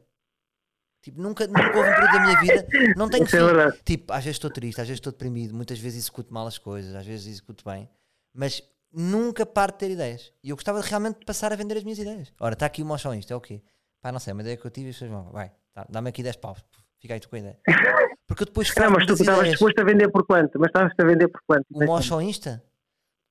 Tipo, 1.03 1.21
nunca, 1.21 1.47
nunca 1.47 1.77
houve 1.77 1.89
um 1.89 1.95
período 1.95 2.13
da 2.13 2.21
minha 2.21 2.41
vida, 2.41 2.67
não 2.97 3.09
tenho 3.09 3.25
Isso 3.25 3.37
fim. 3.37 3.59
é. 3.61 3.71
Tipo, 3.85 4.13
às 4.13 4.25
vezes 4.25 4.37
estou 4.37 4.51
triste, 4.51 4.81
às 4.81 4.89
vezes 4.89 4.99
estou 4.99 5.13
deprimido, 5.13 5.55
muitas 5.55 5.79
vezes 5.79 6.01
executo 6.01 6.35
mal 6.35 6.47
as 6.49 6.59
coisas, 6.59 6.95
às 6.97 7.07
vezes 7.07 7.29
executo 7.29 7.65
bem, 7.65 7.89
mas 8.35 8.61
nunca 8.93 9.47
paro 9.47 9.73
de 9.73 9.79
ter 9.79 9.91
ideias. 9.91 10.33
E 10.43 10.51
eu 10.51 10.57
gostava 10.57 10.81
de 10.81 10.89
realmente 10.89 11.25
passar 11.25 11.53
a 11.53 11.57
vender 11.57 11.77
as 11.77 11.85
minhas 11.85 11.99
ideias. 11.99 12.33
Ora, 12.41 12.55
está 12.55 12.67
aqui 12.67 12.83
o 12.83 12.87
motion 12.87 13.15
isto, 13.15 13.33
é 13.33 13.37
o 13.37 13.41
quê? 13.41 13.63
Pá, 14.03 14.11
não 14.11 14.19
sei, 14.19 14.33
uma 14.33 14.43
ideia 14.43 14.57
que 14.57 14.67
eu 14.67 14.71
tive 14.71 14.89
e 14.89 14.91
as 14.91 14.97
pessoas 14.97 15.13
vão, 15.13 15.31
vai, 15.31 15.53
tá, 15.73 15.87
dá-me 15.89 16.09
aqui 16.09 16.25
10 16.25 16.37
paus, 16.37 16.59
fica 16.99 17.15
aí 17.15 17.21
tu 17.21 17.29
com 17.29 17.37
a 17.37 17.39
ideia. 17.39 17.59
Porque 18.27 18.43
eu 18.43 18.47
depois 18.47 18.75
Não, 18.75 18.91
mas 18.91 19.07
tu 19.07 19.13
estavas 19.13 19.49
disposto 19.49 19.79
a 19.79 19.85
vender 19.85 20.11
por 20.11 20.27
quanto? 20.27 20.59
Mas 20.59 20.71
estavas 20.71 20.93
a 20.99 21.05
vender 21.05 21.29
por 21.29 21.41
quanto? 21.47 21.65
O 21.73 21.85
motion 21.87 22.21
Insta? 22.21 22.61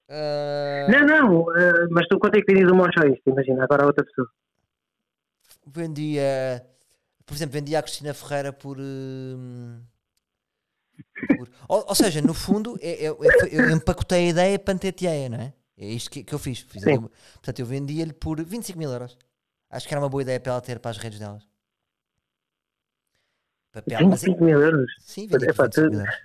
Ah, 0.10 0.88
Não, 0.90 1.06
não, 1.06 1.58
eh, 1.58 1.88
mas 1.92 2.08
tu 2.08 2.18
quanto 2.20 2.38
é 2.38 2.42
que 2.42 2.54
vendias 2.54 2.72
o 2.72 2.76
mocho 2.76 3.04
a 3.04 3.08
isto? 3.08 3.30
Imagina, 3.30 3.64
agora 3.66 3.84
a 3.84 3.88
outra 3.88 4.06
pessoa. 4.06 4.30
Vendia 5.66 6.66
por 7.26 7.34
exemplo, 7.34 7.54
vendia 7.54 7.80
a 7.80 7.84
Cristina 7.84 8.14
Ferreira 8.14 8.54
por. 8.54 8.78
hum, 8.80 9.82
por- 11.36 11.50
ou, 11.68 11.86
ou 11.90 11.96
seja, 11.96 12.22
no 12.22 12.34
fundo, 12.36 12.78
é- 12.82 13.06
é- 13.06 13.08
é- 13.08 13.50
eu 13.52 13.70
empacotei 13.72 14.28
a 14.28 14.30
ideia 14.30 14.60
panteteia, 14.60 15.28
não 15.30 15.40
é? 15.40 15.54
É 15.78 15.86
isto 15.88 16.10
que, 16.12 16.24
que 16.24 16.34
eu 16.34 16.40
fiz. 16.40 16.60
Fiz 16.60 16.86
ali 16.86 17.00
portanto, 17.00 17.60
eu 17.60 17.66
vendia-lhe 17.66 18.14
por 18.14 18.42
25 18.44 18.78
mil 18.78 18.92
euros. 18.92 19.18
Acho 19.70 19.88
que 19.88 19.94
era 19.94 20.02
uma 20.02 20.08
boa 20.10 20.22
ideia 20.22 20.40
para 20.40 20.52
ela 20.54 20.62
ter 20.62 20.80
para 20.80 20.92
as 20.92 20.98
redes 20.98 21.20
delas. 21.20 21.44
Papel, 23.72 24.08
mas 24.08 24.24
é- 24.24 24.28
25 24.28 24.44
mil 24.44 24.62
euros. 24.62 24.92
sim, 25.00 25.28
vendia 25.28 25.48
por 25.48 25.54
Epá, 25.54 25.64
25 25.66 25.88
tu- 25.88 25.92
mil 25.92 26.00
euros. 26.00 26.16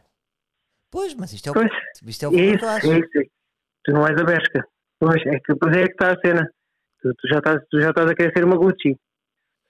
Pois, 0.91 1.15
mas 1.15 1.33
isto 1.33 1.49
é 1.49 1.51
o, 1.51 1.55
Pois, 1.55 1.71
isto 2.07 2.25
é 2.25 2.29
o 2.29 2.33
é 2.33 2.55
isso, 2.55 2.65
eu 2.65 2.93
é 2.93 2.99
isso. 2.99 3.31
Tu 3.85 3.93
não 3.93 4.07
és 4.07 4.21
a 4.21 4.25
besca. 4.25 4.65
Pois, 4.99 5.23
é 5.27 5.41
que, 5.41 5.55
pois 5.55 5.77
é 5.77 5.85
que 5.87 5.93
está 5.93 6.13
a 6.13 6.21
cena. 6.21 6.49
Tu, 7.01 7.15
tu 7.15 7.29
já 7.29 7.39
estás, 7.39 7.63
tu 7.71 7.81
já 7.81 7.91
estás 7.91 8.11
a 8.11 8.15
querer 8.15 8.33
ser 8.37 8.45
uma 8.45 8.57
Gucci. 8.57 9.01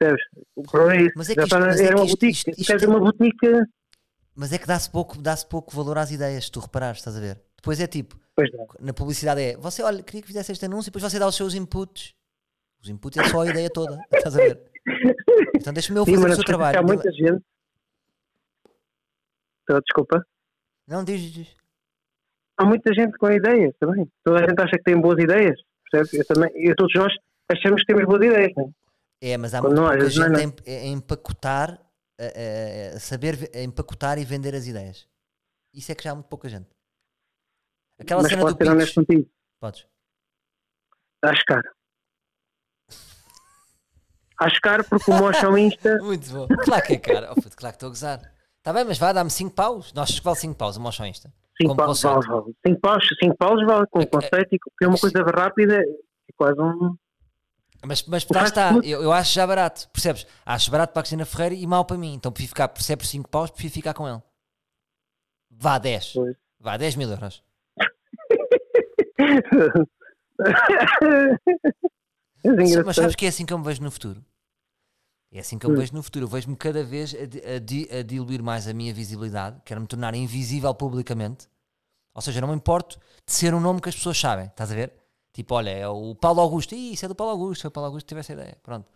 Percebes? 0.00 0.24
O 0.56 0.62
problema 0.62 0.94
é 0.94 1.02
isso. 1.04 1.12
Mas 1.16 1.28
é 1.28 1.34
já 1.34 1.40
que 1.42 1.46
isto- 1.46 1.56
é 1.56 1.84
era 1.84 1.94
que 1.94 2.00
uma 2.00 2.06
boutique. 2.06 2.50
isto- 2.56 2.72
é- 2.72 2.86
uma 2.88 3.00
boutique. 3.00 3.52
Mas 4.34 4.52
é 4.52 4.58
que 4.58 4.66
dá-se 4.66 4.90
pouco, 4.90 5.20
dá 5.20 5.36
pouco 5.48 5.74
valor 5.76 5.98
às 5.98 6.10
ideias, 6.10 6.44
se 6.46 6.50
tu 6.52 6.60
reparares, 6.60 6.98
estás 6.98 7.16
a 7.16 7.20
ver? 7.20 7.38
Depois 7.56 7.78
é 7.80 7.86
tipo, 7.86 8.18
na 8.80 8.94
publicidade 8.94 9.40
é, 9.42 9.56
você, 9.58 9.82
olha, 9.82 10.02
queria 10.02 10.22
que 10.22 10.26
fizesse 10.28 10.52
este 10.52 10.64
anúncio 10.64 10.88
e 10.88 10.90
depois 10.90 11.02
você 11.12 11.18
dá 11.18 11.26
os 11.26 11.34
seus 11.36 11.54
inputs. 11.54 12.14
Os 12.82 12.88
inputs 12.88 13.18
é 13.22 13.28
só 13.28 13.42
a 13.42 13.46
ideia 13.50 13.68
toda, 13.68 13.98
estás 14.10 14.34
a 14.34 14.38
ver? 14.38 14.58
Então 15.56 15.72
deixa-me 15.74 15.98
eu 15.98 16.06
Sim, 16.06 16.12
fazer 16.14 16.22
mas 16.28 16.32
o 16.32 16.36
seu 16.36 16.44
trabalho. 16.44 16.78
Há 16.78 16.82
muita 16.82 17.12
gente. 17.12 17.44
Então, 19.64 19.80
desculpa. 19.84 20.24
Não, 20.88 21.04
diz, 21.04 21.20
diz, 21.20 21.32
diz. 21.32 21.56
Há 22.56 22.64
muita 22.64 22.92
gente 22.94 23.16
com 23.18 23.30
ideias 23.30 23.74
também. 23.78 24.10
Toda 24.24 24.38
a 24.44 24.48
gente 24.48 24.58
acha 24.60 24.76
que 24.76 24.82
tem 24.82 24.98
boas 25.00 25.18
ideias. 25.22 25.60
Percebes? 25.90 26.14
Eu 26.20 26.26
também, 26.34 26.50
eu, 26.56 26.74
todos 26.76 26.92
nós 26.94 27.12
achamos 27.50 27.82
que 27.82 27.86
temos 27.86 28.04
boas 28.06 28.22
ideias. 28.24 28.52
Não 28.56 28.64
é? 28.64 28.79
É, 29.20 29.36
mas 29.36 29.52
há 29.54 29.60
Quando 29.60 29.80
muito 29.82 29.82
não 29.82 29.92
é 29.92 30.08
gente 30.10 30.36
a, 30.36 30.42
em- 30.42 30.76
a 30.76 30.86
empacotar, 30.86 31.72
a, 32.18 32.24
a- 32.24 32.96
a 32.96 33.00
saber 33.00 33.50
empacotar 33.56 34.18
e 34.18 34.24
vender 34.24 34.54
as 34.54 34.66
ideias. 34.66 35.06
Isso 35.74 35.92
é 35.92 35.94
que 35.94 36.02
já 36.04 36.12
há 36.12 36.14
muito 36.14 36.28
pouca 36.28 36.48
gente. 36.48 36.68
Aquela 37.98 38.22
mas 38.22 38.30
cena 38.30 38.44
do 38.44 38.56
ser 38.56 38.70
honesto 38.70 38.94
contigo. 38.94 39.30
Podes. 39.60 39.86
Acho 41.22 41.44
caro. 41.46 41.70
Acho 44.38 44.60
caro 44.62 44.84
porque 44.84 45.10
o 45.10 45.14
Mocha 45.18 45.46
Insta. 45.60 45.98
Muito 46.02 46.30
bom. 46.30 46.48
Claro 46.64 46.82
que 46.82 46.94
é 46.94 46.98
caro. 46.98 47.26
Oh, 47.30 47.34
puto, 47.34 47.54
claro 47.54 47.74
que 47.74 47.76
estou 47.76 47.88
a 47.88 47.90
gozar. 47.90 48.34
Está 48.56 48.72
bem, 48.72 48.84
mas 48.84 48.96
vá, 48.96 49.12
dá-me 49.12 49.30
5 49.30 49.54
paus. 49.54 49.92
Nós 49.92 50.18
que 50.18 50.24
vale 50.24 50.36
5 50.38 50.54
paus 50.54 50.76
o 50.78 50.80
Motion 50.80 51.04
Insta? 51.04 51.28
5 51.60 51.68
Como 51.68 51.76
paus, 51.76 52.02
conceito. 52.02 52.26
vale, 52.26 52.42
vale. 52.42 52.54
5 52.66 52.80
paus, 52.80 53.06
5 53.22 53.36
paus 53.36 53.66
vale 53.66 53.86
com 53.88 54.00
É 54.00 54.04
o 54.04 54.06
conceito 54.06 54.54
e 54.54 54.58
porque 54.58 54.84
é 54.84 54.88
uma 54.88 54.98
coisa 54.98 55.22
rápida 55.22 55.74
é 55.82 56.32
quase 56.34 56.58
um. 56.58 56.96
Mas, 57.82 58.02
mas 58.04 58.26
lá 58.28 58.44
está, 58.44 58.72
eu, 58.82 59.02
eu 59.02 59.12
acho 59.12 59.32
já 59.32 59.46
barato, 59.46 59.88
percebes? 59.90 60.26
Acho 60.44 60.70
barato 60.70 60.92
para 60.92 61.00
a 61.00 61.02
Cristina 61.02 61.24
Ferreira 61.24 61.54
e 61.54 61.66
mal 61.66 61.84
para 61.84 61.96
mim. 61.96 62.14
Então 62.14 62.30
prefiro 62.30 62.50
ficar, 62.50 62.72
se 62.80 62.92
é 62.92 62.96
por 62.96 63.06
5 63.06 63.28
paus, 63.28 63.50
prefiro 63.50 63.72
ficar 63.74 63.94
com 63.94 64.06
ele. 64.08 64.20
Vá 65.50 65.78
10. 65.78 66.12
Pois. 66.14 66.36
Vá 66.58 66.76
10 66.76 66.96
mil 66.96 67.10
euros. 67.10 67.42
É 72.42 72.82
mas 72.84 72.96
sabes 72.96 73.14
que 73.14 73.26
é 73.26 73.28
assim 73.28 73.44
que 73.44 73.52
eu 73.52 73.58
me 73.58 73.64
vejo 73.64 73.82
no 73.82 73.90
futuro? 73.90 74.24
É 75.32 75.40
assim 75.40 75.58
que 75.58 75.66
eu 75.66 75.70
me 75.70 75.76
Hum. 75.76 75.80
vejo 75.80 75.94
no 75.94 76.02
futuro. 76.02 76.24
Eu 76.24 76.28
vejo-me 76.28 76.56
cada 76.56 76.82
vez 76.82 77.14
a, 77.14 77.26
di- 77.26 77.42
a 77.44 77.58
di- 77.58 77.88
a 77.90 78.02
diluir 78.02 78.42
mais 78.42 78.66
a 78.66 78.72
minha 78.72 78.92
visibilidade, 78.94 79.60
quero 79.64 79.80
me 79.80 79.86
tornar 79.86 80.14
invisível 80.14 80.74
publicamente. 80.74 81.46
Ou 82.14 82.22
seja, 82.22 82.40
não 82.40 82.48
me 82.48 82.54
importo 82.54 82.98
de 83.26 83.32
ser 83.32 83.54
um 83.54 83.60
nome 83.60 83.80
que 83.80 83.88
as 83.88 83.94
pessoas 83.94 84.18
sabem, 84.18 84.46
estás 84.46 84.72
a 84.72 84.74
ver? 84.74 84.92
Tipo, 85.32 85.54
olha, 85.54 85.70
é 85.70 85.88
o 85.88 86.14
Paulo 86.14 86.40
Augusto. 86.40 86.74
Ih, 86.74 86.92
isso 86.92 87.04
é 87.04 87.08
do 87.08 87.14
Paulo 87.14 87.32
Augusto. 87.32 87.62
Foi 87.62 87.68
o 87.68 87.72
Paulo 87.72 87.86
Augusto 87.88 88.06
que 88.06 88.08
teve 88.10 88.20
essa 88.20 88.32
ideia. 88.32 88.56
Pronto. 88.62 88.88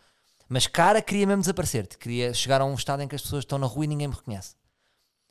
Mas 0.49 0.67
cara, 0.67 1.01
queria 1.01 1.27
mesmo 1.27 1.41
desaparecer. 1.43 1.87
Queria 1.87 2.35
chegar 2.35 2.61
a 2.61 2.65
um 2.65 2.75
estado 2.75 3.03
em 3.03 3.09
que 3.09 3.15
as 3.15 3.23
pessoas 3.23 3.43
estão 3.45 3.59
na 3.59 3.67
rua 3.67 3.85
e 3.85 3.89
ninguém 3.89 4.09
me 4.09 4.15
reconhece. 4.15 4.57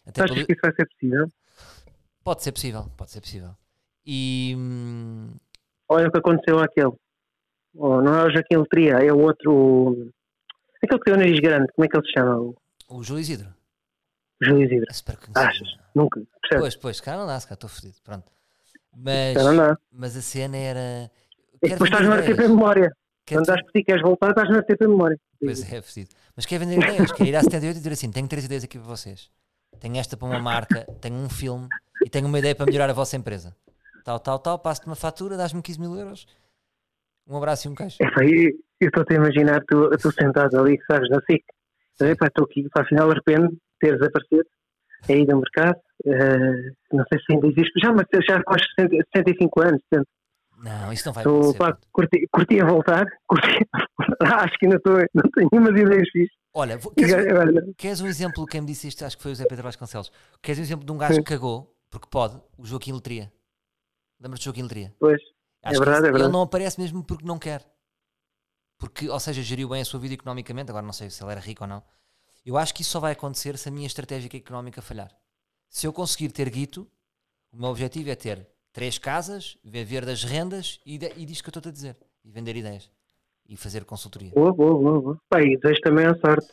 Até 0.06 0.24
Achas 0.24 0.34
pelo- 0.34 0.48
que 0.48 0.54
isso 0.54 0.62
vai 0.62 0.74
ser 0.74 0.88
possível? 0.88 1.28
Pode 2.24 2.44
ser 2.44 2.52
possível, 2.52 2.90
pode 2.98 3.12
ser 3.12 3.22
possível. 3.22 3.56
E 4.06 4.56
hum, 4.58 5.32
Olha 5.90 6.08
o 6.08 6.12
que 6.12 6.18
aconteceu 6.18 6.60
àquele. 6.60 6.92
Oh, 7.76 8.02
não 8.02 8.16
é 8.16 8.24
o 8.26 8.32
Joaquim 8.32 8.58
Letria, 8.58 8.94
é 9.04 9.12
o 9.12 9.20
outro. 9.20 10.12
Aquele 10.82 11.00
que 11.00 11.06
tem 11.06 11.14
o 11.14 11.18
nariz 11.18 11.40
grande, 11.40 11.68
como 11.76 11.86
é 11.86 11.88
que 11.90 11.98
ele 11.98 12.06
se 12.06 12.14
chama? 12.14 12.54
O 12.90 13.04
Júlio 13.04 13.22
Isidro. 13.22 13.54
Júlio 14.42 14.64
Isidro. 14.66 14.86
É 14.90 14.94
super 14.94 15.18
conhecido. 15.18 15.40
Achas? 15.40 15.78
Nunca. 15.96 16.20
Percebes? 16.42 16.60
Pois, 16.62 16.76
pois, 16.76 17.02
cara 17.02 17.18
não 17.20 17.28
dá, 17.28 17.40
se 17.40 17.46
calhar 17.48 17.56
estou 17.58 17.70
fodido. 17.70 17.96
Pronto. 18.04 18.32
Mas, 18.96 19.34
dá. 19.34 19.78
mas 19.92 20.18
a 20.18 20.22
cena 20.22 20.58
era. 20.58 21.12
Quero 21.62 21.74
depois 21.74 21.90
estás 21.90 22.08
no 22.08 22.16
RTP. 22.16 22.40
Memória. 22.48 22.92
Quero 23.26 23.40
Quando 23.40 23.50
estás 23.50 23.62
por 23.64 23.72
ti, 23.72 23.84
queres 23.84 24.02
voltar, 24.02 24.30
estás 24.30 24.50
no 24.50 24.60
RTP 24.60 24.82
Memória. 24.82 25.20
Pois 25.40 25.72
é, 25.72 25.78
é 25.78 25.82
fodido. 25.82 26.10
Mas 26.36 26.46
quer 26.46 26.60
vender 26.60 26.78
ideias, 26.78 27.12
quer 27.12 27.28
ir 27.28 27.36
à 27.36 27.42
78 27.42 27.76
e 27.76 27.80
dizer 27.80 27.94
assim: 27.94 28.12
tenho 28.12 28.28
três 28.28 28.46
ideias 28.46 28.64
aqui 28.64 28.78
para 28.78 28.88
vocês. 28.88 29.30
Tenho 29.80 29.98
esta 29.98 30.16
para 30.16 30.28
uma 30.28 30.40
marca, 30.40 30.86
tenho 31.02 31.16
um 31.16 31.30
filme 31.30 31.68
e 32.06 32.10
tenho 32.10 32.28
uma 32.28 32.40
ideia 32.40 32.56
para 32.56 32.66
melhorar 32.66 32.90
a 32.90 32.94
vossa 32.94 33.18
empresa. 33.18 33.56
Tal, 34.04 34.20
tal, 34.20 34.40
tal, 34.40 34.60
passo-te 34.60 34.88
uma 34.88 34.96
fatura, 34.96 35.36
dás-me 35.38 35.62
15 35.62 35.80
mil 35.80 35.96
euros. 35.98 36.28
Um 37.28 37.38
abraço 37.38 37.68
e 37.68 37.72
um 37.72 37.76
queijo. 37.76 37.98
É, 38.02 38.12
pá, 38.12 38.24
eu 38.24 38.52
eu 38.84 38.88
estou-te 38.88 39.14
a 39.14 39.16
imaginar, 39.16 39.64
tu, 39.66 39.90
tu 39.98 40.12
sentado 40.12 40.60
ali, 40.60 40.78
sabes, 40.86 41.10
na 41.10 41.22
SIC. 41.22 41.44
Estou 42.00 42.46
aqui, 42.46 42.68
para 42.70 42.84
afinal 42.84 43.14
de 43.14 43.22
ter 43.80 43.98
desaparecido 45.08 45.14
aí 45.22 45.26
do 45.26 45.38
mercado. 45.38 45.80
Eh, 46.06 46.72
não 46.92 47.06
sei 47.08 47.20
se 47.20 47.34
ainda 47.34 47.48
existe, 47.48 47.80
já, 47.82 47.92
mas 47.94 48.06
já 48.28 48.44
com 48.44 48.56
os 48.56 48.62
60, 48.78 48.96
65 49.16 49.62
anos, 49.62 49.82
portanto, 49.90 50.08
Não, 50.58 50.92
isso 50.94 51.06
não 51.08 51.14
vai 51.14 51.24
estou, 51.24 51.40
acontecer. 51.52 51.78
curti, 51.92 52.28
curti 52.32 52.60
a 52.60 52.66
voltar, 52.66 53.06
curti 53.28 53.68
a 54.22 54.44
acho 54.44 54.58
que 54.60 54.66
ainda 54.66 54.78
estou, 54.78 54.98
não 55.14 55.24
tenho 55.34 55.50
umas 55.54 55.80
ideias 55.80 56.10
fixas. 56.10 56.38
Olha, 56.56 56.78
queres, 56.96 57.14
agora, 57.14 57.52
queres 57.78 58.02
um 58.02 58.08
exemplo? 58.08 58.46
Quem 58.46 58.62
me 58.62 58.68
disse 58.68 58.88
isto, 58.88 59.04
acho 59.06 59.16
que 59.18 59.24
foi 59.24 59.32
o 59.32 59.36
Zé 59.36 59.46
Pedro 59.46 59.64
Vasconcelos. 59.64 60.12
Queres 60.42 60.60
um 60.60 60.62
exemplo 60.64 60.86
de 60.86 60.92
um 60.92 60.98
gajo 60.98 61.16
Sim. 61.16 61.24
que 61.24 61.30
cagou, 61.34 61.74
porque 61.90 62.08
pode, 62.12 62.40
o 62.58 62.66
Joaquim 62.66 62.92
Letria. 62.94 63.32
Lembras-te 64.20 64.44
do 64.44 64.46
Joaquim 64.46 64.62
Letria? 64.64 64.94
Pois, 65.00 65.20
Acho 65.64 65.80
que 65.80 65.86
verdade, 65.86 65.90
esse- 66.00 66.10
é 66.10 66.12
verdade. 66.12 66.24
Ele 66.26 66.32
não 66.34 66.42
aparece 66.42 66.80
mesmo 66.80 67.04
porque 67.04 67.26
não 67.26 67.40
quer. 67.40 67.66
Porque, 68.78 69.10
ou 69.10 69.20
seja, 69.20 69.42
geriu 69.42 69.70
bem 69.70 69.82
a 69.82 69.86
sua 69.86 70.00
vida 70.00 70.14
economicamente. 70.14 70.70
Agora 70.70 70.86
não 70.86 70.94
sei 70.94 71.10
se 71.10 71.24
ele 71.24 71.32
era 71.32 71.40
rico 71.42 71.64
ou 71.64 71.68
não. 71.70 71.82
Eu 72.46 72.58
acho 72.58 72.74
que 72.74 72.82
isso 72.82 72.92
só 72.92 73.00
vai 73.00 73.14
acontecer 73.14 73.58
se 73.58 73.70
a 73.70 73.72
minha 73.72 73.88
estratégia 73.88 74.30
económica 74.36 74.82
falhar. 74.82 75.12
Se 75.70 75.88
eu 75.88 75.94
conseguir 75.94 76.32
ter 76.32 76.50
guito, 76.50 76.88
o 77.52 77.58
meu 77.58 77.70
objetivo 77.70 78.10
é 78.10 78.16
ter 78.16 78.48
três 78.72 78.98
casas, 78.98 79.58
viver 79.64 80.06
das 80.06 80.24
rendas 80.24 80.80
e, 80.86 80.98
de, 80.98 81.12
e 81.16 81.26
diz 81.26 81.42
que 81.42 81.48
eu 81.48 81.52
estou 81.52 81.70
a 81.70 81.74
dizer. 81.74 81.96
E 82.24 82.32
vender 82.32 82.56
ideias. 82.56 82.90
E 83.48 83.56
fazer 83.58 83.86
consultoria. 83.86 84.32
boa, 84.34 84.54
boa, 84.54 84.80
boa. 84.80 85.02
boa. 85.02 85.44
E 85.44 85.58
desejo 85.58 85.82
também 85.82 86.06
a 86.06 86.16
sorte. 86.16 86.48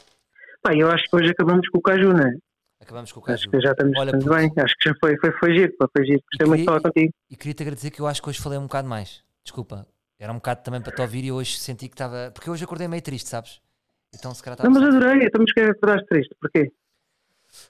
Pá, 0.62 0.74
eu 0.74 0.90
acho 0.90 1.04
que 1.04 1.16
hoje 1.16 1.30
acabamos 1.30 1.68
com 1.68 1.78
o 1.78 1.82
Caju, 1.82 2.12
não 2.12 2.20
é? 2.20 2.34
Acabamos 2.80 3.12
com 3.12 3.20
o 3.20 3.22
Acho 3.24 3.44
caso. 3.44 3.50
que 3.50 3.60
já 3.60 3.72
estamos 3.72 3.98
Olha, 3.98 4.12
bem. 4.12 4.52
Acho 4.56 4.74
que 4.78 4.88
já 4.88 4.94
foi, 4.98 5.16
foi, 5.18 5.32
foi 5.38 5.54
giro, 5.54 5.76
pá, 5.76 5.86
foi 5.94 6.06
giro. 6.06 6.22
Gostei 6.32 6.46
muito 6.46 6.60
de 6.60 6.66
falar 6.66 6.80
contigo. 6.80 7.12
E 7.30 7.36
queria-te 7.36 7.62
agradecer 7.62 7.90
que 7.90 8.00
eu 8.00 8.06
acho 8.06 8.22
que 8.22 8.28
hoje 8.28 8.40
falei 8.40 8.58
um 8.58 8.62
bocado 8.62 8.88
mais. 8.88 9.22
Desculpa. 9.44 9.86
Era 10.18 10.32
um 10.32 10.36
bocado 10.36 10.62
também 10.62 10.80
para 10.80 10.92
te 10.92 11.00
ouvir 11.00 11.24
e 11.24 11.32
hoje 11.32 11.58
senti 11.58 11.88
que 11.88 11.94
estava. 11.94 12.30
Porque 12.32 12.50
hoje 12.50 12.64
acordei 12.64 12.88
meio 12.88 13.02
triste, 13.02 13.28
sabes? 13.28 13.60
Então 14.14 14.34
se 14.34 14.42
calhar 14.42 14.58
Não, 14.62 14.70
estava. 14.70 14.86
mas 14.86 14.96
adorei, 14.96 15.26
estamos 15.26 15.52
que 15.52 15.60
acordaste 15.60 16.06
triste. 16.06 16.34
Porquê? 16.40 16.72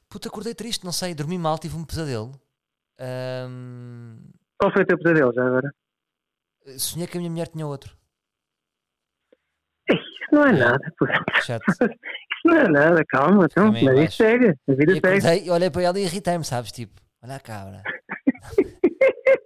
Puta, 0.08 0.28
acordei 0.28 0.54
triste, 0.54 0.84
não 0.84 0.92
sei, 0.92 1.14
dormi 1.14 1.38
mal, 1.38 1.58
tive 1.58 1.76
um 1.76 1.84
pesadelo. 1.84 2.32
Ahm, 2.98 4.18
Qual 4.58 4.72
foi 4.72 4.82
o 4.82 4.86
teu 4.86 4.98
pesadelo 4.98 5.32
já 5.34 5.46
agora? 5.46 5.72
sonhei 6.78 7.06
que 7.06 7.16
a 7.16 7.20
minha 7.20 7.30
mulher 7.30 7.48
tinha 7.48 7.66
outro. 7.66 7.96
Isso 9.88 10.28
não 10.32 10.46
é 10.46 10.52
nada, 10.52 10.92
pô. 10.98 11.06
Chato. 11.42 11.64
Isso 12.40 12.46
não 12.46 12.56
é 12.56 12.68
nada, 12.68 13.04
calma, 13.06 13.44
então, 13.50 13.70
mas 13.70 13.98
isso 13.98 14.16
segue, 14.16 14.48
a 14.48 14.72
vida 14.72 14.92
E 14.92 15.00
segue. 15.00 15.18
acordei 15.18 15.50
olhei 15.50 15.70
para 15.70 15.82
ela 15.82 15.98
e 16.00 16.04
irritei-me, 16.04 16.42
sabes? 16.44 16.72
Tipo, 16.72 16.98
olha 17.22 17.36
a 17.36 17.40
cabra. 17.40 17.82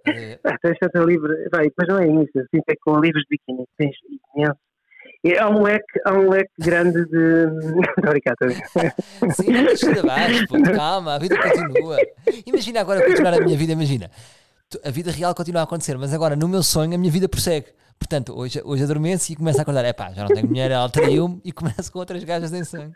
Eh, 0.07 0.39
Ah, 0.45 0.55
tanta 0.79 0.99
livre, 0.99 1.49
vai, 1.51 1.65
mas 1.77 1.87
não 1.87 1.97
é 1.99 2.05
isso, 2.07 2.39
assim 2.39 2.61
é 2.69 2.75
com 2.79 2.99
livros 2.99 3.23
de 3.23 3.27
biquíni, 3.37 3.65
tens 3.75 3.95
imenso. 4.35 4.57
E 5.23 5.37
há 5.37 5.49
um 5.49 5.63
leque, 5.63 5.99
há 6.05 6.13
um 6.13 6.29
leque 6.29 6.51
grande 6.59 7.05
de. 7.05 7.45
A 8.03 8.07
a 8.07 8.11
brincar. 8.11 8.35
Sim, 9.33 9.51
não 9.51 9.91
ir 9.93 9.99
abaixo, 9.99 10.47
pô, 10.47 10.61
calma, 10.61 11.15
a 11.15 11.19
vida 11.19 11.35
continua. 11.41 11.97
Imagina 12.45 12.81
agora 12.81 13.03
continuar 13.05 13.33
a 13.33 13.41
minha 13.41 13.57
vida, 13.57 13.71
imagina. 13.73 14.11
A 14.83 14.89
vida 14.91 15.11
real 15.11 15.33
continua 15.33 15.61
a 15.61 15.63
acontecer, 15.63 15.97
mas 15.97 16.13
agora 16.13 16.35
no 16.35 16.47
meu 16.47 16.61
sonho 16.61 16.93
a 16.93 16.97
minha 16.97 17.11
vida 17.11 17.29
prossegue. 17.29 17.67
Portanto, 17.97 18.37
hoje, 18.37 18.61
hoje 18.63 18.83
adormeço 18.83 19.31
e 19.31 19.35
começo 19.35 19.59
a 19.59 19.61
acordar. 19.61 19.85
É 19.85 19.93
pá, 19.93 20.11
já 20.11 20.23
não 20.23 20.33
tenho 20.33 20.47
mulher, 20.47 20.69
ela 20.71 20.89
traiu-me 20.89 21.39
e 21.45 21.51
começo 21.51 21.91
com 21.91 21.99
outras 21.99 22.23
gajas 22.23 22.51
em 22.53 22.63
sangue. 22.63 22.93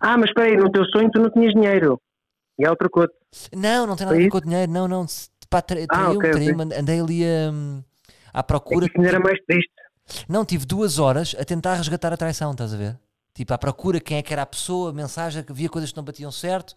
Ah, 0.00 0.16
mas 0.16 0.30
espera 0.30 0.48
aí, 0.48 0.56
no 0.56 0.70
teu 0.72 0.84
sonho 0.86 1.10
tu 1.10 1.20
não 1.20 1.30
tinhas 1.30 1.52
dinheiro. 1.52 2.00
E 2.58 2.64
ela 2.64 2.76
trocou-te. 2.76 3.14
Não, 3.54 3.86
não 3.86 3.96
tem 3.96 4.06
nada 4.06 4.18
a 4.18 4.20
ver 4.20 4.28
com 4.28 4.38
o 4.38 4.40
dinheiro, 4.40 4.70
não, 4.72 4.88
não. 4.88 5.06
Pá, 5.48 5.58
Ah, 5.58 5.62
traiu-me, 5.62 6.16
ok, 6.16 6.16
ok. 6.16 6.30
traiu-me, 6.30 6.74
andei 6.74 7.00
ali 7.00 7.24
hum, 7.52 7.82
à 8.32 8.42
procura. 8.42 8.86
Isso 8.86 8.94
ainda 8.96 9.08
era 9.10 9.20
mais 9.20 9.38
triste. 9.46 9.70
Não, 10.28 10.44
tive 10.44 10.66
duas 10.66 10.98
horas 10.98 11.34
a 11.38 11.44
tentar 11.44 11.74
resgatar 11.74 12.12
a 12.12 12.16
traição, 12.16 12.52
estás 12.52 12.74
a 12.74 12.76
ver? 12.76 12.98
Tipo, 13.34 13.54
à 13.54 13.58
procura 13.58 14.00
quem 14.00 14.18
é 14.18 14.22
que 14.22 14.32
era 14.32 14.42
a 14.42 14.46
pessoa, 14.46 14.90
a 14.90 14.92
mensagem, 14.92 15.42
que 15.42 15.52
havia 15.52 15.68
coisas 15.68 15.90
que 15.90 15.96
não 15.96 16.04
batiam 16.04 16.30
certo, 16.30 16.74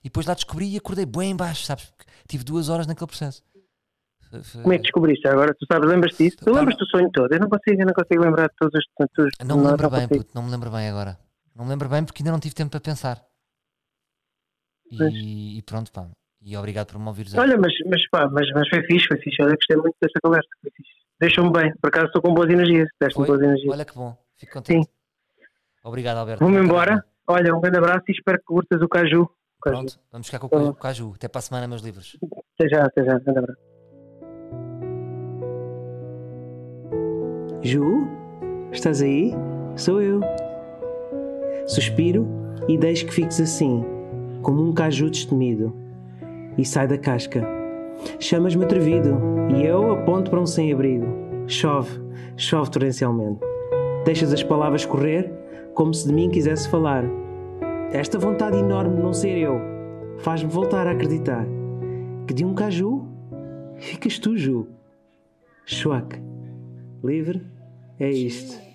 e 0.00 0.04
depois 0.04 0.26
lá 0.26 0.34
descobri 0.34 0.72
e 0.72 0.76
acordei 0.76 1.04
bem 1.04 1.32
em 1.32 1.36
baixo, 1.36 1.64
sabes? 1.64 1.92
Tive 2.26 2.44
duas 2.44 2.68
horas 2.68 2.86
naquele 2.86 3.08
processo. 3.08 3.42
Como 4.62 4.72
é 4.72 4.76
que 4.76 4.82
descobriste 4.82 5.26
agora? 5.26 5.54
Tu 5.54 5.66
sabes, 5.70 5.88
lembras-te 5.88 6.22
disso? 6.22 6.36
Tu 6.38 6.44
Pá, 6.44 6.52
lembras-te 6.52 6.80
do 6.80 6.86
sonho 6.86 7.10
todo? 7.10 7.32
Eu 7.32 7.40
não 7.40 7.48
consigo, 7.48 7.80
eu 7.80 7.86
não 7.86 7.94
consigo 7.94 8.22
lembrar 8.22 8.48
de 8.48 8.54
todos 8.56 8.74
os. 8.78 9.08
Todos, 9.14 9.32
Não 9.44 9.56
me 9.58 9.66
lembro 9.66 9.90
não 9.90 9.98
bem, 9.98 10.08
puto, 10.08 10.30
não 10.34 10.42
me 10.42 10.50
lembro 10.50 10.70
bem 10.70 10.88
agora. 10.88 11.18
Não 11.54 11.64
me 11.64 11.70
lembro 11.70 11.88
bem 11.88 12.04
porque 12.04 12.22
ainda 12.22 12.32
não 12.32 12.40
tive 12.40 12.54
tempo 12.54 12.70
para 12.70 12.80
pensar. 12.80 13.24
E, 14.90 15.58
e 15.58 15.62
pronto, 15.62 15.90
pá. 15.90 16.08
E 16.50 16.56
obrigado 16.56 16.86
por 16.92 16.98
me 16.98 17.06
ouvires. 17.08 17.34
Olha, 17.36 17.58
mas, 17.58 17.72
mas 17.86 18.08
pá, 18.08 18.26
mas, 18.32 18.48
mas 18.54 18.66
foi 18.70 18.82
fixe, 18.84 19.06
foi 19.06 19.18
fixe. 19.18 19.42
Olha, 19.42 19.54
gostei 19.54 19.76
muito 19.76 19.94
desta 20.00 20.18
conversa. 20.22 20.48
Foi 20.62 20.70
fixe. 20.74 20.90
Deixou-me 21.20 21.52
bem. 21.52 21.72
Por 21.80 21.88
acaso 21.88 22.06
estou 22.06 22.22
com 22.22 22.32
boas 22.32 22.48
energias. 22.50 22.88
Deste-me 22.98 23.26
boas 23.26 23.42
energias. 23.42 23.70
Olha 23.74 23.84
que 23.84 23.94
bom. 23.94 24.16
Fico 24.38 24.52
contente. 24.54 24.88
Obrigado, 25.84 26.16
Alberto. 26.18 26.42
Vou-me 26.42 26.58
embora. 26.58 27.04
Olha, 27.26 27.54
um 27.54 27.60
grande 27.60 27.76
abraço 27.76 28.04
e 28.08 28.12
espero 28.12 28.38
que 28.38 28.44
curtas 28.44 28.80
o 28.80 28.88
caju. 28.88 29.22
O 29.24 29.60
caju. 29.60 29.76
Pronto, 29.76 30.00
vamos 30.10 30.26
ficar 30.28 30.38
com 30.38 30.46
o 30.46 30.50
caju- 30.50 30.74
caju. 30.74 31.12
Até 31.16 31.28
para 31.28 31.38
a 31.40 31.42
semana, 31.42 31.68
meus 31.68 31.82
livros. 31.82 32.16
Até 32.58 32.68
já, 32.70 32.84
até 32.86 33.04
já. 33.04 33.16
Um 33.16 33.20
grande 33.20 33.38
abraço. 33.40 33.60
Ju, 37.62 38.06
estás 38.72 39.02
aí? 39.02 39.32
Sou 39.76 40.00
eu. 40.00 40.20
Suspiro 41.66 42.26
e 42.68 42.78
deixo 42.78 43.06
que 43.06 43.12
fiques 43.12 43.40
assim, 43.40 43.84
como 44.42 44.62
um 44.62 44.72
caju 44.72 45.10
destemido, 45.10 45.74
e 46.58 46.64
sai 46.64 46.86
da 46.86 46.98
casca. 46.98 47.46
Chamas-me 48.20 48.64
atrevido 48.64 49.16
e 49.56 49.64
eu 49.64 49.92
aponto 49.92 50.30
para 50.30 50.40
um 50.40 50.46
sem-abrigo. 50.46 51.06
Chove, 51.46 51.98
chove 52.36 52.70
torrencialmente. 52.70 53.40
Deixas 54.04 54.32
as 54.32 54.42
palavras 54.42 54.84
correr 54.84 55.32
como 55.74 55.94
se 55.94 56.06
de 56.06 56.12
mim 56.12 56.28
quisesse 56.28 56.68
falar. 56.68 57.04
Esta 57.92 58.18
vontade 58.18 58.58
enorme 58.58 58.96
de 58.96 59.02
não 59.02 59.12
ser 59.12 59.38
eu 59.38 59.60
faz-me 60.18 60.50
voltar 60.50 60.86
a 60.86 60.90
acreditar 60.90 61.46
que 62.26 62.34
de 62.34 62.44
um 62.44 62.54
caju 62.54 63.06
ficas 63.76 64.18
tu, 64.18 64.36
Ju. 64.36 64.66
Schwack. 65.64 66.20
Livre 67.02 67.46
é 67.98 68.10
isto. 68.10 68.67